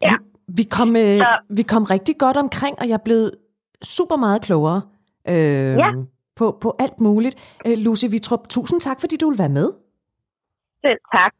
Ja. 0.06 0.16
Vi, 0.48 0.64
kom, 0.64 0.96
øh, 0.96 1.18
så, 1.18 1.28
vi 1.50 1.62
kom 1.62 1.84
rigtig 1.84 2.16
godt 2.18 2.38
omkring, 2.38 2.80
og 2.80 2.88
jeg 2.88 2.94
er 2.94 3.04
blevet 3.06 3.32
super 3.84 4.16
meget 4.16 4.42
klogere 4.42 4.82
øh, 5.28 5.36
ja. 5.36 5.92
på, 6.36 6.58
på 6.62 6.76
alt 6.80 7.02
muligt. 7.02 7.58
Øh, 7.68 7.78
Lucy 7.78 8.06
Vitrup, 8.10 8.50
tusind 8.50 8.82
tak, 8.82 9.00
fordi 9.00 9.18
du 9.18 9.30
vil 9.30 9.40
være 9.40 9.50
med. 9.50 9.72
Selv 10.82 11.00
tak. 11.14 11.34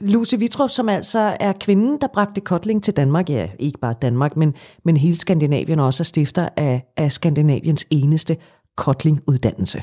Lucy 0.00 0.34
Vitrup, 0.38 0.70
som 0.70 0.88
altså 0.88 1.36
er 1.40 1.52
kvinden, 1.52 2.00
der 2.00 2.06
bragte 2.14 2.40
kotling 2.40 2.82
til 2.82 2.96
Danmark, 2.96 3.30
ja, 3.30 3.48
ikke 3.58 3.78
bare 3.78 3.94
Danmark, 4.02 4.36
men, 4.36 4.54
men 4.84 4.96
hele 4.96 5.16
Skandinavien, 5.16 5.78
og 5.78 5.86
også 5.86 6.02
er 6.02 6.04
stifter 6.04 6.48
af, 6.56 6.92
af 6.96 7.12
Skandinaviens 7.12 7.86
eneste 7.90 8.36
kotlinguddannelse. 8.76 9.82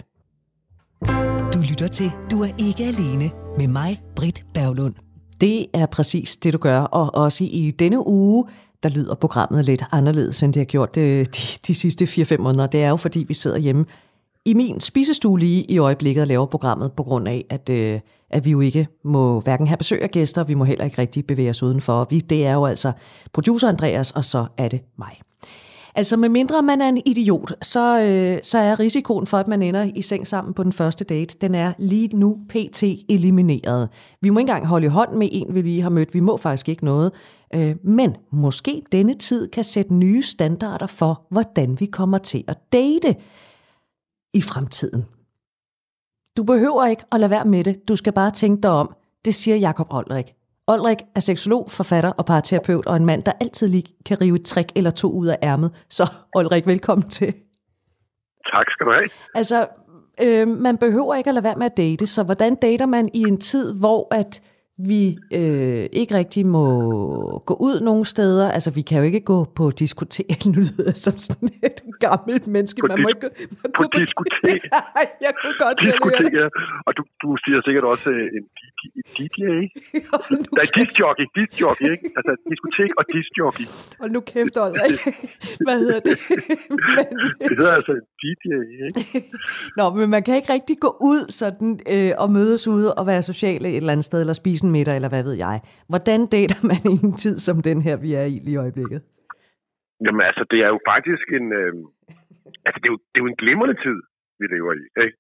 Du 1.54 1.60
lytter 1.70 1.88
til 1.88 2.12
Du 2.32 2.42
er 2.42 2.52
ikke 2.68 2.84
alene 2.84 3.32
med 3.58 3.68
mig, 3.68 4.02
Britt 4.16 4.46
Berglund. 4.54 5.09
Det 5.42 5.66
er 5.74 5.86
præcis 5.86 6.38
det, 6.38 6.54
du 6.54 6.58
gør, 6.58 6.82
og 6.82 7.16
også 7.16 7.44
i 7.44 7.72
denne 7.80 8.08
uge, 8.08 8.46
der 8.84 8.90
lyder 8.90 9.16
programmet 9.16 9.66
lidt 9.66 9.84
anderledes, 9.92 10.44
end 10.44 10.54
det 10.54 10.60
har 10.60 10.66
gjort 10.66 10.98
øh, 10.98 11.26
de, 11.26 11.42
de, 11.68 11.76
sidste 11.76 12.06
4-5 12.06 12.38
måneder. 12.38 12.68
Det 12.68 12.84
er 12.84 12.90
jo, 12.90 12.96
fordi 12.96 13.26
vi 13.28 13.34
sidder 13.34 13.58
hjemme 13.58 13.86
i 14.46 14.54
min 14.54 14.80
spisestue 14.80 15.40
lige 15.40 15.64
i 15.64 15.78
øjeblikket 15.78 16.22
og 16.22 16.28
laver 16.28 16.46
programmet, 16.46 16.92
på 16.92 17.04
grund 17.04 17.28
af, 17.28 17.46
at, 17.50 17.70
øh, 17.70 18.00
at 18.30 18.46
vi 18.46 18.52
jo 18.52 18.60
ikke 18.60 18.88
må 19.04 19.40
hverken 19.40 19.68
have 19.68 19.78
besøg 19.78 20.02
af 20.02 20.12
gæster, 20.12 20.44
vi 20.44 20.54
må 20.54 20.64
heller 20.64 20.86
ikke 20.86 20.98
rigtig 20.98 21.28
bevæge 21.28 21.50
os 21.50 21.64
udenfor. 21.64 22.08
Vi, 22.10 22.20
det 22.20 22.46
er 22.46 22.54
jo 22.54 22.66
altså 22.66 22.92
producer 23.34 23.70
Andreas, 23.70 24.12
og 24.12 24.26
så 24.26 24.46
er 24.58 24.68
det 24.68 24.82
mig. 24.98 25.22
Altså 26.00 26.18
med 26.18 26.30
mindre 26.30 26.62
man 26.62 26.82
er 26.82 26.90
en 26.90 27.02
idiot, 27.06 27.54
så, 27.62 28.00
øh, 28.00 28.40
så 28.44 28.58
er 28.58 28.80
risikoen 28.80 29.28
for, 29.28 29.38
at 29.38 29.48
man 29.48 29.62
ender 29.62 29.92
i 29.96 30.02
seng 30.02 30.28
sammen 30.28 30.54
på 30.54 30.64
den 30.64 30.74
første 30.74 31.04
date, 31.04 31.38
den 31.42 31.56
er 31.56 31.74
lige 31.78 32.18
nu 32.18 32.40
pt. 32.50 32.84
elimineret. 32.84 33.90
Vi 34.22 34.30
må 34.30 34.40
ikke 34.40 34.50
engang 34.50 34.66
holde 34.66 34.86
i 34.86 34.90
hånd 34.90 35.14
med 35.16 35.30
en, 35.32 35.56
vi 35.56 35.62
lige 35.62 35.82
har 35.82 35.90
mødt. 35.90 36.14
Vi 36.14 36.20
må 36.20 36.38
faktisk 36.38 36.70
ikke 36.70 36.86
noget. 36.86 37.12
Øh, 37.54 37.76
men 37.84 38.16
måske 38.32 38.84
denne 38.92 39.14
tid 39.14 39.48
kan 39.48 39.64
sætte 39.64 39.94
nye 39.94 40.24
standarder 40.24 40.88
for, 40.88 41.28
hvordan 41.30 41.80
vi 41.80 41.86
kommer 41.86 42.18
til 42.18 42.44
at 42.48 42.58
date 42.74 43.16
i 44.34 44.42
fremtiden. 44.42 45.06
Du 46.38 46.44
behøver 46.44 46.86
ikke 46.86 47.04
at 47.12 47.20
lade 47.20 47.30
være 47.32 47.46
med 47.46 47.64
det. 47.64 47.88
Du 47.88 47.96
skal 47.96 48.14
bare 48.14 48.32
tænke 48.32 48.62
dig 48.64 48.72
om. 48.72 48.96
Det 49.26 49.36
siger 49.36 49.58
Jakob 49.58 49.88
Olrik. 49.90 50.34
Olrik 50.74 50.98
er 51.16 51.20
seksolog, 51.20 51.72
forfatter 51.72 52.10
og 52.10 52.26
parterapeut, 52.26 52.86
og 52.86 52.96
en 52.96 53.06
mand, 53.06 53.24
der 53.24 53.32
altid 53.42 53.68
lige 53.68 53.84
kan 54.06 54.22
rive 54.22 54.36
et 54.36 54.46
trick 54.46 54.72
eller 54.76 54.92
to 54.92 55.12
ud 55.12 55.28
af 55.28 55.38
ærmet. 55.44 55.86
Så 55.90 56.04
Olrik, 56.36 56.68
velkommen 56.68 57.10
til. 57.10 57.34
Tak 58.54 58.66
skal 58.70 58.86
du 58.86 58.92
have. 58.92 59.10
Altså, 59.36 59.68
øh, 60.24 60.48
man 60.48 60.78
behøver 60.78 61.16
ikke 61.16 61.28
at 61.28 61.34
lade 61.34 61.44
være 61.44 61.56
med 61.56 61.66
at 61.66 61.78
date, 61.78 62.08
så 62.08 62.24
hvordan 62.24 62.56
dater 62.56 62.86
man 62.86 63.10
i 63.14 63.20
en 63.20 63.40
tid, 63.40 63.80
hvor 63.80 64.16
at 64.16 64.42
vi 64.88 65.18
øh, 65.40 65.86
ikke 66.02 66.14
rigtig 66.16 66.46
må 66.46 66.66
gå 67.50 67.54
ud 67.68 67.82
nogen 67.82 68.06
steder. 68.06 68.52
Altså, 68.52 68.72
vi 68.72 68.82
kan 68.82 68.98
jo 68.98 69.04
ikke 69.04 69.20
gå 69.20 69.46
på 69.56 69.72
diskotek. 69.72 70.46
Nu 70.46 70.52
lyder 70.52 70.84
jeg 70.86 70.98
som 71.06 71.18
sådan 71.18 71.50
et 71.64 71.82
gammelt 72.00 72.48
menneske. 72.48 72.82
Man 72.88 73.02
må 73.02 73.08
ikke 73.08 73.30
man 73.64 73.72
på, 73.78 73.84
på 73.84 74.00
diskotek. 74.00 74.62
jeg 75.26 75.34
kunne 75.42 75.58
godt 75.64 75.78
diskotek, 75.84 76.34
ja. 76.42 76.48
Og 76.88 76.92
du, 76.98 77.04
du 77.22 77.28
siger 77.44 77.62
sikkert 77.68 77.84
også 77.84 78.10
øh, 78.10 78.38
en 78.38 78.44
DJ. 79.18 79.42
Der 80.56 80.62
er 80.66 80.72
discjockey, 80.80 81.26
discjockey, 81.40 81.88
ikke? 81.96 82.06
Altså, 82.18 82.32
diskotek 82.50 82.92
og 83.00 83.06
discjockey. 83.16 83.66
Og 84.04 84.08
nu 84.14 84.20
kæft, 84.32 84.56
Ulrik. 84.64 85.00
Hvad 85.66 85.78
hedder 85.84 86.00
det? 86.10 86.16
men, 87.40 87.50
det 87.50 87.58
hedder 87.62 87.76
altså 87.80 87.92
en 88.00 88.06
DJ, 88.22 88.46
ikke? 88.88 89.02
Nå, 89.78 89.86
men 90.00 90.10
man 90.10 90.24
kan 90.24 90.36
ikke 90.36 90.54
rigtig 90.54 90.78
gå 90.86 90.92
ud 91.02 91.32
sådan 91.32 91.80
øh, 91.94 92.12
og 92.24 92.32
mødes 92.32 92.68
ude 92.68 92.94
og 92.94 93.08
være 93.08 93.22
sociale 93.22 93.70
et 93.70 93.78
eller 93.78 93.92
andet 93.92 94.06
sted, 94.06 94.20
eller 94.22 94.34
spise 94.34 94.66
en 94.76 94.90
eller 94.98 95.14
hvad 95.14 95.24
ved 95.30 95.36
jeg. 95.46 95.56
Hvordan 95.92 96.22
dater 96.36 96.62
man 96.72 96.84
i 96.94 96.96
en 97.06 97.14
tid 97.24 97.36
som 97.48 97.58
den 97.70 97.80
her, 97.86 97.96
vi 98.06 98.12
er 98.22 98.26
i 98.34 98.36
lige 98.46 98.58
i 98.58 98.64
øjeblikket? 98.66 99.00
Jamen 100.06 100.24
altså, 100.30 100.44
det 100.52 100.60
er 100.66 100.70
jo 100.76 100.80
faktisk 100.94 101.28
en... 101.40 101.48
Øh, 101.62 101.74
altså, 102.66 102.78
det 102.82 102.88
er, 102.90 102.94
jo, 102.96 103.00
det 103.10 103.18
er 103.18 103.26
jo 103.26 103.32
en 103.34 103.42
glimrende 103.44 103.78
tid, 103.86 103.98
vi 104.40 104.46
lever 104.56 104.74
i, 104.82 104.84
ikke? 105.06 105.18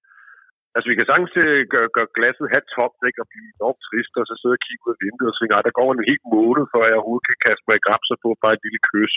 Altså, 0.75 0.87
vi 0.91 0.95
kan 0.97 1.09
sagtens 1.09 1.33
øh, 1.45 1.61
gøre, 1.73 1.89
gøre 1.97 2.13
glasset 2.17 2.53
halvt 2.53 2.69
tomt, 2.75 3.01
ikke? 3.09 3.21
Og 3.23 3.27
blive 3.31 3.47
enormt 3.55 3.81
trist, 3.87 4.13
og 4.19 4.25
så 4.29 4.33
sidde 4.37 4.57
og 4.57 4.63
kigge 4.65 4.83
ud 4.85 4.93
af 4.95 5.01
vinduet 5.03 5.31
og 5.31 5.35
tænke, 5.37 5.65
der 5.67 5.79
går 5.79 5.89
en 5.91 6.09
helt 6.11 6.25
måned, 6.35 6.63
før 6.73 6.83
jeg 6.85 6.97
overhovedet 6.99 7.29
kan 7.29 7.43
kaste 7.47 7.65
mig 7.67 7.75
i 7.77 7.85
grab, 7.85 8.01
og 8.13 8.19
få 8.25 8.29
bare 8.43 8.55
et 8.57 8.65
lille 8.65 8.81
kys. 8.89 9.13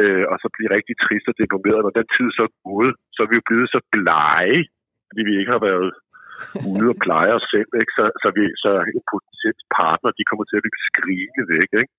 Øh, 0.00 0.24
og 0.30 0.36
så 0.42 0.46
blive 0.54 0.74
rigtig 0.76 0.94
trist 1.04 1.30
og 1.30 1.36
deprimeret. 1.40 1.84
Når 1.84 1.94
den 1.98 2.08
tid 2.16 2.28
så 2.36 2.42
er 2.48 2.54
gået, 2.68 2.92
så 3.14 3.18
er 3.22 3.28
vi 3.30 3.38
jo 3.38 3.48
blevet 3.48 3.68
så 3.74 3.80
blege, 3.94 4.60
fordi 5.08 5.20
vi 5.28 5.34
ikke 5.40 5.54
har 5.56 5.62
været 5.70 5.90
ude 6.72 6.88
og 6.94 6.98
pleje 7.06 7.32
os 7.38 7.46
selv, 7.54 7.70
ikke? 7.80 7.92
Så, 7.98 8.04
så, 8.22 8.28
vi, 8.36 8.42
så 8.64 8.70
en 8.96 9.04
potentielt 9.12 9.62
partner, 9.80 10.10
de 10.18 10.28
kommer 10.28 10.44
til 10.46 10.58
at 10.58 10.64
blive 10.64 10.86
skrigende 10.90 11.44
væk. 11.54 11.70
Ikke? 11.82 11.92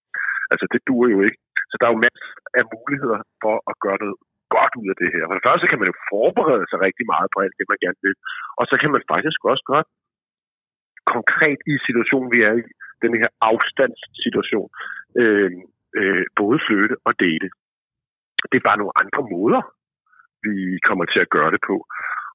Altså, 0.52 0.66
det 0.74 0.82
duer 0.88 1.10
jo 1.16 1.20
ikke. 1.28 1.40
Så 1.70 1.76
der 1.78 1.86
er 1.86 1.94
jo 1.94 2.04
masser 2.06 2.26
af 2.60 2.66
muligheder 2.76 3.20
for 3.44 3.56
at 3.72 3.76
gøre 3.86 4.00
noget 4.04 4.18
godt 4.56 4.74
ud 4.82 4.88
af 4.94 4.98
det 5.02 5.10
her. 5.14 5.24
For 5.28 5.36
det 5.38 5.48
første 5.48 5.68
kan 5.68 5.80
man 5.80 5.90
jo 5.92 5.96
forberede 6.12 6.66
sig 6.70 6.80
rigtig 6.88 7.06
meget 7.14 7.30
på 7.34 7.38
alt 7.44 7.58
det, 7.60 7.72
man 7.72 7.84
gerne 7.86 8.02
vil. 8.06 8.16
Og 8.60 8.64
så 8.70 8.76
kan 8.82 8.92
man 8.96 9.04
faktisk 9.14 9.40
også 9.52 9.66
godt 9.74 9.88
konkret 11.16 11.60
i 11.74 11.76
situationen, 11.88 12.30
vi 12.36 12.40
er 12.50 12.54
i, 12.60 12.64
den 13.06 13.14
her 13.22 13.30
afstandssituation, 13.50 14.70
øh, 15.22 15.52
øh, 16.00 16.26
både 16.42 16.58
flytte 16.68 16.96
og 17.08 17.14
date. 17.26 17.48
Det 18.50 18.58
er 18.58 18.70
bare 18.70 18.82
nogle 18.82 18.98
andre 19.02 19.22
måder, 19.36 19.62
vi 20.46 20.56
kommer 20.88 21.06
til 21.06 21.20
at 21.26 21.34
gøre 21.36 21.52
det 21.56 21.62
på. 21.70 21.76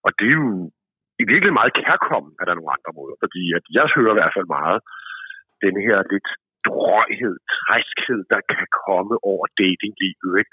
Og 0.07 0.11
det 0.19 0.27
er 0.33 0.39
jo 0.45 0.71
i 1.23 1.27
virkeligheden 1.31 1.61
meget 1.61 1.79
kærkommen, 1.83 2.33
at 2.39 2.45
der 2.45 2.53
er 2.53 2.61
nogle 2.61 2.77
andre 2.77 2.93
måder. 2.99 3.17
Fordi 3.25 3.43
at 3.59 3.65
jeg 3.79 3.87
hører 3.97 4.15
i 4.15 4.19
hvert 4.19 4.37
fald 4.37 4.49
meget 4.59 4.81
den 5.65 5.77
her 5.87 5.99
lidt 6.13 6.29
drøghed, 6.69 7.37
træskhed, 7.59 8.21
der 8.33 8.41
kan 8.55 8.67
komme 8.87 9.15
over 9.33 9.45
datinglivet. 9.61 10.33
Ikke? 10.41 10.53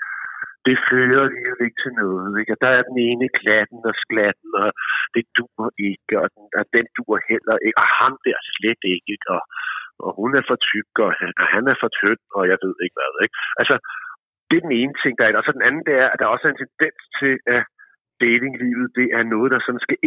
Det 0.67 0.75
fører 0.89 1.25
lige 1.35 1.55
ikke 1.65 1.79
til 1.83 1.93
noget. 2.03 2.31
Ikke? 2.39 2.53
Og 2.55 2.59
der 2.63 2.71
er 2.77 2.83
den 2.89 2.97
ene 3.09 3.27
klatten 3.39 3.81
og 3.89 3.95
sklatten, 4.03 4.49
og 4.63 4.69
det 5.15 5.23
duer 5.37 5.69
ikke, 5.89 6.13
og 6.23 6.27
den, 6.35 6.45
og 6.59 6.65
den 6.75 6.85
duer 6.97 7.19
heller 7.31 7.55
ikke, 7.65 7.79
og 7.83 7.87
ham 7.99 8.13
der 8.25 8.37
slet 8.55 8.83
ikke, 8.95 9.15
og, 9.35 9.41
og 10.05 10.09
hun 10.19 10.31
er 10.39 10.43
for 10.49 10.57
tyk, 10.69 10.91
og 11.05 11.11
han, 11.19 11.31
og 11.41 11.47
han 11.53 11.63
er 11.71 11.77
for 11.81 11.91
tynd, 11.99 12.23
og 12.37 12.43
jeg 12.51 12.57
ved 12.63 12.75
ikke 12.83 12.97
hvad. 12.99 13.13
Ikke? 13.25 13.35
Altså, 13.61 13.75
det 14.47 14.55
er 14.57 14.65
den 14.67 14.77
ene 14.81 14.95
ting, 15.01 15.13
der 15.17 15.23
er. 15.25 15.39
Og 15.41 15.45
så 15.45 15.51
den 15.57 15.67
anden, 15.67 15.83
det 15.89 15.95
er, 16.03 16.07
at 16.13 16.19
der 16.19 16.33
også 16.33 16.45
er 16.47 16.53
en 16.53 16.63
tendens 16.63 17.01
til, 17.19 17.33
at 17.55 17.61
datinglivet, 18.25 18.87
det 18.99 19.07
er 19.17 19.23
noget, 19.33 19.49
der 19.53 19.59
sådan 19.65 19.85
skal 19.85 19.97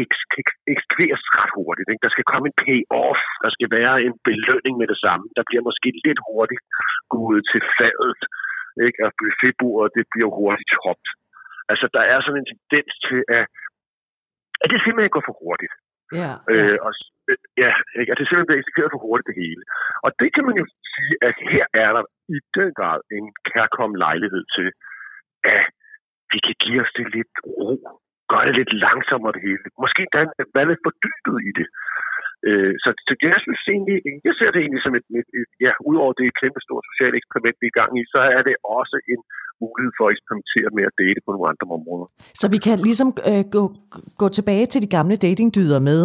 ekskveres 0.75 1.23
ret 1.39 1.53
hurtigt. 1.59 1.89
Ikke? 1.91 2.05
Der 2.07 2.15
skal 2.15 2.29
komme 2.31 2.47
en 2.49 2.59
pay-off, 2.65 3.21
der 3.45 3.51
skal 3.57 3.69
være 3.79 3.95
en 4.07 4.15
belønning 4.29 4.75
med 4.81 4.89
det 4.93 4.99
samme. 5.05 5.25
Der 5.37 5.45
bliver 5.49 5.63
måske 5.69 5.89
lidt 6.07 6.21
hurtigt 6.29 6.63
gået 7.17 7.43
til 7.53 7.63
fadet, 7.79 8.21
ikke? 8.87 8.99
og 9.07 9.11
buffetbordet, 9.19 9.91
det 9.97 10.05
bliver 10.13 10.31
hurtigt 10.39 10.71
topt. 10.79 11.07
Altså, 11.73 11.87
der 11.97 12.05
er 12.13 12.19
sådan 12.21 12.41
en 12.43 12.51
tendens 12.53 12.93
til, 13.07 13.21
at, 13.39 13.45
at 14.63 14.69
det 14.73 14.79
simpelthen 14.81 15.15
går 15.17 15.25
for 15.29 15.37
hurtigt. 15.43 15.75
Ja, 16.21 16.33
ja. 16.55 16.63
Øh, 16.73 16.79
og, 16.87 16.93
ja, 17.65 17.73
ikke? 18.01 18.11
at 18.13 18.19
det 18.19 18.25
simpelthen 18.27 18.49
bliver 18.51 18.63
eksekveret 18.63 18.95
for 18.95 19.03
hurtigt 19.07 19.29
det 19.31 19.41
hele. 19.43 19.63
Og 20.05 20.11
det 20.21 20.29
kan 20.35 20.45
man 20.49 20.57
jo 20.61 20.65
sige, 20.95 21.15
at 21.29 21.37
her 21.53 21.67
er 21.85 21.91
der 21.97 22.05
i 22.37 22.39
den 22.59 22.69
grad 22.79 23.01
en 23.17 23.27
kærkommen 23.51 23.97
lejlighed 24.07 24.45
til, 24.57 24.69
at 25.57 25.65
vi 26.33 26.39
kan 26.47 26.57
give 26.64 26.78
os 26.85 26.93
det 26.99 27.07
lidt 27.16 27.35
ro, 27.57 27.68
gøre 28.33 28.47
det 28.49 28.55
lidt 28.61 28.72
langsommere 28.87 29.35
det 29.37 29.43
hele. 29.47 29.64
Måske 29.85 30.01
endda 30.05 30.20
være 30.57 30.68
lidt 30.70 30.85
fordybet 30.87 31.39
i 31.51 31.53
det. 31.59 31.68
Øh, 32.49 32.74
så, 32.83 32.89
så 33.07 33.12
jeg 33.30 33.39
synes 33.45 33.62
egentlig, 33.74 33.97
jeg 34.28 34.35
ser 34.39 34.51
det 34.53 34.61
egentlig 34.61 34.83
som 34.87 34.95
et, 34.99 35.07
et, 35.18 35.28
et 35.41 35.51
ja, 35.66 35.72
udover 35.89 36.12
det 36.20 36.39
kæmpe 36.41 36.61
store 36.66 36.83
sociale 36.91 37.14
eksperiment, 37.20 37.57
vi 37.61 37.66
er 37.66 37.74
i 37.74 37.78
gang 37.80 37.91
i, 38.01 38.03
så 38.14 38.20
er 38.37 38.43
det 38.49 38.55
også 38.78 38.97
en 39.12 39.20
mulighed 39.64 39.93
for 39.99 40.05
at 40.07 40.12
eksperimentere 40.16 40.68
med 40.76 40.85
at 40.91 40.97
date 41.03 41.20
på 41.24 41.30
nogle 41.35 41.49
andre 41.53 41.66
områder. 41.78 42.07
Så 42.41 42.47
vi 42.55 42.59
kan 42.66 42.76
ligesom 42.89 43.09
øh, 43.30 43.45
gå, 43.57 43.62
gå 44.22 44.26
tilbage 44.39 44.66
til 44.72 44.80
de 44.85 44.91
gamle 44.97 45.16
datingdyder 45.26 45.80
med, 45.91 46.01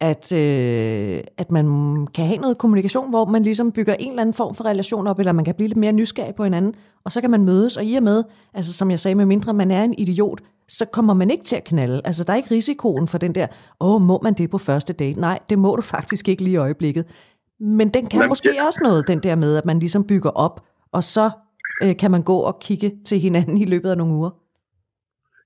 at, 0.00 0.32
øh, 0.32 1.20
at 1.38 1.50
man 1.50 1.66
kan 2.14 2.26
have 2.26 2.38
noget 2.38 2.58
kommunikation, 2.58 3.10
hvor 3.10 3.24
man 3.24 3.42
ligesom 3.42 3.72
bygger 3.72 3.94
en 3.94 4.10
eller 4.10 4.22
anden 4.22 4.34
form 4.34 4.54
for 4.54 4.64
relation 4.64 5.06
op, 5.06 5.18
eller 5.18 5.32
man 5.32 5.44
kan 5.44 5.54
blive 5.54 5.68
lidt 5.68 5.78
mere 5.78 5.92
nysgerrig 5.92 6.34
på 6.34 6.44
hinanden, 6.44 6.74
og 7.04 7.12
så 7.12 7.20
kan 7.20 7.30
man 7.30 7.44
mødes, 7.44 7.76
og 7.76 7.84
i 7.84 7.94
og 7.94 8.02
med, 8.02 8.24
altså 8.54 8.72
som 8.72 8.90
jeg 8.90 8.98
sagde, 8.98 9.14
med 9.14 9.26
mindre 9.26 9.54
man 9.54 9.70
er 9.70 9.82
en 9.82 9.94
idiot, 9.98 10.40
så 10.68 10.84
kommer 10.84 11.14
man 11.14 11.30
ikke 11.30 11.44
til 11.44 11.56
at 11.56 11.64
knalde. 11.64 12.00
Altså 12.04 12.24
der 12.24 12.32
er 12.32 12.36
ikke 12.36 12.50
risikoen 12.50 13.08
for 13.08 13.18
den 13.18 13.34
der, 13.34 13.46
åh, 13.80 14.02
må 14.02 14.20
man 14.22 14.34
det 14.34 14.50
på 14.50 14.58
første 14.58 14.92
date? 14.92 15.20
Nej, 15.20 15.38
det 15.50 15.58
må 15.58 15.76
du 15.76 15.82
faktisk 15.96 16.28
ikke 16.28 16.42
lige 16.42 16.54
i 16.54 16.56
øjeblikket. 16.56 17.04
Men 17.60 17.88
den 17.88 18.06
kan 18.06 18.20
Men, 18.20 18.28
måske 18.28 18.54
ja. 18.54 18.66
også 18.66 18.80
noget, 18.82 19.08
den 19.08 19.18
der 19.18 19.36
med, 19.36 19.56
at 19.56 19.64
man 19.64 19.78
ligesom 19.78 20.06
bygger 20.06 20.30
op, 20.30 20.60
og 20.92 21.02
så 21.02 21.30
øh, 21.84 21.96
kan 21.96 22.10
man 22.10 22.22
gå 22.22 22.38
og 22.38 22.60
kigge 22.60 22.92
til 23.04 23.18
hinanden 23.18 23.58
i 23.58 23.64
løbet 23.64 23.90
af 23.90 23.96
nogle 23.96 24.14
uger. 24.14 24.30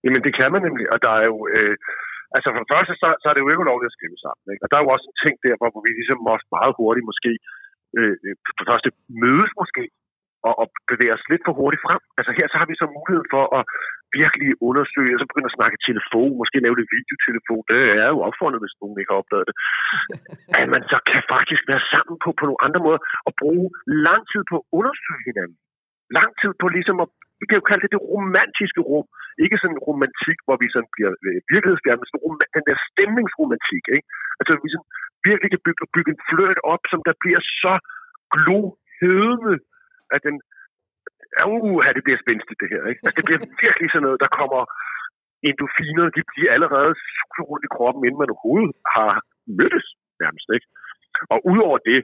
Jamen 0.05 0.23
det 0.23 0.37
kan 0.37 0.53
man 0.53 0.63
nemlig, 0.63 0.93
og 0.93 0.99
der 1.03 1.13
er 1.21 1.25
jo... 1.25 1.49
Øh 1.55 1.77
Altså 2.37 2.49
for 2.53 2.61
det 2.63 2.73
første, 2.75 2.93
så, 3.03 3.09
så 3.21 3.27
er 3.29 3.35
det 3.35 3.43
jo 3.43 3.51
ikke 3.51 3.65
ulovligt 3.65 3.91
at 3.93 3.97
skrive 3.99 4.19
sammen. 4.25 4.45
Ikke? 4.53 4.63
Og 4.65 4.69
der 4.69 4.77
er 4.77 4.85
jo 4.85 4.95
også 4.95 5.07
en 5.09 5.21
ting 5.25 5.35
der, 5.47 5.55
hvor 5.59 5.83
vi 5.87 5.91
ligesom 6.01 6.19
også 6.35 6.47
meget 6.57 6.73
hurtigt 6.81 7.09
måske, 7.11 7.33
øh, 7.99 8.15
øh, 8.25 8.35
for 8.45 8.53
det 8.63 8.71
første 8.73 8.89
mødes 9.23 9.53
måske, 9.61 9.85
og, 10.49 10.55
og 10.63 10.67
bevæge 10.91 11.15
os 11.17 11.29
lidt 11.31 11.45
for 11.47 11.55
hurtigt 11.61 11.85
frem. 11.87 12.01
Altså 12.19 12.31
her 12.39 12.47
så 12.49 12.57
har 12.61 12.69
vi 12.71 12.77
så 12.83 12.87
mulighed 12.97 13.25
for 13.35 13.45
at 13.59 13.63
virkelig 14.21 14.51
undersøge, 14.69 15.15
og 15.15 15.21
så 15.21 15.27
begynde 15.29 15.51
at 15.51 15.59
snakke 15.59 15.85
telefon, 15.89 16.33
måske 16.41 16.65
lave 16.65 16.79
det 16.81 16.93
videotelefon. 16.97 17.63
Det 17.71 17.81
er 18.05 18.09
jo 18.15 18.19
opfundet, 18.29 18.59
hvis 18.63 18.79
nogen 18.81 18.99
ikke 19.01 19.13
har 19.13 19.23
opdaget 19.23 19.47
det. 19.49 19.57
At 20.61 20.67
man 20.75 20.83
så 20.93 20.99
kan 21.11 21.23
faktisk 21.35 21.63
være 21.73 21.85
sammen 21.93 22.17
på, 22.25 22.29
på 22.39 22.45
nogle 22.49 22.63
andre 22.67 22.81
måder, 22.87 23.01
og 23.27 23.33
bruge 23.43 23.67
lang 24.09 24.23
tid 24.33 24.43
på 24.51 24.55
at 24.61 24.69
undersøge 24.79 25.23
hinanden. 25.31 25.57
Lang 26.19 26.31
tid 26.41 26.53
på 26.61 26.67
ligesom 26.77 26.97
at, 27.05 27.11
vi 27.43 27.47
kan 27.49 27.59
jo 27.61 27.69
kalde 27.69 27.83
det 27.85 27.95
det 27.95 28.03
romantiske 28.13 28.83
rum. 28.91 29.07
Ikke 29.45 29.57
sådan 29.63 29.81
romantik, 29.89 30.39
hvor 30.47 30.57
vi 30.63 30.67
sådan 30.75 30.93
bliver 30.95 31.13
øh, 31.27 31.39
virkelighedsfjerne, 31.55 32.01
men 32.01 32.09
sådan 32.09 32.25
rom- 32.25 32.53
den 32.57 32.65
der 32.69 32.77
stemningsromantik. 32.91 33.85
Ikke? 33.97 34.07
Altså 34.41 34.53
vi 34.65 34.69
sådan 34.73 34.91
virkelig 35.29 35.51
kan 35.55 35.63
bygge, 35.67 35.83
bygge 35.95 36.11
en 36.15 36.23
fløjt 36.29 36.61
op, 36.73 36.83
som 36.93 37.01
der 37.09 37.15
bliver 37.23 37.43
så 37.63 37.75
glohedende, 38.35 39.55
at 40.15 40.21
den 40.27 40.37
uh, 41.47 41.85
det 41.97 42.05
bliver 42.07 42.21
spændstigt 42.25 42.61
det 42.63 42.69
her. 42.73 42.83
Ikke? 42.91 43.01
Altså, 43.05 43.17
det 43.19 43.27
bliver 43.29 43.41
virkelig 43.65 43.89
sådan 43.91 44.05
noget, 44.07 44.23
der 44.25 44.31
kommer 44.41 44.63
endorfiner, 45.49 46.05
de 46.17 46.23
bliver 46.31 46.51
allerede 46.57 46.93
rundt 47.51 47.67
i 47.69 47.75
kroppen, 47.77 48.03
inden 48.07 48.21
man 48.23 48.33
overhovedet 48.33 48.73
har 48.95 49.13
mødtes 49.59 49.87
nærmest. 50.23 50.47
Ikke? 50.57 50.67
Og 51.33 51.39
udover 51.51 51.79
det, 51.91 52.01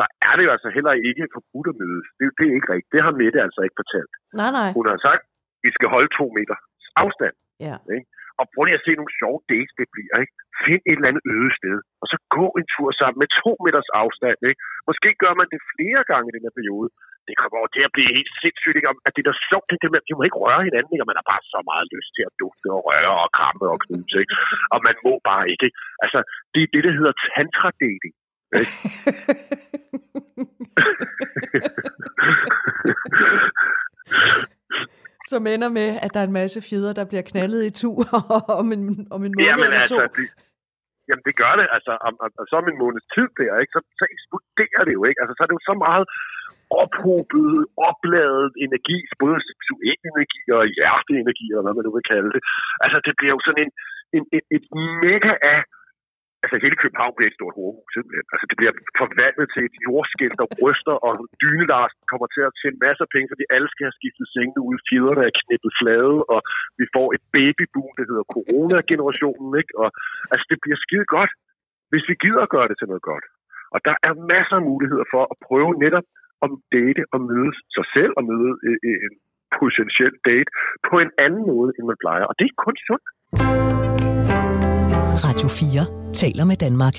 så 0.00 0.06
er 0.28 0.34
det 0.36 0.44
jo 0.46 0.52
altså 0.56 0.68
heller 0.76 0.92
ikke 1.10 1.34
forbudt 1.36 1.68
at 1.72 1.78
mødes. 1.82 2.06
Det, 2.18 2.26
det 2.38 2.44
er 2.48 2.54
ikke 2.58 2.70
rigtigt. 2.74 2.92
Det 2.94 3.00
har 3.06 3.12
Mette 3.20 3.38
altså 3.46 3.60
ikke 3.66 3.80
fortalt. 3.82 4.12
Nej, 4.40 4.50
nej. 4.58 4.68
Hun 4.78 4.86
har 4.92 4.98
sagt, 5.08 5.22
at 5.24 5.30
vi 5.64 5.70
skal 5.76 5.88
holde 5.94 6.10
to 6.18 6.26
meter 6.38 6.56
afstand. 7.04 7.34
Ja. 7.66 7.76
Ikke? 7.96 8.08
Og 8.40 8.44
prøv 8.52 8.62
lige 8.64 8.78
at 8.80 8.86
se 8.86 8.92
nogle 8.98 9.16
sjove 9.20 9.40
dates, 9.52 9.72
det 9.80 9.88
bliver. 9.94 10.14
Ikke? 10.22 10.34
Find 10.64 10.82
et 10.90 10.98
eller 10.98 11.10
andet 11.10 11.24
øde 11.34 11.52
sted, 11.60 11.76
og 12.02 12.06
så 12.12 12.16
gå 12.36 12.46
en 12.58 12.66
tur 12.74 12.90
sammen 13.00 13.18
med 13.22 13.28
to 13.40 13.52
meters 13.64 13.90
afstand. 14.02 14.38
Ikke? 14.50 14.60
Måske 14.88 15.08
gør 15.22 15.34
man 15.40 15.48
det 15.52 15.60
flere 15.74 16.02
gange 16.10 16.26
i 16.28 16.34
den 16.36 16.44
her 16.46 16.54
periode. 16.58 16.88
Det 17.28 17.34
kommer 17.40 17.56
over 17.60 17.70
til 17.72 17.82
at 17.86 17.94
blive 17.96 18.10
helt 18.18 18.32
sindssygt, 18.42 18.76
ikke? 18.78 18.88
at 19.08 19.14
det 19.16 19.22
er 19.32 19.38
sjovt, 19.50 19.68
det 19.82 19.90
med, 19.92 20.02
at 20.02 20.08
de 20.08 20.16
må 20.18 20.22
ikke 20.28 20.42
røre 20.44 20.62
hinanden, 20.68 20.92
ikke? 20.92 21.04
og 21.04 21.10
man 21.10 21.18
har 21.20 21.26
bare 21.32 21.44
så 21.54 21.60
meget 21.70 21.86
lyst 21.94 22.10
til 22.16 22.24
at 22.28 22.36
dufte 22.42 22.66
og 22.76 22.80
røre 22.88 23.14
og 23.24 23.30
kramme 23.38 23.64
og 23.74 23.78
knuse, 23.84 24.16
ikke? 24.22 24.34
og 24.74 24.78
man 24.88 24.96
må 25.06 25.12
bare 25.30 25.44
ikke. 25.52 25.64
ikke? 25.68 25.78
Altså, 26.04 26.18
det 26.52 26.60
er 26.62 26.70
det, 26.74 26.82
der 26.86 26.94
hedder 26.98 27.14
tantra-dating. 27.32 28.14
Ikke? 28.58 28.72
Som 35.30 35.42
ender 35.54 35.70
med, 35.78 35.88
at 36.04 36.10
der 36.14 36.20
er 36.20 36.28
en 36.30 36.38
masse 36.42 36.58
fjeder, 36.68 36.92
der 36.98 37.04
bliver 37.10 37.24
knaldet 37.30 37.60
i 37.68 37.72
tu 37.80 37.90
om 38.60 38.66
en, 38.76 38.82
om 39.14 39.20
en 39.26 39.32
måned 39.36 39.48
Jamen 39.48 39.70
eller 39.70 39.90
to. 39.92 39.98
altså, 39.98 40.16
det, 40.16 40.26
jamen 41.08 41.24
det 41.28 41.34
gør 41.42 41.54
det, 41.60 41.66
altså, 41.76 41.92
om, 42.08 42.14
om, 42.24 42.30
om 42.40 42.44
så 42.50 42.54
om 42.62 42.68
en 42.72 42.78
måneds 42.82 43.06
tid 43.14 43.28
der, 43.40 43.52
ikke? 43.62 43.72
Så, 43.76 43.80
så 44.00 44.04
eksploderer 44.14 44.82
det 44.86 44.94
jo, 44.98 45.02
ikke? 45.08 45.20
Altså, 45.22 45.34
så 45.34 45.40
er 45.42 45.48
det 45.48 45.56
jo 45.58 45.68
så 45.70 45.76
meget 45.86 46.04
ophobet, 46.82 47.52
opladet 47.88 48.52
energi, 48.66 48.98
både 49.22 49.38
seksuel 49.50 49.98
energi 50.10 50.42
og 50.58 50.62
hjerteenergi, 50.76 51.46
eller 51.50 51.64
hvad 51.64 51.76
man 51.76 51.84
nu 51.86 51.92
vil 51.96 52.10
kalde 52.12 52.30
det. 52.36 52.42
Altså, 52.84 52.98
det 53.06 53.12
bliver 53.18 53.32
jo 53.36 53.40
sådan 53.46 53.62
en, 53.64 53.72
en, 54.16 54.24
et, 54.36 54.46
et 54.56 54.64
mega 55.04 55.32
af 55.54 55.60
altså 56.42 56.56
hele 56.64 56.76
København 56.82 57.14
bliver 57.16 57.30
et 57.30 57.38
stort 57.38 57.56
hovedhus 57.58 57.90
simpelthen. 57.94 58.26
Altså 58.34 58.46
det 58.50 58.56
bliver 58.60 58.74
forvandlet 59.00 59.46
til 59.54 59.62
et 59.68 59.76
jordskæld, 59.86 60.34
der 60.40 60.48
ryster, 60.64 60.94
og 61.06 61.12
Dynelars 61.42 61.94
kommer 62.10 62.28
til 62.34 62.42
at 62.48 62.52
tjene 62.60 62.78
masser 62.86 63.04
af 63.06 63.12
penge, 63.14 63.30
fordi 63.32 63.44
alle 63.54 63.68
skal 63.70 63.84
have 63.88 63.98
skiftet 64.00 64.26
sengene 64.36 64.60
ud, 64.68 64.76
fjederne 64.88 65.22
er 65.28 65.34
knippet 65.40 65.72
flade, 65.80 66.18
og 66.34 66.40
vi 66.80 66.84
får 66.96 67.06
et 67.16 67.22
babyboom, 67.36 67.92
der 67.98 68.04
hedder 68.10 68.26
corona-generationen, 68.36 69.50
ikke? 69.60 69.72
Og 69.82 69.88
altså 70.32 70.44
det 70.50 70.58
bliver 70.62 70.78
skide 70.84 71.06
godt, 71.16 71.32
hvis 71.90 72.04
vi 72.10 72.14
gider 72.24 72.42
at 72.44 72.52
gøre 72.54 72.68
det 72.70 72.76
til 72.78 72.90
noget 72.92 73.04
godt. 73.12 73.26
Og 73.74 73.80
der 73.88 73.96
er 74.08 74.12
masser 74.34 74.56
af 74.60 74.64
muligheder 74.70 75.06
for 75.14 75.22
at 75.32 75.36
prøve 75.48 75.72
netop 75.84 76.06
at 76.44 76.48
date 76.76 77.02
og 77.14 77.20
møde 77.30 77.52
sig 77.76 77.86
selv 77.96 78.12
og 78.18 78.22
møde 78.30 78.52
øh, 78.66 78.78
øh, 78.88 78.98
en 79.06 79.14
potentiel 79.58 80.14
date 80.28 80.50
på 80.88 80.94
en 81.04 81.10
anden 81.24 81.42
måde, 81.52 81.70
end 81.76 81.84
man 81.90 81.98
plejer. 82.04 82.24
Og 82.30 82.34
det 82.38 82.44
er 82.50 82.54
kun 82.64 82.76
sundt. 82.88 83.06
Radio 85.26 85.48
4 85.60 85.99
taler 86.12 86.44
med 86.44 86.56
Danmark. 86.56 86.94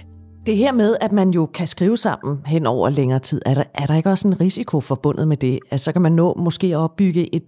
Det 0.46 0.58
her 0.58 0.72
med, 0.72 0.96
at 1.02 1.12
man 1.12 1.30
jo 1.30 1.46
kan 1.46 1.68
skrive 1.68 1.98
sammen 1.98 2.46
hen 2.46 2.66
over 2.66 2.90
længere 2.90 3.20
tid, 3.20 3.42
er 3.46 3.54
der, 3.54 3.64
er 3.76 3.86
der 3.86 3.96
ikke 3.96 4.10
også 4.10 4.28
en 4.28 4.42
risiko 4.42 4.82
forbundet 4.82 5.28
med 5.28 5.38
det? 5.38 5.60
Altså, 5.72 5.86
så 5.86 5.92
kan 5.92 6.02
man 6.02 6.12
nå 6.12 6.34
måske 6.34 6.68
at 6.68 6.76
opbygge 6.76 7.36
et 7.36 7.44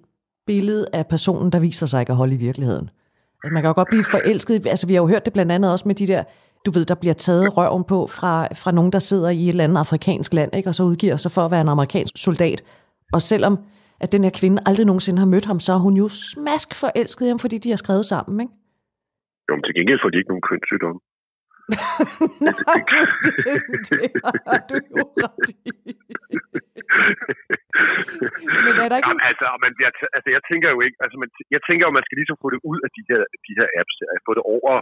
billede 0.47 0.87
af 0.93 1.07
personen, 1.07 1.51
der 1.51 1.59
viser 1.59 1.85
sig 1.85 1.99
ikke 1.99 2.11
at 2.11 2.15
holde 2.15 2.33
i 2.33 2.37
virkeligheden. 2.37 2.89
Altså, 3.43 3.53
man 3.53 3.61
kan 3.61 3.67
jo 3.67 3.73
godt 3.73 3.87
blive 3.87 4.03
forelsket. 4.03 4.67
Altså, 4.67 4.87
vi 4.87 4.93
har 4.93 5.01
jo 5.01 5.07
hørt 5.07 5.25
det 5.25 5.33
blandt 5.33 5.51
andet 5.51 5.71
også 5.71 5.87
med 5.87 5.95
de 5.95 6.07
der, 6.07 6.23
du 6.65 6.71
ved, 6.71 6.85
der 6.85 6.95
bliver 6.95 7.13
taget 7.13 7.57
røven 7.57 7.83
på 7.83 8.07
fra, 8.07 8.47
fra 8.53 8.71
nogen, 8.71 8.91
der 8.91 8.99
sidder 8.99 9.29
i 9.29 9.43
et 9.43 9.49
eller 9.49 9.63
andet 9.63 9.77
afrikansk 9.77 10.33
land, 10.33 10.55
ikke? 10.55 10.69
og 10.69 10.75
så 10.75 10.83
udgiver 10.83 11.17
sig 11.17 11.31
for 11.31 11.41
at 11.45 11.51
være 11.51 11.61
en 11.61 11.69
amerikansk 11.69 12.17
soldat. 12.17 12.63
Og 13.13 13.21
selvom 13.21 13.59
at 14.03 14.11
den 14.11 14.23
her 14.23 14.31
kvinde 14.39 14.61
aldrig 14.65 14.85
nogensinde 14.85 15.19
har 15.19 15.25
mødt 15.25 15.45
ham, 15.45 15.59
så 15.59 15.73
er 15.73 15.77
hun 15.77 15.95
jo 15.97 16.07
smask 16.07 16.69
forelsket 16.81 17.25
i 17.25 17.29
ham, 17.29 17.39
fordi 17.39 17.57
de 17.57 17.69
har 17.69 17.77
skrevet 17.77 18.05
sammen, 18.05 18.41
ikke? 18.41 18.53
Jo, 19.49 19.55
men 19.55 19.63
til 19.63 19.73
gengæld 19.77 19.99
får 20.03 20.09
de 20.09 20.17
ikke 20.17 20.31
nogen 20.33 20.47
kønssygdomme. 20.49 20.99
Nej, 22.47 22.79
det 24.09 24.19
har 24.25 24.59
du 24.69 24.75
jo 24.99 25.05
ret 25.23 25.49
i. 25.69 25.93
Men 28.65 28.73
er 28.83 28.87
der 28.89 28.97
ikke... 28.97 29.07
Jamen, 29.09 29.25
altså, 29.31 29.45
man 29.65 29.71
bliver, 29.77 29.91
altså, 30.17 30.29
jeg 30.35 30.43
tænker 30.49 30.67
jo 30.75 30.79
ikke, 30.85 30.97
altså, 31.03 31.17
man, 31.21 31.29
jeg 31.55 31.61
tænker 31.67 31.83
jo, 31.87 31.91
man 31.97 32.05
skal 32.05 32.17
ligesom 32.19 32.37
få 32.43 32.47
det 32.53 32.61
ud 32.71 32.79
af 32.85 32.89
de 32.97 33.03
her, 33.09 33.21
de 33.47 33.53
her 33.59 33.67
apps, 33.79 33.95
få 34.27 34.31
det 34.37 34.43
over 34.55 34.73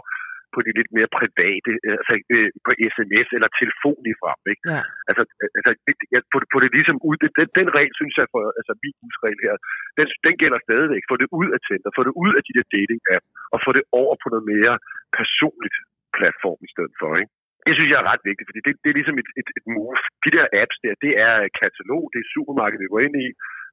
på 0.54 0.58
de 0.66 0.70
lidt 0.78 0.90
mere 0.96 1.10
private, 1.18 1.72
øh, 1.86 1.96
altså 2.00 2.14
øh, 2.36 2.48
på 2.66 2.70
sms 2.94 3.28
eller 3.36 3.48
telefon 3.60 3.98
lige 4.06 4.20
frem, 4.22 4.40
ikke? 4.52 4.62
Ja. 4.72 4.82
Altså, 5.08 5.22
øh, 5.42 5.50
altså 5.58 5.70
jeg, 6.12 6.20
det, 6.32 6.46
få 6.54 6.58
det 6.64 6.70
ligesom 6.78 6.96
ud, 7.08 7.16
den, 7.22 7.48
den 7.60 7.68
regel, 7.76 7.92
synes 8.00 8.14
jeg, 8.20 8.26
for, 8.32 8.40
altså 8.60 8.72
min 8.82 8.94
husregel 9.00 9.40
her, 9.46 9.54
den, 9.98 10.06
den 10.26 10.34
gælder 10.42 10.60
stadigvæk. 10.66 11.02
Få 11.10 11.16
det 11.22 11.28
ud 11.40 11.48
af 11.56 11.60
Tinder, 11.66 11.90
få 11.98 12.02
det 12.08 12.14
ud 12.22 12.32
af 12.38 12.42
de 12.46 12.52
der 12.56 12.66
dating-app, 12.76 13.24
og 13.54 13.58
få 13.64 13.70
det 13.76 13.84
over 14.00 14.14
på 14.22 14.26
noget 14.32 14.46
mere 14.54 14.74
personligt 15.18 15.76
platform 16.18 16.60
i 16.66 16.70
stedet 16.74 16.94
for, 17.00 17.10
ikke? 17.20 17.32
Det 17.66 17.72
synes 17.74 17.90
jeg 17.90 18.00
er 18.00 18.10
ret 18.12 18.24
vigtigt, 18.28 18.48
fordi 18.48 18.60
det, 18.66 18.72
det 18.82 18.88
er 18.90 18.98
ligesom 18.98 19.18
et, 19.22 19.30
et, 19.40 19.48
et 19.58 19.66
move. 19.74 19.96
De 20.24 20.30
der 20.36 20.46
apps 20.62 20.78
der, 20.84 20.94
det 21.04 21.12
er 21.26 21.34
katalog, 21.62 22.02
det 22.12 22.18
er 22.20 22.32
supermarked, 22.34 22.78
vi 22.80 22.92
går 22.92 23.02
ind 23.06 23.16
i. 23.24 23.28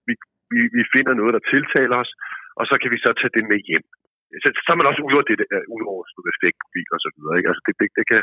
Vi, 0.07 0.13
vi, 0.53 0.61
vi 0.77 0.83
finder 0.95 1.13
noget, 1.19 1.35
der 1.37 1.43
tiltaler 1.53 1.97
os, 2.03 2.11
og 2.59 2.63
så 2.69 2.75
kan 2.81 2.89
vi 2.93 2.99
så 3.05 3.11
tage 3.19 3.35
det 3.37 3.45
med 3.51 3.59
hjem. 3.69 3.85
Så, 4.43 4.47
så 4.63 4.69
er 4.73 4.79
man 4.79 4.89
også 4.89 5.01
ude 5.05 5.17
over 5.17 5.27
det, 5.29 5.37
der, 5.41 5.47
øh, 5.55 5.65
ude 5.73 5.85
over 5.93 6.03
sådan 6.05 6.31
effektprofil 6.33 6.89
og 6.95 7.01
så 7.05 7.09
videre. 7.15 7.35
Ikke? 7.37 7.49
Altså 7.51 7.63
det, 7.67 7.73
det, 7.81 7.89
det 7.97 8.05
kan, 8.11 8.21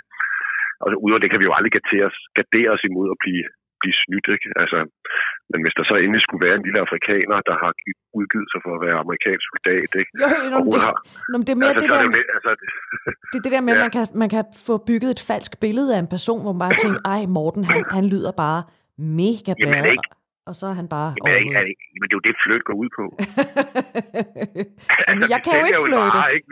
altså 0.84 0.96
udover 1.04 1.22
det 1.22 1.30
kan 1.30 1.40
vi 1.40 1.48
jo 1.48 1.54
aldrig 1.56 1.72
gardere 1.76 2.06
os, 2.10 2.18
gardere 2.38 2.70
os 2.76 2.84
imod 2.90 3.08
at 3.14 3.20
blive, 3.24 3.46
blive 3.86 3.98
snydt. 4.04 4.26
Ikke? 4.34 4.46
Altså, 4.62 4.78
men 5.50 5.58
hvis 5.64 5.74
der 5.78 5.84
så 5.90 5.94
endelig 6.04 6.22
skulle 6.24 6.42
være 6.46 6.56
en 6.58 6.64
lille 6.66 6.80
afrikaner, 6.86 7.36
der 7.48 7.56
har 7.62 7.70
udgivet 8.18 8.48
sig 8.52 8.60
for 8.64 8.72
at 8.76 8.80
være 8.86 8.96
amerikansk 9.04 9.44
soldat, 9.52 9.90
ikke? 10.00 10.10
Jo, 10.22 10.28
jo, 10.54 10.58
det, 10.74 10.80
har, 10.86 10.94
men 11.32 11.38
det 11.46 11.52
er 11.54 11.60
mere 11.62 11.72
altså, 11.74 11.82
det 11.82 11.88
er 11.90 11.94
der, 11.96 12.02
det, 12.16 12.22
jo 12.26 12.34
altså, 12.36 12.50
det, 12.60 12.68
det, 13.30 13.36
er 13.40 13.44
det 13.46 13.52
der 13.56 13.62
med, 13.66 13.72
at 13.74 13.78
Ja. 13.80 13.84
man 13.86 13.92
kan, 13.96 14.04
man 14.22 14.30
kan 14.34 14.42
få 14.68 14.74
bygget 14.90 15.10
et 15.16 15.22
falsk 15.30 15.52
billede 15.64 15.90
af 15.96 16.00
en 16.04 16.10
person, 16.16 16.38
hvor 16.42 16.52
man 16.54 16.62
bare 16.64 16.76
tænker, 16.84 17.00
ej, 17.14 17.20
Morten, 17.36 17.62
han, 17.70 17.78
han 17.96 18.04
lyder 18.14 18.32
bare 18.44 18.60
mega 19.20 19.52
Jamen, 19.60 19.74
er 19.80 19.84
bad. 19.86 19.94
ikke- 19.96 20.12
Og 20.50 20.54
så 20.60 20.64
er 20.72 20.76
han 20.80 20.88
bare 20.96 21.08
jamen, 21.16 21.28
er, 21.32 21.36
er, 21.60 21.64
det- 21.68 21.78
jamen, 21.94 22.06
det 22.08 22.14
er 22.16 22.20
jo 22.20 22.24
det, 22.28 22.34
fløjt 22.44 22.64
går 22.68 22.76
ud 22.82 22.90
på. 22.98 23.04
Men 25.20 25.26
jeg 25.34 25.40
kan 25.44 25.52
jo 25.60 25.64
ikke 25.68 25.80
en 25.82 25.86
flirte. 25.90 26.18
vare, 26.18 26.30
ikke? 26.38 26.48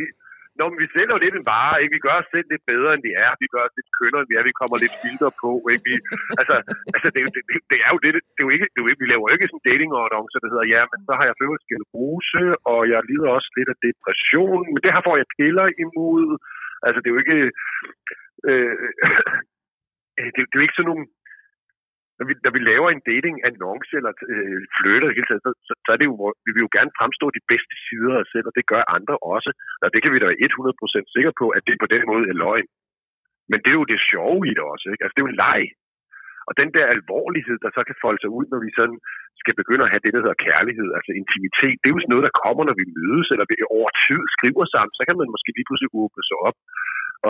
Vi, 0.54 0.58
Nå, 0.60 0.64
men 0.70 0.78
vi 0.82 0.88
sælger 0.94 1.14
jo 1.16 1.22
lidt 1.24 1.36
en 1.38 1.48
vare, 1.52 1.76
ikke? 1.82 1.94
Vi 1.96 2.04
gør 2.06 2.16
os 2.20 2.28
selv 2.34 2.48
lidt 2.52 2.64
bedre, 2.72 2.90
end 2.94 3.02
vi 3.08 3.12
er. 3.26 3.32
Vi 3.42 3.48
gør 3.54 3.62
os 3.66 3.76
lidt 3.78 3.90
kønnere, 3.98 4.20
end 4.22 4.30
vi 4.30 4.36
er. 4.38 4.50
Vi 4.50 4.58
kommer 4.60 4.76
lidt 4.84 4.96
filter 5.02 5.30
på, 5.42 5.50
ikke? 5.72 5.84
Vi, 5.88 5.94
altså, 6.40 6.56
altså 6.94 7.08
det, 7.14 7.20
er 7.20 7.26
det, 7.36 7.42
det, 7.72 7.78
er 7.86 7.90
jo 7.94 7.98
det, 8.04 8.10
det 8.34 8.40
er 8.42 8.46
jo 8.48 8.52
ikke, 8.56 8.66
det 8.72 8.78
er 8.78 8.84
jo 8.84 8.90
ikke, 8.90 9.02
vi 9.04 9.10
laver 9.12 9.26
jo 9.26 9.34
ikke 9.34 9.48
sådan 9.48 9.60
en 9.60 9.68
dating 9.70 9.90
annonce, 10.02 10.42
der 10.42 10.50
hedder, 10.52 10.66
ja, 10.74 10.82
men 10.90 10.98
så 11.08 11.12
har 11.18 11.24
jeg 11.26 11.38
født 11.40 11.62
bruse, 11.92 12.44
og 12.72 12.80
jeg 12.92 13.00
lider 13.10 13.28
også 13.36 13.50
lidt 13.58 13.70
af 13.74 13.78
depression, 13.86 14.64
men 14.72 14.80
det 14.84 14.92
her 14.94 15.02
får 15.06 15.16
jeg 15.20 15.32
piller 15.36 15.66
imod. 15.84 16.26
Altså, 16.86 16.98
det 17.00 17.08
er 17.08 17.14
jo 17.16 17.22
ikke, 17.24 17.38
øh, 18.48 18.74
øh 20.20 20.30
det, 20.34 20.42
det 20.48 20.54
er 20.54 20.60
jo 20.60 20.66
ikke 20.66 20.78
sådan 20.78 20.90
nogle, 20.92 21.06
når 22.18 22.24
vi, 22.28 22.34
når 22.44 22.52
vi 22.56 22.60
laver 22.70 22.88
en 22.90 23.06
dating-annonce 23.10 23.92
eller 23.98 24.12
øh, 24.32 24.60
flytter 24.78 25.08
i 25.10 25.16
hele 25.16 25.28
taget, 25.28 25.44
så, 25.46 25.50
så, 25.68 25.72
så 25.84 25.88
er 25.94 25.98
det 26.00 26.08
jo, 26.10 26.14
vi 26.46 26.50
vil 26.54 26.64
jo 26.66 26.74
gerne 26.76 26.96
fremstå 26.98 27.26
de 27.36 27.46
bedste 27.52 27.74
sider 27.84 28.12
af 28.14 28.22
os 28.22 28.30
selv, 28.34 28.46
og 28.50 28.54
det 28.58 28.70
gør 28.72 28.92
andre 28.96 29.16
også. 29.34 29.50
Og 29.84 29.88
det 29.92 30.00
kan 30.00 30.12
vi 30.12 30.18
da 30.20 30.26
være 30.30 30.48
100% 30.48 31.14
sikre 31.14 31.32
på, 31.40 31.46
at 31.56 31.62
det 31.68 31.82
på 31.82 31.88
den 31.94 32.02
måde 32.10 32.24
er 32.32 32.40
løgn. 32.44 32.68
Men 33.50 33.58
det 33.62 33.70
er 33.70 33.80
jo 33.80 33.90
det 33.92 34.06
sjove 34.10 34.40
i 34.50 34.52
det 34.56 34.64
også, 34.72 34.86
ikke? 34.92 35.02
Altså, 35.02 35.14
det 35.14 35.20
er 35.20 35.26
jo 35.26 35.34
en 35.34 35.42
leg. 35.44 35.62
Og 36.48 36.52
den 36.60 36.70
der 36.76 36.94
alvorlighed, 36.96 37.56
der 37.64 37.70
så 37.76 37.82
kan 37.88 38.00
folde 38.04 38.20
sig 38.22 38.30
ud, 38.38 38.46
når 38.52 38.60
vi 38.64 38.70
sådan 38.78 38.98
skal 39.42 39.54
begynde 39.60 39.84
at 39.84 39.92
have 39.92 40.04
det, 40.04 40.12
der 40.12 40.22
hedder 40.24 40.44
kærlighed, 40.48 40.88
altså 40.96 41.10
intimitet, 41.22 41.76
det 41.78 41.88
er 41.88 41.94
jo 41.94 42.02
sådan 42.02 42.12
noget, 42.14 42.28
der 42.28 42.40
kommer, 42.44 42.62
når 42.64 42.76
vi 42.80 42.86
mødes, 42.98 43.28
eller 43.34 43.46
vi 43.48 43.56
over 43.78 43.90
tid 44.06 44.22
skriver 44.36 44.64
sammen, 44.74 44.92
så 44.98 45.02
kan 45.06 45.16
man 45.20 45.32
måske 45.34 45.50
lige 45.54 45.68
pludselig 45.68 45.90
åbne 46.02 46.24
sig 46.28 46.38
op 46.48 46.58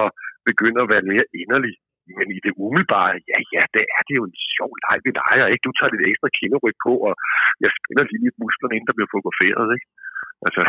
og 0.01 0.07
begynde 0.49 0.80
at 0.82 0.91
være 0.93 1.09
mere 1.11 1.26
inderlig. 1.43 1.74
Men 2.18 2.26
i 2.36 2.38
det 2.44 2.52
umiddelbare, 2.64 3.11
ja, 3.30 3.38
ja, 3.55 3.62
det 3.74 3.84
er 3.96 4.02
det 4.07 4.14
jo 4.18 4.24
en 4.30 4.36
sjov 4.55 4.70
leg, 4.84 4.96
vi 5.07 5.11
leger, 5.20 5.46
ikke? 5.52 5.64
Du 5.66 5.72
tager 5.74 5.92
lidt 5.92 6.09
ekstra 6.11 6.28
kinderyg 6.38 6.76
på, 6.86 6.92
og 7.09 7.12
jeg 7.62 7.70
spænder 7.76 8.05
lige 8.11 8.24
lidt 8.24 8.40
musklerne, 8.42 8.74
inden 8.74 8.88
der 8.88 8.96
bliver 8.98 9.12
fotograferet, 9.14 9.66
ikke? 9.76 9.86
Altså, 10.46 10.62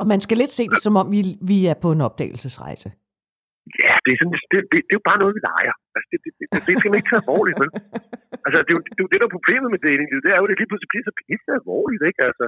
Og 0.00 0.06
man 0.12 0.20
skal 0.24 0.36
lidt 0.42 0.54
se 0.58 0.64
det, 0.72 0.80
som 0.86 0.94
om 1.00 1.06
vi, 1.14 1.20
vi 1.50 1.58
er 1.72 1.76
på 1.84 1.88
en 1.94 2.00
opdagelsesrejse. 2.08 2.88
Ja, 3.84 3.94
det 4.04 4.10
er, 4.12 4.18
sådan, 4.18 4.34
det, 4.34 4.42
det, 4.52 4.60
det, 4.72 4.78
det 4.86 4.92
er 4.94 5.00
jo 5.00 5.08
bare 5.10 5.20
noget, 5.22 5.36
vi 5.38 5.42
leger. 5.50 5.74
Altså, 5.94 6.08
det, 6.12 6.18
det, 6.24 6.32
det, 6.38 6.46
det 6.66 6.74
skal 6.78 6.90
man 6.90 6.98
ikke 6.98 7.10
tage 7.10 7.22
alvorligt, 7.24 7.58
vel? 7.62 7.70
Altså, 8.46 8.58
det 8.64 8.70
er, 8.72 8.76
jo, 8.78 8.82
det 8.94 9.00
er 9.00 9.06
jo 9.06 9.12
det, 9.12 9.20
der 9.20 9.28
er 9.28 9.36
problemet 9.38 9.68
med 9.74 9.80
datinglivet. 9.86 10.24
Det 10.26 10.32
er 10.32 10.38
jo, 10.40 10.46
det 10.48 10.58
lige 10.60 10.70
pludselig 10.70 10.90
bliver 10.92 11.06
så 11.08 11.14
pisse 11.20 11.50
alvorligt, 11.60 12.02
ikke? 12.10 12.20
Altså, 12.30 12.46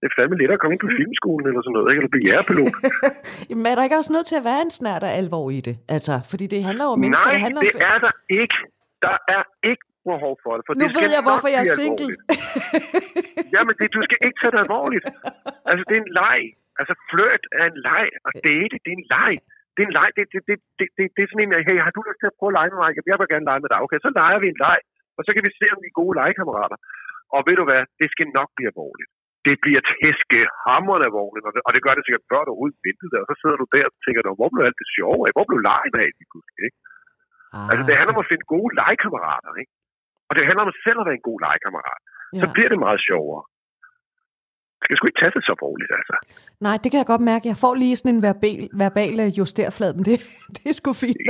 det 0.00 0.04
er 0.10 0.14
fandme 0.18 0.36
let 0.40 0.50
at 0.56 0.60
komme 0.62 0.74
ind 0.74 0.82
på 0.86 0.90
filmskolen 0.98 1.44
eller 1.50 1.62
sådan 1.64 1.74
noget, 1.76 1.88
ikke? 1.90 2.00
Eller 2.00 2.12
blive 2.14 2.26
jægerpilot. 2.28 2.74
Jamen 3.48 3.64
er 3.70 3.74
der 3.76 3.82
ikke 3.86 3.98
også 4.00 4.12
nødt 4.16 4.26
til 4.30 4.36
at 4.40 4.44
være 4.50 4.60
en 4.66 4.72
snært 4.80 5.02
af 5.08 5.12
alvor 5.20 5.46
i 5.58 5.60
det? 5.68 5.76
Altså, 5.96 6.14
fordi 6.30 6.44
det 6.54 6.60
handler 6.68 6.86
om 6.92 6.98
mennesker, 7.04 7.26
Nej, 7.26 7.34
det 7.34 7.42
handler 7.46 7.60
det 7.66 7.74
om... 7.76 7.82
er 7.92 7.98
der 8.06 8.12
ikke. 8.42 8.58
Der 9.06 9.16
er 9.36 9.42
ikke 9.70 9.84
behov 10.10 10.34
for 10.44 10.52
det. 10.56 10.62
For 10.66 10.72
Nu 10.74 10.86
det 10.86 10.90
ved 11.00 11.10
jeg, 11.16 11.22
hvorfor 11.28 11.48
jeg 11.54 11.60
er 11.66 11.70
single. 11.80 12.12
Jamen, 13.54 13.74
det, 13.78 13.86
du 13.96 14.00
skal 14.06 14.18
ikke 14.26 14.38
tage 14.40 14.52
det 14.54 14.60
alvorligt. 14.66 15.06
Altså, 15.70 15.82
det 15.88 15.94
er 15.98 16.02
en 16.06 16.12
leg. 16.20 16.40
Altså, 16.80 16.94
flirt 17.10 17.44
er 17.60 17.66
en 17.72 17.78
leg, 17.88 18.06
og 18.26 18.32
date, 18.48 18.74
det 18.84 18.90
er 18.94 18.98
en 19.02 19.08
leg. 19.14 19.32
Det 19.74 19.80
er 19.82 19.88
en 19.90 19.96
leg. 19.98 20.08
Det, 20.16 20.24
det, 20.32 20.40
det, 20.48 20.56
det, 20.78 20.86
det, 20.96 21.04
det 21.14 21.20
er 21.24 21.28
sådan 21.30 21.44
en, 21.46 21.52
hey, 21.68 21.78
har 21.86 21.92
du 21.96 22.00
lyst 22.08 22.20
til 22.22 22.30
at 22.30 22.36
prøve 22.38 22.50
at 22.52 22.56
lege 22.58 22.70
med 22.72 22.80
mig? 22.82 22.90
Jeg 23.10 23.16
vil 23.20 23.32
gerne 23.34 23.48
lege 23.50 23.62
med 23.64 23.70
dig. 23.72 23.80
Okay, 23.86 23.98
så 24.04 24.10
leger 24.20 24.38
vi 24.42 24.48
en 24.54 24.60
leg, 24.66 24.78
og 25.16 25.22
så 25.26 25.30
kan 25.34 25.42
vi 25.46 25.50
se, 25.60 25.66
om 25.74 25.80
vi 25.84 25.88
er 25.92 25.98
gode 26.00 26.14
legekammerater. 26.20 26.78
Og 27.34 27.40
ved 27.46 27.56
du 27.60 27.64
hvad, 27.68 27.82
det 28.00 28.08
skal 28.14 28.26
nok 28.38 28.48
blive 28.56 28.70
alvorligt. 28.72 29.10
Det 29.46 29.54
bliver 29.64 29.82
tæske 29.94 30.40
hammerne 30.66 31.04
alvorligt, 31.08 31.44
og 31.48 31.52
det, 31.54 31.60
og 31.66 31.70
det 31.74 31.80
gør 31.84 31.94
det 31.96 32.04
sikkert 32.04 32.24
før 32.30 32.40
du 32.44 32.50
overhovedet 32.52 32.78
ventede 32.86 33.10
der, 33.12 33.20
og 33.24 33.28
så 33.30 33.34
sidder 33.40 33.58
du 33.62 33.66
der 33.74 33.84
og 33.90 33.94
tænker, 34.04 34.20
"Nå, 34.22 34.32
hvor 34.38 34.48
blev 34.52 34.62
alt 34.68 34.80
det 34.82 34.88
sjove 34.96 35.20
af? 35.26 35.30
Hvor 35.36 35.46
blev 35.48 35.60
lejen 35.70 35.94
af 36.04 36.08
lige 36.18 36.30
pludselig, 36.32 36.62
ikke? 36.68 36.78
Ah, 37.56 37.66
Altså, 37.70 37.82
det 37.88 37.94
handler 37.98 38.14
om 38.16 38.22
at 38.24 38.30
finde 38.30 38.44
gode 38.54 38.70
legekammerater, 38.80 39.52
ikke? 39.62 39.72
Og 40.28 40.32
det 40.36 40.42
handler 40.48 40.62
om 40.66 40.72
selv 40.86 40.98
at 41.00 41.06
være 41.08 41.18
en 41.20 41.28
god 41.30 41.38
legekammerat. 41.46 42.00
ja. 42.34 42.40
Så 42.42 42.46
bliver 42.54 42.70
det 42.72 42.80
meget 42.86 43.00
sjovere. 43.08 43.42
Skal 44.84 44.94
sgu 44.96 45.04
ikke 45.10 45.20
tage 45.22 45.34
det 45.36 45.42
så 45.48 45.52
alvorligt, 45.56 45.92
altså. 45.98 46.14
Nej, 46.66 46.76
det 46.82 46.88
kan 46.90 46.98
jeg 47.02 47.08
godt 47.12 47.24
mærke. 47.32 47.44
Jeg 47.52 47.58
får 47.64 47.72
lige 47.82 47.96
sådan 47.98 48.14
en 48.16 48.22
verbal, 48.28 48.62
verbal 48.84 49.14
øh, 49.24 49.30
justerflad, 49.38 49.90
men 49.96 50.04
det, 50.08 50.16
det 50.56 50.64
er 50.70 50.76
sgu 50.78 50.90
fint. 51.04 51.20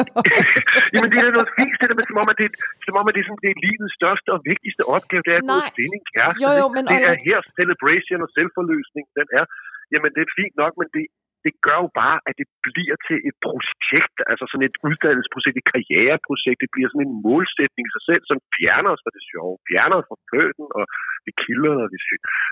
Jamen, 0.95 1.09
det 1.13 1.19
er 1.21 1.35
noget 1.39 1.51
fint, 1.61 1.77
det 1.81 1.87
der 1.91 1.97
med, 1.99 2.07
som 2.11 2.19
om, 2.23 2.29
at 2.33 2.39
det, 2.43 2.49
som 2.87 2.95
om, 3.01 3.05
at 3.09 3.13
det 3.17 3.21
er, 3.23 3.27
sådan, 3.29 3.43
det 3.45 3.51
er 3.55 3.59
livets 3.67 3.95
største 4.01 4.29
og 4.37 4.41
vigtigste 4.51 4.83
opgave, 4.97 5.23
det 5.27 5.33
er 5.37 5.41
at 5.43 5.49
Nej. 5.57 5.71
finde 5.79 5.95
en 6.01 6.07
kæreste. 6.15 6.41
Jo, 6.45 6.51
jo, 6.61 6.67
men 6.77 6.83
det 6.93 6.99
er 7.11 7.15
her 7.29 7.39
celebration 7.59 8.21
og 8.27 8.31
selvforløsning, 8.37 9.05
den 9.19 9.27
er. 9.39 9.45
Jamen, 9.93 10.11
det 10.17 10.23
er 10.27 10.31
fint 10.41 10.57
nok, 10.63 10.73
men 10.81 10.89
det, 10.95 11.05
det 11.47 11.55
gør 11.67 11.79
jo 11.85 11.91
bare, 12.03 12.19
at 12.29 12.35
det 12.41 12.49
bliver 12.67 12.97
til 13.07 13.19
et 13.29 13.37
projekt, 13.49 14.17
altså 14.31 14.45
sådan 14.51 14.69
et 14.71 14.77
uddannelsesprojekt, 14.89 15.57
et 15.57 15.71
karriereprojekt, 15.73 16.59
det 16.65 16.71
bliver 16.75 16.89
sådan 16.91 17.07
en 17.09 17.17
målsætning 17.27 17.85
i 17.87 17.95
sig 17.97 18.05
selv, 18.11 18.23
som 18.31 18.39
fjerner 18.57 18.91
os 18.95 19.03
fra 19.05 19.13
det 19.17 19.25
sjove, 19.31 19.55
fjerner 19.71 19.97
os 20.01 20.09
fra 20.11 20.19
føden 20.31 20.67
og 20.79 20.85
det 21.27 21.35
kilder 21.43 21.75
og 21.85 21.89
det, 21.93 22.01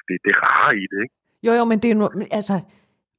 det, 0.08 0.16
det 0.26 0.34
rare 0.46 0.72
i 0.82 0.84
det, 0.92 1.00
ikke? 1.04 1.16
Jo, 1.46 1.52
jo, 1.58 1.64
men 1.70 1.78
det 1.82 1.88
er 1.90 1.96
nu, 2.00 2.06
altså, 2.38 2.54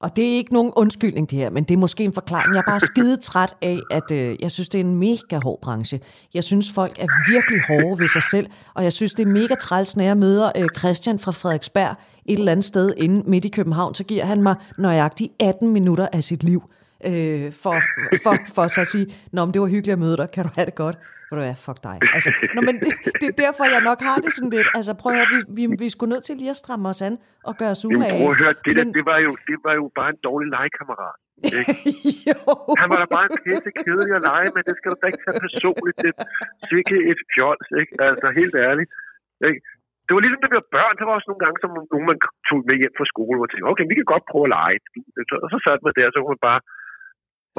og 0.01 0.15
det 0.15 0.23
er 0.31 0.35
ikke 0.35 0.53
nogen 0.53 0.71
undskyldning 0.75 1.31
det 1.31 1.39
her, 1.39 1.49
men 1.49 1.63
det 1.63 1.73
er 1.73 1.77
måske 1.77 2.03
en 2.03 2.13
forklaring. 2.13 2.53
Jeg 2.53 2.59
er 2.59 2.71
bare 2.71 2.79
skide 2.79 3.17
træt 3.17 3.55
af, 3.61 3.79
at 3.91 4.11
øh, 4.11 4.35
jeg 4.39 4.51
synes, 4.51 4.69
det 4.69 4.81
er 4.81 4.83
en 4.83 4.95
mega 4.95 5.39
hård 5.43 5.59
branche. 5.61 5.99
Jeg 6.33 6.43
synes, 6.43 6.71
folk 6.71 6.99
er 6.99 7.07
virkelig 7.31 7.61
hårde 7.67 7.99
ved 7.99 8.07
sig 8.07 8.23
selv, 8.31 8.47
og 8.73 8.83
jeg 8.83 8.93
synes, 8.93 9.13
det 9.13 9.23
er 9.23 9.31
mega 9.31 9.55
træls, 9.55 9.95
når 9.95 10.03
jeg 10.03 10.17
møder 10.17 10.51
øh, 10.57 10.67
Christian 10.77 11.19
fra 11.19 11.31
Frederiksberg 11.31 11.95
et 12.25 12.39
eller 12.39 12.51
andet 12.51 12.65
sted 12.65 12.93
inde 12.97 13.29
midt 13.29 13.45
i 13.45 13.49
København, 13.49 13.95
så 13.95 14.03
giver 14.03 14.25
han 14.25 14.43
mig 14.43 14.55
nøjagtigt 14.77 15.31
18 15.39 15.73
minutter 15.73 16.07
af 16.13 16.23
sit 16.23 16.43
liv. 16.43 16.63
Øh, 17.05 17.51
for, 17.51 17.75
for, 18.23 18.37
for 18.55 18.67
så 18.67 18.81
at 18.81 18.87
sige, 18.87 19.07
Nå, 19.31 19.45
men 19.45 19.53
det 19.53 19.61
var 19.61 19.67
hyggeligt 19.67 19.93
at 19.93 19.99
møde 19.99 20.17
dig, 20.17 20.31
kan 20.31 20.43
du 20.43 20.49
have 20.55 20.65
det 20.65 20.75
godt? 20.75 20.97
Ved 21.29 21.35
du 21.39 21.43
hvad, 21.45 21.57
fuck 21.67 21.79
dig. 21.89 21.97
Altså, 22.17 22.29
nå, 22.55 22.59
men 22.67 22.75
det, 22.83 22.91
det, 23.21 23.27
er 23.31 23.37
derfor, 23.45 23.63
jeg 23.75 23.81
nok 23.89 23.99
har 24.09 24.17
det 24.23 24.31
sådan 24.37 24.53
lidt. 24.57 24.69
Altså, 24.77 24.91
prøv 25.01 25.09
at 25.11 25.17
høre, 25.19 25.29
vi, 25.35 25.39
vi, 25.57 25.63
vi 25.83 25.87
sgu 25.93 26.03
nødt 26.13 26.23
til 26.27 26.35
lige 26.41 26.51
at 26.55 26.59
stramme 26.63 26.85
os 26.93 27.01
an 27.07 27.13
og 27.49 27.53
gøre 27.61 27.71
os 27.75 27.81
Jamen, 27.83 27.95
umage. 27.95 28.19
prøv 28.21 28.31
at 28.33 28.39
høre, 28.43 28.53
det, 28.65 28.73
der, 28.77 28.85
Men- 28.85 28.93
det, 28.97 29.03
var 29.11 29.19
jo, 29.27 29.31
det 29.49 29.57
var 29.65 29.73
jo 29.79 29.85
bare 29.99 30.09
en 30.15 30.19
dårlig 30.27 30.47
legekammerat. 30.55 31.17
Ikke? 31.59 31.73
jo. 32.31 32.41
Han 32.81 32.87
var 32.91 32.99
da 33.03 33.07
bare 33.17 33.25
en 33.29 33.35
pisse 33.45 33.69
kedelig 33.81 34.13
at 34.19 34.23
lege 34.31 34.49
med. 34.55 34.61
Det 34.69 34.75
skal 34.77 34.89
du 34.91 34.97
da 35.01 35.05
ikke 35.11 35.23
tage 35.25 35.39
personligt. 35.47 35.95
Det 36.03 36.09
er 36.13 36.17
sikke 36.71 36.95
et 37.11 37.21
fjols, 37.33 37.67
ikke? 37.81 37.93
Altså, 38.07 38.25
helt 38.39 38.55
ærligt. 38.69 38.89
Ikke? 39.49 39.59
Det 40.05 40.11
var 40.15 40.21
ligesom, 40.23 40.41
det 40.43 40.51
blev 40.53 40.63
børn. 40.77 40.93
Der 40.99 41.05
var 41.07 41.15
også 41.17 41.29
nogle 41.29 41.43
gange, 41.45 41.57
som 41.63 41.71
nogen 41.93 42.07
man 42.11 42.17
tog 42.47 42.59
med 42.69 42.75
hjem 42.81 42.93
fra 42.99 43.07
skole, 43.13 43.37
og 43.43 43.47
tænkte, 43.49 43.69
okay, 43.71 43.85
vi 43.91 43.95
kan 43.99 44.11
godt 44.13 44.25
prøve 44.31 44.45
at 44.47 44.53
lege. 44.57 44.77
Og 45.43 45.47
så 45.53 45.57
satte 45.65 45.81
man 45.85 45.93
der, 45.99 46.07
så 46.13 46.17
kunne 46.19 46.35
man 46.37 46.47
bare... 46.49 46.61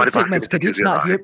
Så 0.05 0.11
tænkte 0.15 0.33
man, 0.35 0.41
simpelthen 0.41 0.47
skal 0.49 0.59
de 0.63 0.67
ikke 0.71 0.83
snart 0.85 1.03
hjem? 1.11 1.23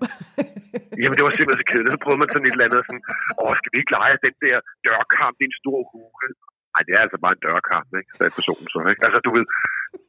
Jamen, 1.03 1.16
det 1.18 1.25
var 1.27 1.33
simpelthen 1.35 1.62
så 1.62 1.68
kedeligt. 1.70 1.95
Så 1.97 2.01
prøvede 2.05 2.20
man 2.23 2.31
sådan 2.33 2.47
et 2.49 2.55
eller 2.57 2.66
andet 2.68 2.83
sådan, 2.89 3.05
åh, 3.41 3.53
skal 3.61 3.70
vi 3.73 3.79
ikke 3.83 3.95
lege 3.99 4.16
den 4.27 4.35
der 4.45 4.57
dørkamp 4.87 5.37
i 5.43 5.45
en 5.51 5.57
stor 5.62 5.79
hule? 5.91 6.29
Nej, 6.73 6.83
det 6.87 6.93
er 6.97 7.03
altså 7.07 7.18
bare 7.25 7.35
en 7.37 7.43
dørkamp, 7.47 7.89
ikke? 8.01 8.11
sagde 8.18 8.33
personen 8.39 8.66
så, 8.73 8.79
ikke? 8.93 9.03
Altså, 9.07 9.18
du 9.27 9.31
ved, 9.37 9.45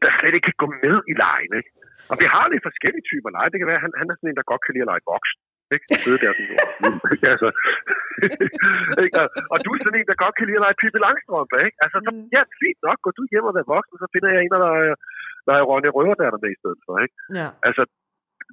der 0.01 0.09
slet 0.17 0.35
ikke 0.37 0.47
kan 0.49 0.59
gå 0.63 0.67
med 0.85 0.95
i 1.11 1.13
lejen, 1.23 1.51
ikke? 1.59 1.71
Og 2.11 2.15
vi 2.21 2.25
har 2.33 2.45
lidt 2.51 2.67
forskellige 2.69 3.07
typer 3.09 3.29
lege. 3.35 3.49
Det 3.51 3.59
kan 3.59 3.69
være, 3.71 3.79
at 3.81 3.85
han, 3.85 3.93
han 4.01 4.07
er 4.11 4.15
sådan 4.17 4.29
en, 4.31 4.39
der 4.39 4.51
godt 4.51 4.63
kan 4.63 4.73
lide 4.73 4.85
at 4.85 4.91
lege 4.91 5.05
voksen. 5.13 5.39
Ikke? 5.75 5.85
Sidde 6.03 6.19
der 6.23 6.31
sådan, 6.37 6.57
altså, 7.33 7.49
ikke? 9.03 9.15
Og, 9.21 9.27
og 9.53 9.57
du 9.63 9.69
er 9.73 9.79
sådan 9.85 9.99
en, 9.99 10.09
der 10.11 10.23
godt 10.23 10.35
kan 10.37 10.45
lide 10.47 10.59
at 10.59 10.65
lege 10.65 10.79
Pippi 10.81 10.99
Langstrømpe, 11.05 11.57
ikke? 11.67 11.77
Altså, 11.85 11.97
så, 12.05 12.09
Mm. 12.13 12.25
ja, 12.35 12.41
fint 12.61 12.79
nok. 12.87 12.97
Gå 13.05 13.09
du 13.17 13.23
hjem 13.31 13.49
og 13.49 13.55
vær 13.57 13.71
voksen, 13.75 13.95
så 14.03 14.07
finder 14.13 14.29
jeg 14.33 14.39
en, 14.41 14.51
der 14.55 14.61
er, 14.73 14.95
der 15.47 15.53
er 15.59 15.63
Ronja 15.69 15.89
Røverdatter 15.95 16.39
med 16.43 16.51
i 16.55 16.59
stedet 16.61 16.79
for, 16.85 16.93
ikke? 17.05 17.15
Ja. 17.39 17.47
Altså, 17.67 17.83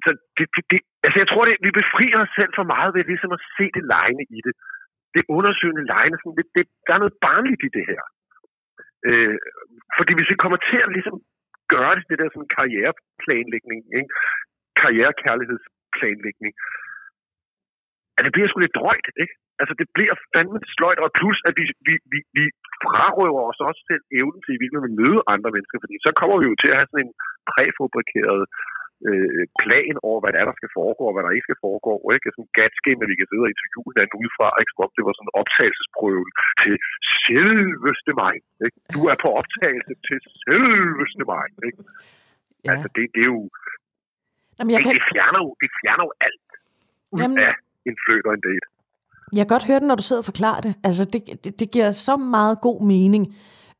så 0.03 0.09
det, 0.37 0.47
det, 0.55 0.63
det, 0.71 0.79
altså 1.05 1.17
jeg 1.23 1.29
tror, 1.29 1.43
det, 1.45 1.55
vi 1.67 1.71
befrier 1.81 2.17
os 2.23 2.33
selv 2.39 2.51
for 2.59 2.65
meget 2.73 2.91
ved 2.95 3.03
ligesom 3.11 3.31
at 3.37 3.45
se 3.57 3.65
det 3.77 3.83
lejende 3.93 4.25
i 4.37 4.39
det. 4.45 4.53
Det 5.15 5.23
undersøgende 5.37 5.85
lejende, 5.93 6.17
sådan, 6.19 6.37
det, 6.39 6.47
det, 6.55 6.65
der 6.85 6.93
er 6.93 7.03
noget 7.03 7.19
barnligt 7.27 7.63
i 7.67 7.69
det 7.77 7.85
her. 7.91 8.03
Øh, 9.07 9.37
fordi 9.97 10.11
hvis 10.17 10.31
vi 10.31 10.41
kommer 10.43 10.59
til 10.69 10.79
at 10.85 10.93
ligesom 10.97 11.15
gøre 11.73 11.93
det, 11.95 12.03
det 12.09 12.17
der 12.19 12.29
sådan 12.33 12.53
karriereplanlægning, 12.57 13.79
ikke? 13.99 14.11
karrierekærlighedsplanlægning, 14.81 16.53
at 18.17 18.23
det 18.25 18.33
bliver 18.33 18.47
sgu 18.47 18.57
lidt 18.59 18.79
drøjt, 18.79 19.07
ikke? 19.23 19.35
Altså, 19.61 19.73
det 19.79 19.87
bliver 19.97 20.15
fandme 20.33 20.59
sløjt, 20.75 20.99
og 21.03 21.09
plus, 21.19 21.37
at 21.47 21.53
vi, 21.59 21.65
vi, 21.87 21.93
vi, 22.13 22.19
vi 22.37 22.43
frarøver 22.83 23.41
os 23.49 23.59
også 23.69 23.81
selv 23.89 24.03
evnen 24.19 24.41
til 24.41 24.55
i 24.55 24.61
virkeligheden 24.61 24.91
at 24.91 24.99
møde 25.01 25.19
andre 25.33 25.51
mennesker, 25.55 25.77
fordi 25.83 25.95
så 26.05 26.11
kommer 26.19 26.37
vi 26.39 26.45
jo 26.49 26.55
til 26.61 26.69
at 26.71 26.77
have 26.79 26.89
sådan 26.91 27.05
en 27.05 27.13
præfabrikeret 27.51 28.43
øh, 28.43 28.80
plan 29.63 29.95
over, 30.07 30.19
hvad 30.21 30.31
det 30.33 30.39
er, 30.41 30.47
der 30.51 30.57
skal 30.59 30.71
foregå, 30.79 31.03
og 31.09 31.13
hvad 31.13 31.23
der 31.25 31.33
ikke 31.35 31.47
skal 31.49 31.61
foregå. 31.65 31.93
Ikke? 32.15 32.27
Sådan 32.33 32.47
et 32.49 32.55
gat-skema, 32.59 33.01
vi 33.11 33.15
kan 33.19 33.27
sidde 33.29 33.45
og 33.45 33.51
interviewe 33.53 33.89
hinanden 33.93 34.15
udefra, 34.21 34.47
ikke? 34.61 34.71
som 34.73 34.83
om 34.85 34.91
det 34.97 35.03
var 35.07 35.13
sådan 35.15 35.27
en 35.29 35.37
optagelsesprøve 35.41 36.25
til 36.63 36.75
selveste 37.25 38.11
mig. 38.21 38.35
Ikke? 38.65 38.77
Du 38.95 39.01
er 39.11 39.17
på 39.23 39.29
optagelse 39.41 39.93
til 40.07 40.17
selveste 40.45 41.23
mig. 41.33 41.45
Ikke? 41.67 41.79
ja. 42.65 42.69
Altså, 42.71 42.87
det, 42.95 43.03
det 43.15 43.21
er 43.27 43.31
jo... 43.35 43.41
Jamen, 44.57 44.71
jeg, 44.73 44.79
Det, 44.79 44.85
kan, 44.85 44.93
det, 44.97 45.03
fjerner 45.13 45.39
jo, 45.45 45.49
det 45.61 45.69
fjerner 45.81 46.03
jo 46.07 46.11
alt 46.27 46.47
ud 47.13 47.19
Jamen- 47.21 47.39
af 47.47 47.53
en 47.89 47.95
fløt 48.03 48.25
og 48.29 48.33
en 48.37 48.43
date. 48.49 48.65
jeg 49.37 49.41
kan 49.43 49.51
godt 49.55 49.67
høre 49.69 49.79
det, 49.81 49.87
når 49.91 49.97
du 50.01 50.05
sidder 50.07 50.23
og 50.23 50.29
forklarer 50.31 50.61
det. 50.67 50.73
Altså, 50.87 51.03
det, 51.13 51.19
det, 51.43 51.51
det 51.61 51.67
giver 51.75 51.89
så 52.07 52.13
meget 52.37 52.55
god 52.67 52.79
mening. 52.93 53.23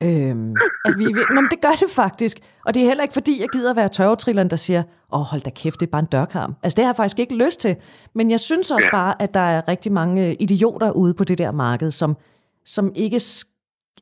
Øhm, 0.03 0.55
at 0.85 0.93
vi, 0.97 1.05
vil- 1.05 1.25
Nå, 1.35 1.41
men 1.41 1.49
det 1.51 1.61
gør 1.61 1.75
det 1.83 1.89
faktisk. 1.95 2.37
Og 2.65 2.73
det 2.73 2.81
er 2.83 2.87
heller 2.87 3.03
ikke, 3.03 3.13
fordi 3.13 3.41
jeg 3.41 3.47
gider 3.53 3.73
være 3.73 3.89
tørvetrilleren, 3.89 4.49
der 4.49 4.55
siger, 4.55 4.83
åh, 5.13 5.19
oh, 5.19 5.25
hold 5.31 5.41
da 5.41 5.49
kæft, 5.49 5.79
det 5.79 5.85
er 5.87 5.91
bare 5.91 5.99
en 5.99 6.05
dørkarm. 6.17 6.55
Altså, 6.63 6.75
det 6.77 6.83
har 6.85 6.89
jeg 6.91 6.95
faktisk 6.95 7.19
ikke 7.19 7.35
lyst 7.45 7.59
til. 7.59 7.75
Men 8.15 8.31
jeg 8.31 8.39
synes 8.39 8.71
også 8.71 8.87
Ja. 8.93 8.97
bare, 8.97 9.21
at 9.21 9.33
der 9.33 9.39
er 9.39 9.67
rigtig 9.67 9.91
mange 9.91 10.27
øh, 10.27 10.35
idioter 10.39 10.91
ude 10.91 11.13
på 11.13 11.23
det 11.23 11.37
der 11.37 11.51
marked, 11.51 11.91
som, 11.91 12.17
som 12.65 12.91
ikke, 12.95 13.19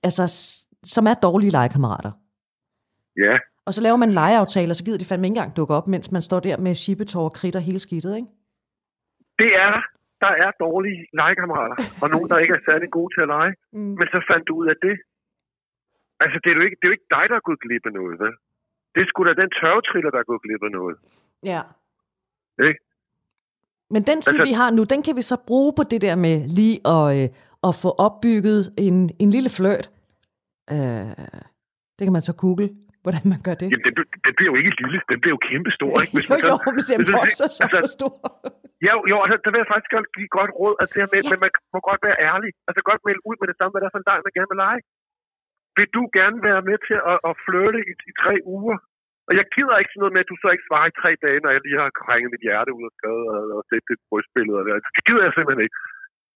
altså, 0.04 0.24
som 0.84 1.08
er 1.08 1.14
dårlige 1.14 1.52
legekammerater. 1.52 2.12
Ja, 3.18 3.38
Og 3.66 3.74
så 3.74 3.82
laver 3.84 3.98
man 3.98 4.12
legeaftaler, 4.12 4.74
så 4.74 4.84
gider 4.84 4.98
de 4.98 5.06
fandme 5.06 5.28
ikke 5.28 5.36
engang 5.38 5.58
dukke 5.58 5.74
op, 5.74 5.88
mens 5.88 6.12
man 6.12 6.22
står 6.22 6.40
der 6.40 6.58
med 6.58 6.76
shibetår, 6.76 7.30
kridt 7.30 7.56
og 7.56 7.62
hele 7.62 7.80
skidtet, 7.80 8.16
ikke? 8.16 8.28
det 9.40 9.48
er 9.64 9.70
der. 9.76 9.82
Der 10.26 10.34
er 10.46 10.52
dårlige 10.66 11.02
legekammerater, 11.20 11.76
og 12.02 12.10
nogen, 12.10 12.30
der 12.30 12.38
ikke 12.44 12.54
er 12.54 12.64
særlig 12.70 12.90
gode 12.98 13.10
til 13.16 13.22
at 13.26 13.28
lege. 13.36 13.54
Mm. 13.74 13.80
Men 14.00 14.08
så 14.14 14.20
fandt 14.30 14.48
du 14.48 14.54
ud 14.62 14.68
af 14.74 14.78
det. 14.86 14.96
Altså, 16.24 16.38
det 16.44 16.50
er 16.52 16.56
jo 16.60 16.64
ikke, 16.68 16.78
det 16.80 16.86
er 16.86 16.90
jo 16.92 16.96
ikke 16.98 17.10
dig, 17.18 17.24
der 17.30 17.36
er 17.40 17.46
gået 17.50 17.60
glip 17.66 17.84
af 17.90 17.94
noget, 18.00 18.16
vel? 18.24 18.34
Det 18.94 19.00
er 19.02 19.08
sgu 19.10 19.20
da 19.30 19.34
den 19.42 19.50
tørvetriller, 19.60 20.12
der 20.16 20.20
er 20.24 20.28
gået 20.32 20.42
glip 20.46 20.62
af 20.68 20.72
noget. 20.80 20.96
Ja. 21.52 21.62
Ikke? 22.70 22.80
Men 23.94 24.02
den 24.10 24.18
tid, 24.22 24.34
Altså- 24.34 24.48
vi 24.50 24.54
har 24.62 24.70
nu, 24.78 24.82
den 24.94 25.02
kan 25.08 25.16
vi 25.20 25.24
så 25.32 25.38
bruge 25.50 25.72
på 25.80 25.84
det 25.92 26.00
der 26.08 26.16
med 26.26 26.36
lige 26.60 26.78
at, 26.96 27.06
øh, 27.18 27.28
at 27.68 27.74
få 27.84 27.90
opbygget 28.06 28.60
en, 28.88 28.96
en 29.24 29.30
lille 29.36 29.50
flørt. 29.58 29.86
Øh, 30.76 31.12
det 31.98 32.04
kan 32.08 32.14
man 32.18 32.26
så 32.30 32.34
google, 32.44 32.68
hvordan 33.04 33.24
man 33.34 33.40
gør 33.48 33.56
det. 33.62 33.68
Jamen, 33.72 33.86
den, 33.88 33.94
den, 34.00 34.06
den 34.26 34.34
bliver 34.38 34.50
jo 34.52 34.56
ikke 34.60 34.72
lille, 34.84 34.98
den 35.12 35.18
bliver 35.22 35.34
jo 35.38 35.42
kæmpestor, 35.50 35.92
ikke? 36.04 36.14
jo, 36.32 36.36
jo, 36.52 36.56
hvis 36.76 36.86
den 36.92 36.98
hvis 37.00 37.10
man- 37.12 37.20
vokser 37.22 37.48
så 37.58 37.64
altså- 37.80 37.94
stor. 37.98 38.14
Ja, 38.88 38.94
jo, 39.12 39.16
altså, 39.24 39.38
der 39.44 39.50
vil 39.54 39.60
jeg 39.64 39.70
faktisk 39.74 39.92
godt 39.98 40.08
give 40.18 40.30
godt 40.40 40.52
råd, 40.60 40.76
at 40.82 40.88
det 40.92 40.98
her 41.02 41.10
med, 41.14 41.20
Ja. 41.22 41.28
ja. 41.28 41.32
men 41.32 41.40
man 41.46 41.52
må 41.74 41.80
godt 41.90 42.02
være 42.08 42.18
ærlig. 42.32 42.50
Altså 42.68 42.82
godt 42.90 43.02
melde 43.08 43.22
ud 43.30 43.36
med 43.42 43.48
det 43.52 43.56
samme, 43.58 43.72
hvad 43.74 43.82
der 43.82 43.88
er 43.90 43.94
for 43.96 44.02
en 44.04 44.08
leg, 44.10 44.18
man 44.28 44.34
gerne 44.38 44.52
vil 44.54 44.62
lege. 44.68 44.82
Vil 45.78 45.88
du 45.98 46.04
gerne 46.18 46.40
være 46.50 46.62
med 46.70 46.78
til 46.88 46.98
at, 47.12 47.18
at 47.30 47.34
flirte 47.46 47.80
i, 47.92 47.94
i 48.10 48.12
tre 48.24 48.36
uger? 48.58 48.78
Og 49.28 49.34
jeg 49.40 49.46
gider 49.56 49.76
ikke 49.78 49.92
sådan 49.92 50.02
noget 50.04 50.16
med, 50.16 50.24
at 50.24 50.32
du 50.32 50.38
så 50.40 50.50
ikke 50.52 50.68
svarer 50.70 50.88
i 50.90 51.00
tre 51.02 51.12
dage, 51.26 51.40
når 51.44 51.52
jeg 51.54 51.62
lige 51.64 51.82
har 51.84 52.00
krænget 52.02 52.34
mit 52.34 52.46
hjerte 52.48 52.72
ud 52.78 52.84
og 52.90 52.94
skrevet 52.98 53.26
og, 53.36 53.42
og 53.58 53.64
set 53.70 53.86
det 53.90 53.98
brystbillede. 54.10 54.62
Det. 54.66 54.72
det 54.98 55.04
gider 55.08 55.24
jeg 55.26 55.34
simpelthen 55.34 55.66
ikke. 55.66 55.78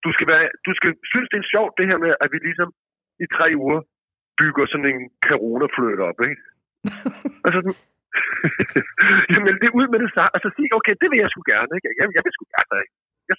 Du 0.06 0.10
skal, 0.16 0.28
være, 0.32 0.46
du 0.68 0.72
skal 0.80 0.92
synes, 1.12 1.28
det 1.32 1.40
er 1.40 1.52
sjovt, 1.54 1.78
det 1.80 1.90
her 1.90 2.00
med, 2.06 2.12
at 2.24 2.30
vi 2.34 2.38
ligesom 2.48 2.70
i 3.24 3.26
tre 3.38 3.48
uger 3.64 3.82
bygger 4.40 4.66
sådan 4.72 4.90
en 4.94 5.02
corona 5.28 5.68
op, 6.10 6.20
ikke? 6.30 6.42
altså, 7.48 7.60
Jamen, 9.34 9.54
det 9.62 9.68
er 9.68 9.78
ud 9.80 9.88
med 9.94 10.00
det 10.04 10.12
samme. 10.16 10.32
Altså, 10.36 10.50
sige, 10.58 10.70
okay, 10.80 10.94
det 11.02 11.08
vil 11.12 11.20
jeg 11.24 11.30
sgu 11.32 11.42
gerne, 11.54 11.72
ikke? 11.78 11.88
Jeg, 12.00 12.08
jeg 12.18 12.24
vil 12.26 12.34
sgu 12.36 12.46
gerne, 12.56 12.76
ikke? 12.84 12.96
Jeg, 13.30 13.36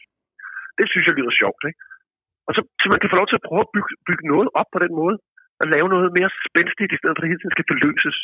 det 0.79 0.87
synes 0.93 1.07
jeg 1.07 1.17
lyder 1.19 1.35
sjovt, 1.43 1.63
ikke? 1.71 1.81
Og 2.47 2.53
så, 2.57 2.61
så 2.81 2.87
man 2.93 3.01
kan 3.01 3.11
få 3.11 3.19
lov 3.21 3.29
til 3.29 3.41
at 3.41 3.47
prøve 3.49 3.65
at 3.67 3.73
bygge, 3.75 3.93
bygge 4.09 4.25
noget 4.33 4.49
op 4.61 4.69
på 4.75 4.79
den 4.85 4.93
måde. 5.01 5.17
At 5.63 5.67
lave 5.75 5.89
noget 5.95 6.09
mere 6.19 6.31
spændstigt, 6.49 6.91
i 6.95 6.99
stedet 7.01 7.15
for 7.15 7.21
at 7.21 7.25
det 7.25 7.33
hele 7.33 7.41
tiden 7.43 7.57
skal 7.57 7.69
forløses. 7.73 8.17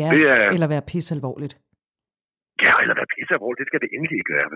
Ja, 0.00 0.08
Det 0.14 0.22
er- 0.34 0.50
eller 0.54 0.68
være 0.74 0.84
pisse 0.92 1.10
alvorligt. 1.18 1.54
Ja, 2.66 2.74
eller 2.82 2.94
hvad 2.98 3.08
pisse 3.14 3.32
alvorligt, 3.36 3.60
det 3.60 3.68
skal 3.70 3.80
det 3.84 3.90
endelig 3.96 4.16
ikke 4.20 4.34
være. 4.38 4.48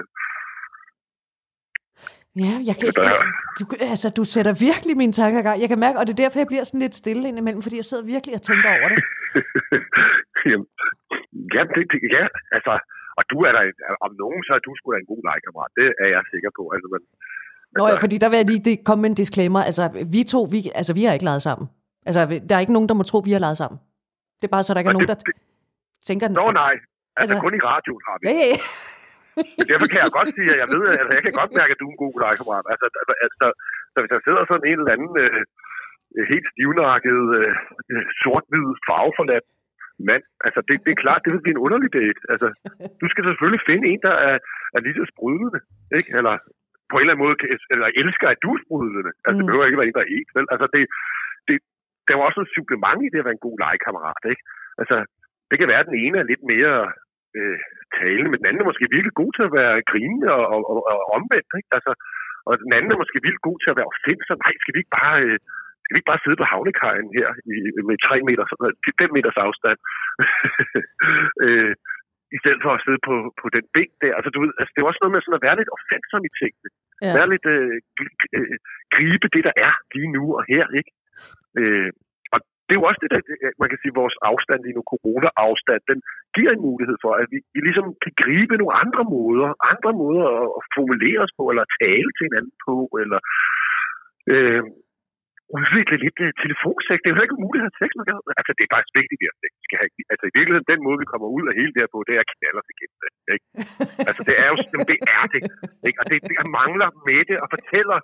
Ja, 2.45 2.55
jeg 2.69 2.75
kan, 2.81 2.87
jeg, 3.09 3.17
du, 3.59 3.65
altså, 3.93 4.09
du 4.19 4.25
sætter 4.35 4.53
virkelig 4.69 4.95
mine 5.03 5.15
tanker 5.21 5.39
i 5.41 5.47
gang. 5.49 5.59
Jeg 5.63 5.69
kan 5.73 5.81
mærke, 5.87 5.99
og 6.01 6.05
det 6.07 6.13
er 6.15 6.23
derfor, 6.23 6.39
jeg 6.43 6.51
bliver 6.53 6.65
sådan 6.67 6.85
lidt 6.85 7.01
stille 7.03 7.25
indimellem, 7.31 7.63
fordi 7.65 7.77
jeg 7.81 7.89
sidder 7.89 8.05
virkelig 8.15 8.35
og 8.39 8.43
tænker 8.51 8.69
over 8.79 8.89
det. 8.93 9.01
Jamen, 10.51 10.67
ja, 11.57 11.63
det, 11.75 11.83
det, 11.93 11.99
ja, 12.17 12.25
altså, 12.57 12.73
og 13.19 13.23
du 13.33 13.37
er 13.49 13.53
der, 13.57 13.63
om 14.07 14.13
nogen, 14.23 14.41
så 14.47 14.53
er 14.57 14.63
du 14.67 14.71
sgu 14.75 14.87
da 14.93 14.99
en 15.01 15.11
god 15.13 15.23
legekammerat. 15.29 15.73
Det 15.81 15.87
er 16.05 16.09
jeg 16.15 16.23
sikker 16.35 16.51
på. 16.59 16.63
Altså, 16.75 16.87
men, 16.95 17.03
Nå 17.79 17.85
ja, 17.89 17.95
fordi 18.05 18.17
der 18.23 18.29
vil 18.31 18.39
jeg 18.41 18.49
lige 18.53 18.65
det, 18.69 18.75
komme 18.89 19.01
med 19.03 19.11
en 19.11 19.19
disclaimer. 19.23 19.61
Altså, 19.69 19.83
vi 20.15 20.21
to, 20.35 20.41
vi, 20.55 20.59
altså, 20.81 20.93
vi 20.99 21.03
har 21.05 21.13
ikke 21.17 21.29
leget 21.31 21.43
sammen. 21.49 21.67
Altså, 22.09 22.21
der 22.49 22.55
er 22.57 22.63
ikke 22.65 22.77
nogen, 22.77 22.89
der 22.91 22.97
må 22.99 23.05
tro, 23.11 23.19
vi 23.29 23.33
har 23.37 23.43
leget 23.47 23.59
sammen. 23.63 23.79
Det 24.39 24.45
er 24.49 24.55
bare 24.57 24.65
så, 24.65 24.71
der 24.75 24.81
ikke 24.81 24.91
er 24.91 24.95
og 24.95 24.99
nogen, 24.99 25.13
der 25.13 25.19
det, 25.29 25.35
tænker... 26.09 26.27
nå 26.29 26.47
nej, 26.65 26.75
altså, 27.21 27.35
Altså- 27.35 27.45
kun 27.45 27.55
i 27.59 27.63
radioen 27.71 28.03
har 28.09 28.17
vi. 28.19 28.25
Ja, 28.29 28.35
ja, 28.43 28.47
ja. 28.55 28.61
Men 29.59 29.67
derfor 29.71 29.87
kan 29.93 30.01
jeg 30.05 30.11
godt 30.19 30.31
sige, 30.37 30.51
at 30.55 30.59
jeg 30.63 30.69
ved, 30.75 30.83
at 30.93 30.97
altså, 31.01 31.13
jeg 31.17 31.23
kan 31.27 31.35
godt 31.41 31.53
mærke, 31.59 31.73
at 31.75 31.81
du 31.81 31.87
er 31.89 31.93
en 31.95 32.03
god 32.05 32.15
legekammerat. 32.25 32.67
Altså, 32.73 32.87
altså, 33.01 33.15
altså, 33.27 33.47
så 33.93 33.97
hvis 34.01 34.13
der 34.15 34.21
sidder 34.27 34.43
sådan 34.45 34.69
en 34.71 34.79
eller 34.81 34.95
anden 34.97 35.13
øh, 35.25 35.41
helt 36.33 36.47
stivnakket, 36.53 37.21
øh, 37.39 37.53
øh, 37.93 38.05
sort-hvid, 38.23 38.69
farveforladt 38.89 39.47
mand, 40.09 40.25
altså 40.47 40.61
det, 40.69 40.77
det 40.85 40.91
er 40.93 41.03
klart, 41.05 41.23
det 41.25 41.31
vil 41.33 41.45
blive 41.45 41.57
en 41.57 41.65
underlig 41.67 41.91
date. 42.01 42.21
Altså, 42.33 42.49
du 43.01 43.07
skal 43.13 43.23
selvfølgelig 43.25 43.63
finde 43.71 43.85
en, 43.93 44.01
der 44.09 44.17
er, 44.29 44.37
er 44.75 44.81
lige 44.87 44.99
så 45.01 45.05
sprudlende, 45.13 45.61
ikke? 45.99 46.11
Eller 46.19 46.35
på 46.93 46.97
en 46.97 47.03
eller 47.05 47.15
anden 47.15 47.25
måde, 47.27 47.37
eller 47.75 47.89
elsker, 48.03 48.27
at 48.31 48.43
du 48.45 48.51
er 48.55 48.61
sprudlende. 48.65 49.13
Altså, 49.27 49.39
det 49.39 49.45
Mm. 49.45 49.49
behøver 49.49 49.67
ikke 49.69 49.81
være 49.81 49.89
en, 49.91 49.97
der 49.99 50.05
er 50.07 50.13
ens, 50.17 50.31
vel? 50.39 50.47
Altså, 50.55 50.67
det, 50.75 50.83
det, 51.49 51.57
der 52.05 52.11
er 52.13 52.19
jo 52.19 52.27
også 52.29 52.41
et 52.43 52.55
supplement 52.57 53.01
i 53.05 53.11
det 53.13 53.21
at 53.23 53.27
være 53.29 53.39
en 53.39 53.47
god 53.47 53.57
legekammerat, 53.65 54.23
ikke? 54.33 54.43
Altså, 54.81 54.97
det 55.51 55.57
kan 55.59 55.69
være, 55.71 55.83
at 55.85 55.91
den 55.91 55.99
ene 56.05 56.17
er 56.23 56.31
lidt 56.33 56.45
mere 56.53 56.77
øh, 57.39 57.59
talende, 57.99 58.31
men 58.31 58.39
den 58.41 58.49
anden 58.49 58.63
er 58.63 58.71
måske 58.71 58.95
virkelig 58.97 59.15
god 59.23 59.31
til 59.37 59.45
at 59.49 59.55
være 59.61 59.75
grinende 59.91 60.29
og, 60.39 60.45
og, 60.55 60.61
og, 60.73 60.79
og 60.93 61.01
omvendt, 61.19 61.53
ikke? 61.61 61.71
Altså, 61.79 61.93
og 62.49 62.53
den 62.65 62.73
anden 62.77 62.93
er 62.93 63.03
måske 63.03 63.19
vildt 63.27 63.47
god 63.49 63.59
til 63.61 63.71
at 63.73 63.79
være 63.79 63.91
opfindsom. 63.93 64.39
Nej, 64.45 64.55
skal 64.63 64.75
vi 64.75 64.81
ikke 64.83 64.97
bare, 65.01 65.17
øh, 65.27 65.39
skal 65.83 65.93
vi 65.95 65.99
ikke 66.01 66.11
bare 66.13 66.23
sidde 66.25 66.41
på 66.41 66.47
havnekajen 66.53 67.09
her 67.19 67.29
i, 67.53 67.57
med 67.89 67.97
3 68.09 68.17
meters, 68.29 68.51
5 69.01 69.17
meters 69.17 69.39
afstand? 69.47 69.79
øh, 71.47 71.73
I 72.37 72.39
stedet 72.43 72.61
for 72.65 72.73
at 72.75 72.83
sidde 72.85 73.01
på, 73.09 73.15
på 73.41 73.47
den 73.57 73.65
bænk 73.75 73.93
der. 74.03 74.13
Altså, 74.19 74.31
du 74.35 74.39
ved, 74.43 74.53
altså, 74.61 74.73
det 74.73 74.81
er 74.81 74.91
også 74.91 75.03
noget 75.03 75.15
med 75.15 75.23
sådan 75.23 75.39
at 75.39 75.47
være 75.47 75.59
lidt 75.59 75.75
opfindsom 75.77 76.23
i 76.29 76.33
tingene. 76.41 76.69
Ja. 77.05 77.13
Være 77.19 77.29
lidt, 77.33 77.47
øh, 77.55 77.77
øh, 78.37 78.57
gribe 78.95 79.29
det, 79.35 79.43
der 79.49 79.55
er 79.67 79.73
lige 79.95 80.11
nu 80.17 80.25
og 80.39 80.43
her, 80.53 80.65
ikke? 80.81 80.93
Øh, 81.61 81.91
og 82.35 82.39
det 82.67 82.73
er 82.73 82.81
jo 82.81 82.89
også 82.91 83.01
det, 83.05 83.11
der, 83.15 83.21
man 83.63 83.69
kan 83.71 83.81
sige, 83.81 83.99
vores 84.03 84.17
afstand 84.31 84.61
lige 84.63 84.77
nu, 84.79 84.83
corona-afstand, 84.93 85.83
den 85.91 85.99
giver 86.37 86.53
en 86.53 86.67
mulighed 86.69 86.97
for, 87.05 87.13
at 87.21 87.27
vi, 87.33 87.39
vi 87.55 87.61
ligesom 87.67 87.87
kan 88.05 88.15
gribe 88.23 88.55
nogle 88.61 88.77
andre 88.85 89.05
måder, 89.17 89.49
andre 89.73 89.93
måder 90.03 90.27
at, 90.39 90.49
at 90.59 90.63
formulere 90.77 91.21
os 91.27 91.35
på, 91.39 91.43
eller 91.53 91.65
tale 91.83 92.11
til 92.17 92.25
hinanden 92.29 92.55
på, 92.67 92.77
eller 93.03 93.21
øh, 94.33 94.63
udvikle 95.59 95.97
lidt 96.05 96.19
øh, 96.25 96.29
uh, 96.29 96.39
telefonsex. 96.43 96.97
Det 97.01 97.09
er 97.09 97.15
jo 97.17 97.27
ikke 97.27 97.39
umuligt 97.39 97.63
at 97.63 97.69
have 97.69 97.81
sex. 97.83 97.91
med 97.99 98.05
altså, 98.41 98.53
det 98.57 98.63
er 98.65 98.73
faktisk 98.75 98.95
vigtigt, 99.01 99.19
at 99.19 99.23
vi 99.23 99.29
har 99.31 99.39
sex. 99.43 99.53
Vi 99.61 99.67
Skal 99.69 99.79
have, 99.83 99.91
altså, 100.13 100.25
i 100.31 100.35
virkeligheden, 100.39 100.71
den 100.73 100.81
måde, 100.87 100.99
vi 101.03 101.09
kommer 101.13 101.29
ud 101.37 101.45
af 101.51 101.55
hele 101.61 101.73
det 101.75 101.81
her 101.83 101.93
på, 101.95 102.01
det 102.09 102.15
er 102.21 102.25
knaller 102.35 102.63
til 102.67 102.75
os 102.99 103.03
det. 103.03 103.33
Ikke? 103.37 103.47
Altså, 104.09 104.23
det 104.29 104.35
er 104.43 104.49
jo 104.53 104.57
jamen, 104.73 104.89
det 104.93 105.01
er 105.19 105.25
det. 105.35 105.43
Ikke? 105.89 105.99
Og 106.01 106.05
det, 106.11 106.17
det 106.29 106.35
jeg 106.41 106.49
mangler 106.61 106.89
med 107.09 107.21
det 107.31 107.37
og 107.45 107.49
fortæller. 107.55 107.99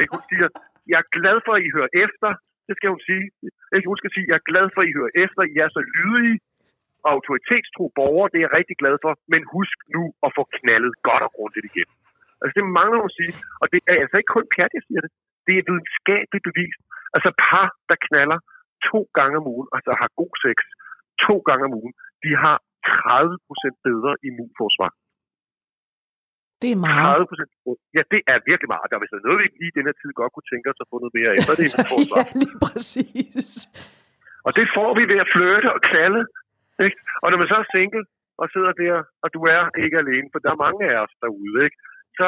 Ikke? 0.00 0.12
Hun 0.16 0.24
siger, 0.30 0.48
jeg 0.90 0.98
er 1.02 1.08
glad 1.18 1.36
for, 1.46 1.52
at 1.58 1.62
I 1.66 1.68
hører 1.76 1.92
efter. 2.04 2.30
Det 2.68 2.74
skal 2.78 2.88
hun 2.94 3.02
sige. 3.08 3.24
Ikke? 3.76 3.86
Hun 3.92 4.00
skal 4.00 4.10
sige, 4.14 4.26
jeg 4.30 4.38
er 4.40 4.46
glad 4.50 4.66
for, 4.74 4.80
at 4.82 4.88
I 4.90 4.96
hører 4.98 5.12
efter. 5.24 5.40
I 5.52 5.56
er 5.64 5.70
så 5.78 5.82
lydige 5.98 6.36
og 7.04 7.10
autoritetstro 7.16 7.84
borgere. 7.98 8.30
Det 8.32 8.38
er 8.38 8.46
jeg 8.46 8.56
rigtig 8.58 8.76
glad 8.82 8.96
for. 9.04 9.12
Men 9.32 9.40
husk 9.56 9.78
nu 9.96 10.02
at 10.26 10.30
få 10.36 10.42
knaldet 10.56 10.94
godt 11.08 11.22
og 11.26 11.32
grundigt 11.36 11.66
igen. 11.70 11.88
Altså, 12.40 12.54
det 12.58 12.64
mangler 12.78 12.98
hun 13.02 13.10
at 13.12 13.18
sige. 13.20 13.32
Og 13.62 13.66
det 13.72 13.80
er 13.90 13.96
altså 14.04 14.16
ikke 14.20 14.34
kun 14.36 14.46
pjat, 14.54 14.72
jeg 14.78 14.84
siger 14.88 15.00
det. 15.04 15.12
Det 15.48 15.54
er 15.60 15.64
videnskabeligt 15.68 16.44
bevist. 16.50 16.80
Altså, 17.16 17.30
par, 17.44 17.68
der 17.90 17.98
knaller 18.06 18.38
to 18.90 19.00
gange 19.18 19.34
om 19.40 19.46
ugen, 19.54 19.68
altså 19.76 19.90
har 20.00 20.08
god 20.20 20.34
sex 20.44 20.56
to 21.26 21.34
gange 21.48 21.64
om 21.68 21.74
ugen, 21.80 21.94
de 22.24 22.30
har 22.44 22.56
30 22.86 23.38
procent 23.48 23.76
bedre 23.88 24.12
immunforsvar. 24.28 24.90
Det 26.62 26.70
er 26.76 26.80
meget. 26.88 27.14
30 27.14 27.30
procent. 27.30 27.50
Ja, 27.96 28.02
det 28.12 28.20
er 28.32 28.38
virkelig 28.50 28.68
meget. 28.74 28.86
Der 28.90 28.96
er 28.96 29.00
er 29.00 29.26
noget, 29.28 29.40
vi 29.42 29.46
lige 29.62 29.72
i 29.72 29.76
den 29.78 29.86
her 29.88 29.96
tid 30.00 30.10
godt 30.20 30.32
kunne 30.34 30.50
tænke 30.52 30.66
os 30.72 30.82
at 30.84 30.88
få 30.90 30.96
noget 31.02 31.14
mere 31.18 31.30
af, 31.34 31.38
så 31.46 31.50
er 31.54 31.58
det 31.58 31.66
immunforsvar. 31.68 32.18
ja, 32.20 32.24
lige 32.42 32.58
præcis. 32.66 33.48
Og 34.46 34.50
det 34.58 34.66
får 34.76 34.90
vi 34.98 35.02
ved 35.12 35.18
at 35.24 35.28
flytte 35.34 35.68
og 35.76 35.80
knalde. 35.88 36.22
Ikke? 36.86 36.98
Og 37.22 37.26
når 37.30 37.38
man 37.40 37.48
så 37.52 37.56
er 37.62 37.66
single 37.76 38.04
og 38.40 38.46
sidder 38.54 38.72
der, 38.82 38.94
og 39.24 39.28
du 39.34 39.40
er 39.56 39.62
ikke 39.84 39.96
alene, 40.04 40.28
for 40.32 40.38
der 40.44 40.50
er 40.52 40.64
mange 40.66 40.80
af 40.90 40.96
os 41.04 41.14
derude, 41.24 41.56
ikke? 41.66 41.78
så 42.18 42.26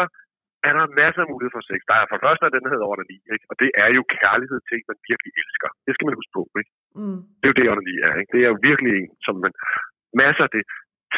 er 0.69 0.73
der 0.79 0.95
masser 1.01 1.21
af 1.25 1.31
mulighed 1.33 1.53
for 1.57 1.65
sex. 1.71 1.81
Der 1.91 1.97
er 1.99 2.07
for 2.09 2.17
det 2.17 2.25
første, 2.27 2.55
den 2.57 2.71
hedder 2.73 2.91
onani, 2.93 3.19
ikke? 3.35 3.45
og 3.51 3.55
det 3.63 3.71
er 3.83 3.89
jo 3.99 4.03
kærlighed 4.19 4.59
til, 4.67 4.75
en, 4.79 4.87
man 4.91 4.99
virkelig 5.11 5.33
elsker. 5.43 5.69
Det 5.87 5.93
skal 5.95 6.07
man 6.07 6.19
huske 6.21 6.33
på. 6.39 6.43
Ikke? 6.61 6.73
Mm. 7.01 7.21
Det 7.39 7.45
er 7.47 7.53
jo 7.53 7.59
det, 7.61 7.67
onani 7.73 7.95
er. 8.09 8.15
Ikke? 8.21 8.33
Det 8.35 8.41
er 8.45 8.51
jo 8.53 8.59
virkelig 8.69 8.93
en, 9.01 9.11
som 9.27 9.35
man... 9.45 9.53
Masser 10.23 10.45
af 10.49 10.53
det. 10.57 10.65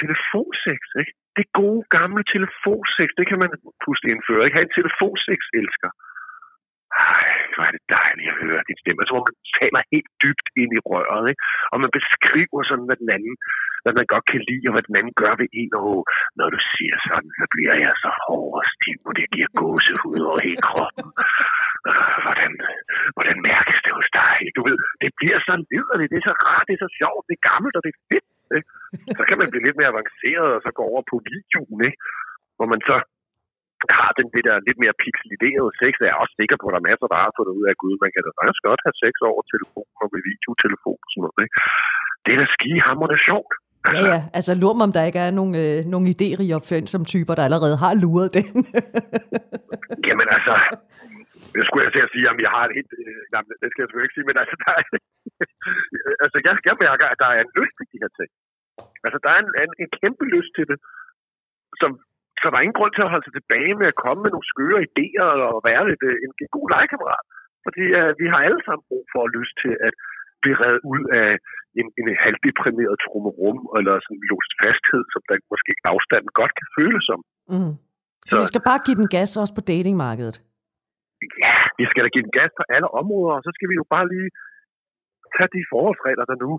Telefonsex, 0.00 0.80
ikke? 1.02 1.12
Det 1.38 1.46
gode 1.60 1.82
gamle 1.96 2.22
telefonsex, 2.34 3.08
det 3.18 3.26
kan 3.30 3.38
man 3.42 3.50
pludselig 3.82 4.10
indføre. 4.14 4.42
Ikke? 4.44 4.56
Ha' 4.56 4.66
en 4.68 4.76
telefonsex-elsker. 4.78 5.90
Ej, 7.16 7.31
hvor 7.54 7.64
er 7.68 7.74
det 7.76 7.84
dejligt 7.98 8.32
at 8.32 8.40
høre 8.44 8.66
din 8.68 8.80
stemme. 8.82 9.00
Altså, 9.00 9.14
hvor 9.14 9.26
man 9.28 9.36
taler 9.60 9.90
helt 9.92 10.10
dybt 10.22 10.46
ind 10.62 10.70
i 10.78 10.84
røret, 10.90 11.24
ikke? 11.30 11.42
Og 11.72 11.76
man 11.84 11.90
beskriver 11.98 12.60
sådan, 12.70 12.86
hvad 12.88 12.98
den 13.02 13.10
anden, 13.16 13.34
hvad 13.82 13.94
man 13.98 14.06
godt 14.12 14.26
kan 14.32 14.42
lide, 14.48 14.66
og 14.68 14.72
hvad 14.74 14.84
den 14.88 14.98
anden 14.98 15.14
gør 15.22 15.34
ved 15.40 15.48
en. 15.60 15.72
Og 15.82 15.92
når 16.38 16.48
du 16.54 16.58
siger 16.72 16.96
sådan, 17.08 17.30
så 17.40 17.46
bliver 17.54 17.74
jeg 17.84 17.94
så 18.04 18.10
hård 18.24 18.52
og 18.60 18.64
stiv, 18.74 18.98
og 19.08 19.14
det 19.18 19.32
giver 19.34 19.48
gåsehud 19.60 20.20
over 20.28 20.40
hele 20.48 20.62
kroppen. 20.70 21.06
Øh, 21.90 22.16
hvordan, 22.26 22.52
hvordan 23.16 23.38
mærkes 23.50 23.78
det 23.84 23.92
hos 23.98 24.08
dig? 24.20 24.36
Du 24.56 24.62
ved, 24.68 24.78
det 25.02 25.10
bliver 25.20 25.38
så 25.48 25.54
liderligt, 25.70 26.10
det 26.12 26.18
er 26.20 26.28
så 26.30 26.36
rart, 26.46 26.66
det 26.68 26.74
er 26.74 26.84
så 26.86 26.90
sjovt, 27.00 27.26
det 27.28 27.34
er 27.36 27.48
gammelt, 27.50 27.76
og 27.78 27.82
det 27.84 27.92
er 27.94 28.00
fedt. 28.10 28.28
Ikke? 28.56 28.68
Så 29.18 29.22
kan 29.28 29.38
man 29.40 29.48
blive 29.50 29.66
lidt 29.66 29.78
mere 29.78 29.92
avanceret, 29.94 30.50
og 30.56 30.60
så 30.64 30.70
gå 30.78 30.82
over 30.92 31.02
på 31.10 31.16
videoen, 31.32 31.80
ikke? 31.88 32.00
hvor 32.56 32.68
man 32.72 32.80
så 32.88 32.96
har 33.98 34.10
den 34.18 34.26
det 34.34 34.42
der 34.48 34.56
lidt 34.68 34.78
mere 34.82 34.98
pixeliderede 35.02 35.72
sex, 35.80 35.92
er 35.98 36.08
jeg 36.10 36.20
også 36.22 36.34
sikker 36.40 36.56
på, 36.58 36.66
at 36.66 36.72
der 36.74 36.80
er 36.82 36.88
masser, 36.90 37.06
der 37.12 37.18
har 37.24 37.30
fundet 37.36 37.54
ud 37.58 37.64
af, 37.68 37.72
at 37.74 37.80
gud, 37.82 37.94
man 38.04 38.12
kan 38.14 38.22
da 38.26 38.30
faktisk 38.40 38.62
godt 38.68 38.84
have 38.86 38.96
sex 39.02 39.14
over 39.30 39.40
telefon 39.52 39.88
og 40.02 40.06
med 40.12 40.20
videotelefon 40.30 41.00
og 41.04 41.10
sådan 41.10 41.24
noget. 41.24 41.40
Ikke? 41.44 41.56
Det 42.24 42.30
er 42.32 42.40
da 42.42 42.46
skihammerende 42.56 43.20
sjovt. 43.28 43.54
Ja, 43.94 44.02
ja. 44.12 44.18
Altså, 44.36 44.52
lur 44.62 44.74
mig, 44.76 44.84
om 44.88 44.94
der 44.96 45.08
ikke 45.08 45.22
er 45.26 45.32
nogle, 45.38 45.52
øh, 45.62 45.76
nogle 45.92 46.06
idérige 46.14 46.56
opfindsomme 46.58 47.06
typer, 47.12 47.34
der 47.34 47.44
allerede 47.48 47.76
har 47.84 47.92
luret 48.04 48.30
den. 48.38 48.46
Jamen 50.08 50.28
altså, 50.36 50.54
jeg 51.58 51.64
skulle 51.66 51.84
jeg 51.86 51.92
til 51.94 52.06
at 52.06 52.12
sige, 52.14 52.24
at 52.30 52.36
jeg 52.46 52.52
har 52.56 52.64
et 52.68 52.74
helt... 52.78 52.92
Øh, 53.00 53.22
jamen, 53.32 53.48
det 53.60 53.68
skal 53.68 53.80
jeg 53.80 53.88
selvfølgelig 53.88 54.08
ikke 54.08 54.18
sige, 54.18 54.28
men 54.30 54.38
altså, 54.42 54.56
der 54.64 54.72
er, 54.78 54.84
altså 56.24 56.36
jeg, 56.46 56.54
jeg 56.68 56.76
mærker, 56.86 57.06
at 57.12 57.18
der 57.22 57.28
er 57.36 57.40
en 57.44 57.52
lyst 57.58 57.74
til 57.78 57.86
de 57.92 58.00
her 58.02 58.12
ting. 58.18 58.30
Altså, 59.06 59.18
der 59.24 59.30
er 59.34 59.40
en, 59.44 59.50
en, 59.62 59.72
en 59.82 59.90
kæmpe 60.00 60.24
lyst 60.36 60.52
til 60.56 60.64
det, 60.70 60.78
som, 61.80 61.90
så 62.42 62.46
der 62.50 62.56
er 62.58 62.64
ingen 62.66 62.78
grund 62.80 62.92
til 62.94 63.04
at 63.06 63.12
holde 63.12 63.26
sig 63.26 63.34
tilbage 63.36 63.72
med 63.80 63.86
at 63.92 64.00
komme 64.04 64.20
med 64.22 64.30
nogle 64.32 64.50
skøre 64.52 64.78
idéer 64.88 65.28
og 65.54 65.58
være 65.70 65.82
lidt, 65.90 66.02
øh, 66.10 66.16
en, 66.24 66.30
en 66.42 66.50
god 66.56 66.66
legekammerat. 66.74 67.24
Fordi 67.66 67.84
øh, 67.98 68.10
vi 68.20 68.26
har 68.32 68.40
alle 68.46 68.62
sammen 68.66 68.84
brug 68.90 69.04
for 69.12 69.20
at 69.24 69.34
lyst 69.38 69.54
til 69.62 69.72
at 69.86 69.92
blive 70.42 70.56
reddet 70.62 70.82
ud 70.92 71.02
af 71.20 71.28
en, 71.80 71.86
en 72.00 72.06
halvdeprimeret 72.24 72.96
trummerum, 73.04 73.58
eller 73.78 73.94
sådan 74.04 74.16
en 74.18 74.24
låst 74.30 74.52
fasthed, 74.62 75.02
som 75.12 75.22
der 75.28 75.36
måske 75.52 75.72
afstanden 75.92 76.32
godt 76.40 76.52
kan 76.58 76.68
føles 76.78 77.02
som. 77.10 77.20
Mm. 77.52 77.72
Så 78.28 78.34
Så- 78.34 78.40
vi 78.42 78.46
skal 78.52 78.64
bare 78.70 78.80
give 78.86 78.98
den 79.02 79.08
gas 79.16 79.30
også 79.42 79.54
på 79.58 79.62
datingmarkedet. 79.72 80.36
Ja, 81.44 81.56
vi 81.80 81.84
skal 81.90 82.02
da 82.04 82.08
give 82.14 82.26
den 82.28 82.36
gas 82.40 82.50
på 82.58 82.64
alle 82.74 82.88
områder, 83.00 83.34
og 83.38 83.42
så 83.46 83.50
skal 83.56 83.68
vi 83.70 83.76
jo 83.80 83.86
bare 83.94 84.06
lige 84.14 84.28
tage 85.34 85.50
de 85.56 85.62
forholdsregler, 85.72 86.24
der 86.30 86.36
nu 86.44 86.50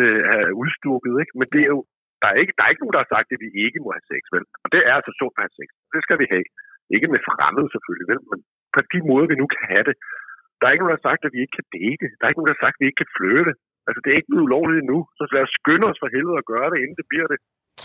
øh, 0.00 0.20
er 0.34 0.42
udstukket. 0.62 1.14
Ikke? 1.22 1.34
Men 1.40 1.46
det 1.54 1.60
er 1.66 1.70
jo, 1.74 1.80
der 2.22 2.28
er, 2.32 2.36
ikke, 2.42 2.52
der 2.56 2.62
er 2.64 2.70
ikke 2.72 2.82
nogen, 2.82 2.96
der 2.96 3.02
har 3.04 3.12
sagt, 3.14 3.28
at 3.34 3.42
vi 3.44 3.50
ikke 3.64 3.78
må 3.84 3.88
have 3.96 4.08
sex, 4.12 4.22
vel? 4.34 4.44
Og 4.64 4.68
det 4.72 4.80
er 4.88 4.92
altså 4.98 5.12
sundt 5.20 5.36
at 5.38 5.42
have 5.44 5.56
sex. 5.60 5.68
Det 5.94 6.00
skal 6.06 6.18
vi 6.22 6.26
have. 6.34 6.46
Ikke 6.96 7.08
med 7.14 7.20
fremmede 7.28 7.68
selvfølgelig, 7.74 8.08
vel? 8.12 8.22
Men 8.30 8.38
på 8.74 8.80
de 8.92 8.98
måder, 9.10 9.26
vi 9.32 9.36
nu 9.42 9.46
kan 9.54 9.64
have 9.72 9.84
det. 9.88 9.96
Der 10.58 10.64
er 10.64 10.72
ikke 10.72 10.82
nogen, 10.82 10.94
der 10.94 11.00
har 11.00 11.08
sagt, 11.10 11.22
at 11.26 11.32
vi 11.36 11.40
ikke 11.44 11.56
kan 11.58 11.68
date. 11.78 12.06
Der 12.16 12.22
er 12.22 12.30
ikke 12.30 12.40
nogen, 12.40 12.50
der 12.50 12.56
har 12.58 12.64
sagt, 12.66 12.76
at 12.76 12.82
vi 12.82 12.88
ikke 12.90 13.02
kan 13.04 13.14
flytte. 13.18 13.52
Altså, 13.86 14.00
det 14.02 14.08
er 14.10 14.16
ikke 14.18 14.30
blevet 14.30 14.46
ulovligt 14.48 14.80
endnu. 14.82 14.98
Så 15.18 15.22
lad 15.34 15.42
os 15.46 15.52
skynde 15.58 15.86
os 15.90 15.98
for 16.02 16.08
helvede 16.16 16.38
at 16.42 16.48
gøre 16.52 16.68
det, 16.72 16.78
inden 16.82 16.98
det 17.00 17.06
bliver 17.12 17.28
det. 17.32 17.38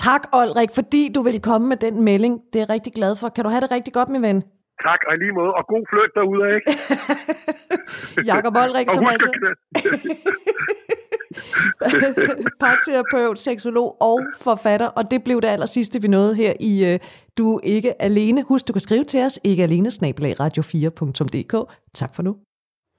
Tak, 0.05 0.23
Olrik, 0.39 0.71
fordi 0.79 1.01
du 1.15 1.21
vil 1.27 1.38
komme 1.49 1.65
med 1.71 1.79
den 1.86 1.95
melding. 2.09 2.34
Det 2.49 2.57
er 2.57 2.63
jeg 2.65 2.73
rigtig 2.75 2.93
glad 2.99 3.13
for. 3.19 3.27
Kan 3.36 3.43
du 3.45 3.49
have 3.53 3.63
det 3.65 3.71
rigtig 3.77 3.93
godt, 3.97 4.09
min 4.15 4.23
ven? 4.27 4.39
Tak, 4.88 5.01
og 5.09 5.13
lige 5.21 5.34
måde. 5.39 5.51
Og 5.59 5.63
god 5.73 5.84
flyt 5.91 6.11
derude, 6.19 6.43
ikke? 6.57 6.67
Jakob 8.32 8.53
Olrik, 8.61 8.88
som 8.95 9.03
knæ- 9.05 9.59
parterapeut, 12.65 13.39
seksolog 13.39 13.97
og 14.01 14.19
forfatter, 14.41 14.88
og 14.88 15.11
det 15.11 15.23
blev 15.23 15.41
det 15.41 15.47
aller 15.47 15.65
sidste, 15.65 16.01
vi 16.01 16.07
nåede 16.07 16.36
her 16.36 16.53
i 16.59 16.93
uh, 16.93 16.99
Du 17.38 17.55
er 17.55 17.59
ikke 17.63 18.01
alene. 18.01 18.43
Husk, 18.43 18.67
du 18.67 18.73
kan 18.73 18.82
skrive 18.82 19.03
til 19.03 19.23
os, 19.23 19.39
ikke 19.43 19.63
alene, 19.63 19.88
radio4.dk. 19.88 21.73
Tak 21.93 22.15
for 22.15 22.23
nu. 22.23 22.36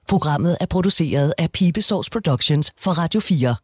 Programmet 0.07 0.57
er 0.61 0.65
produceret 0.65 1.33
af 1.37 1.51
Pibesovs 1.51 2.09
Productions 2.09 2.73
for 2.79 2.91
Radio 2.91 3.19
4. 3.19 3.55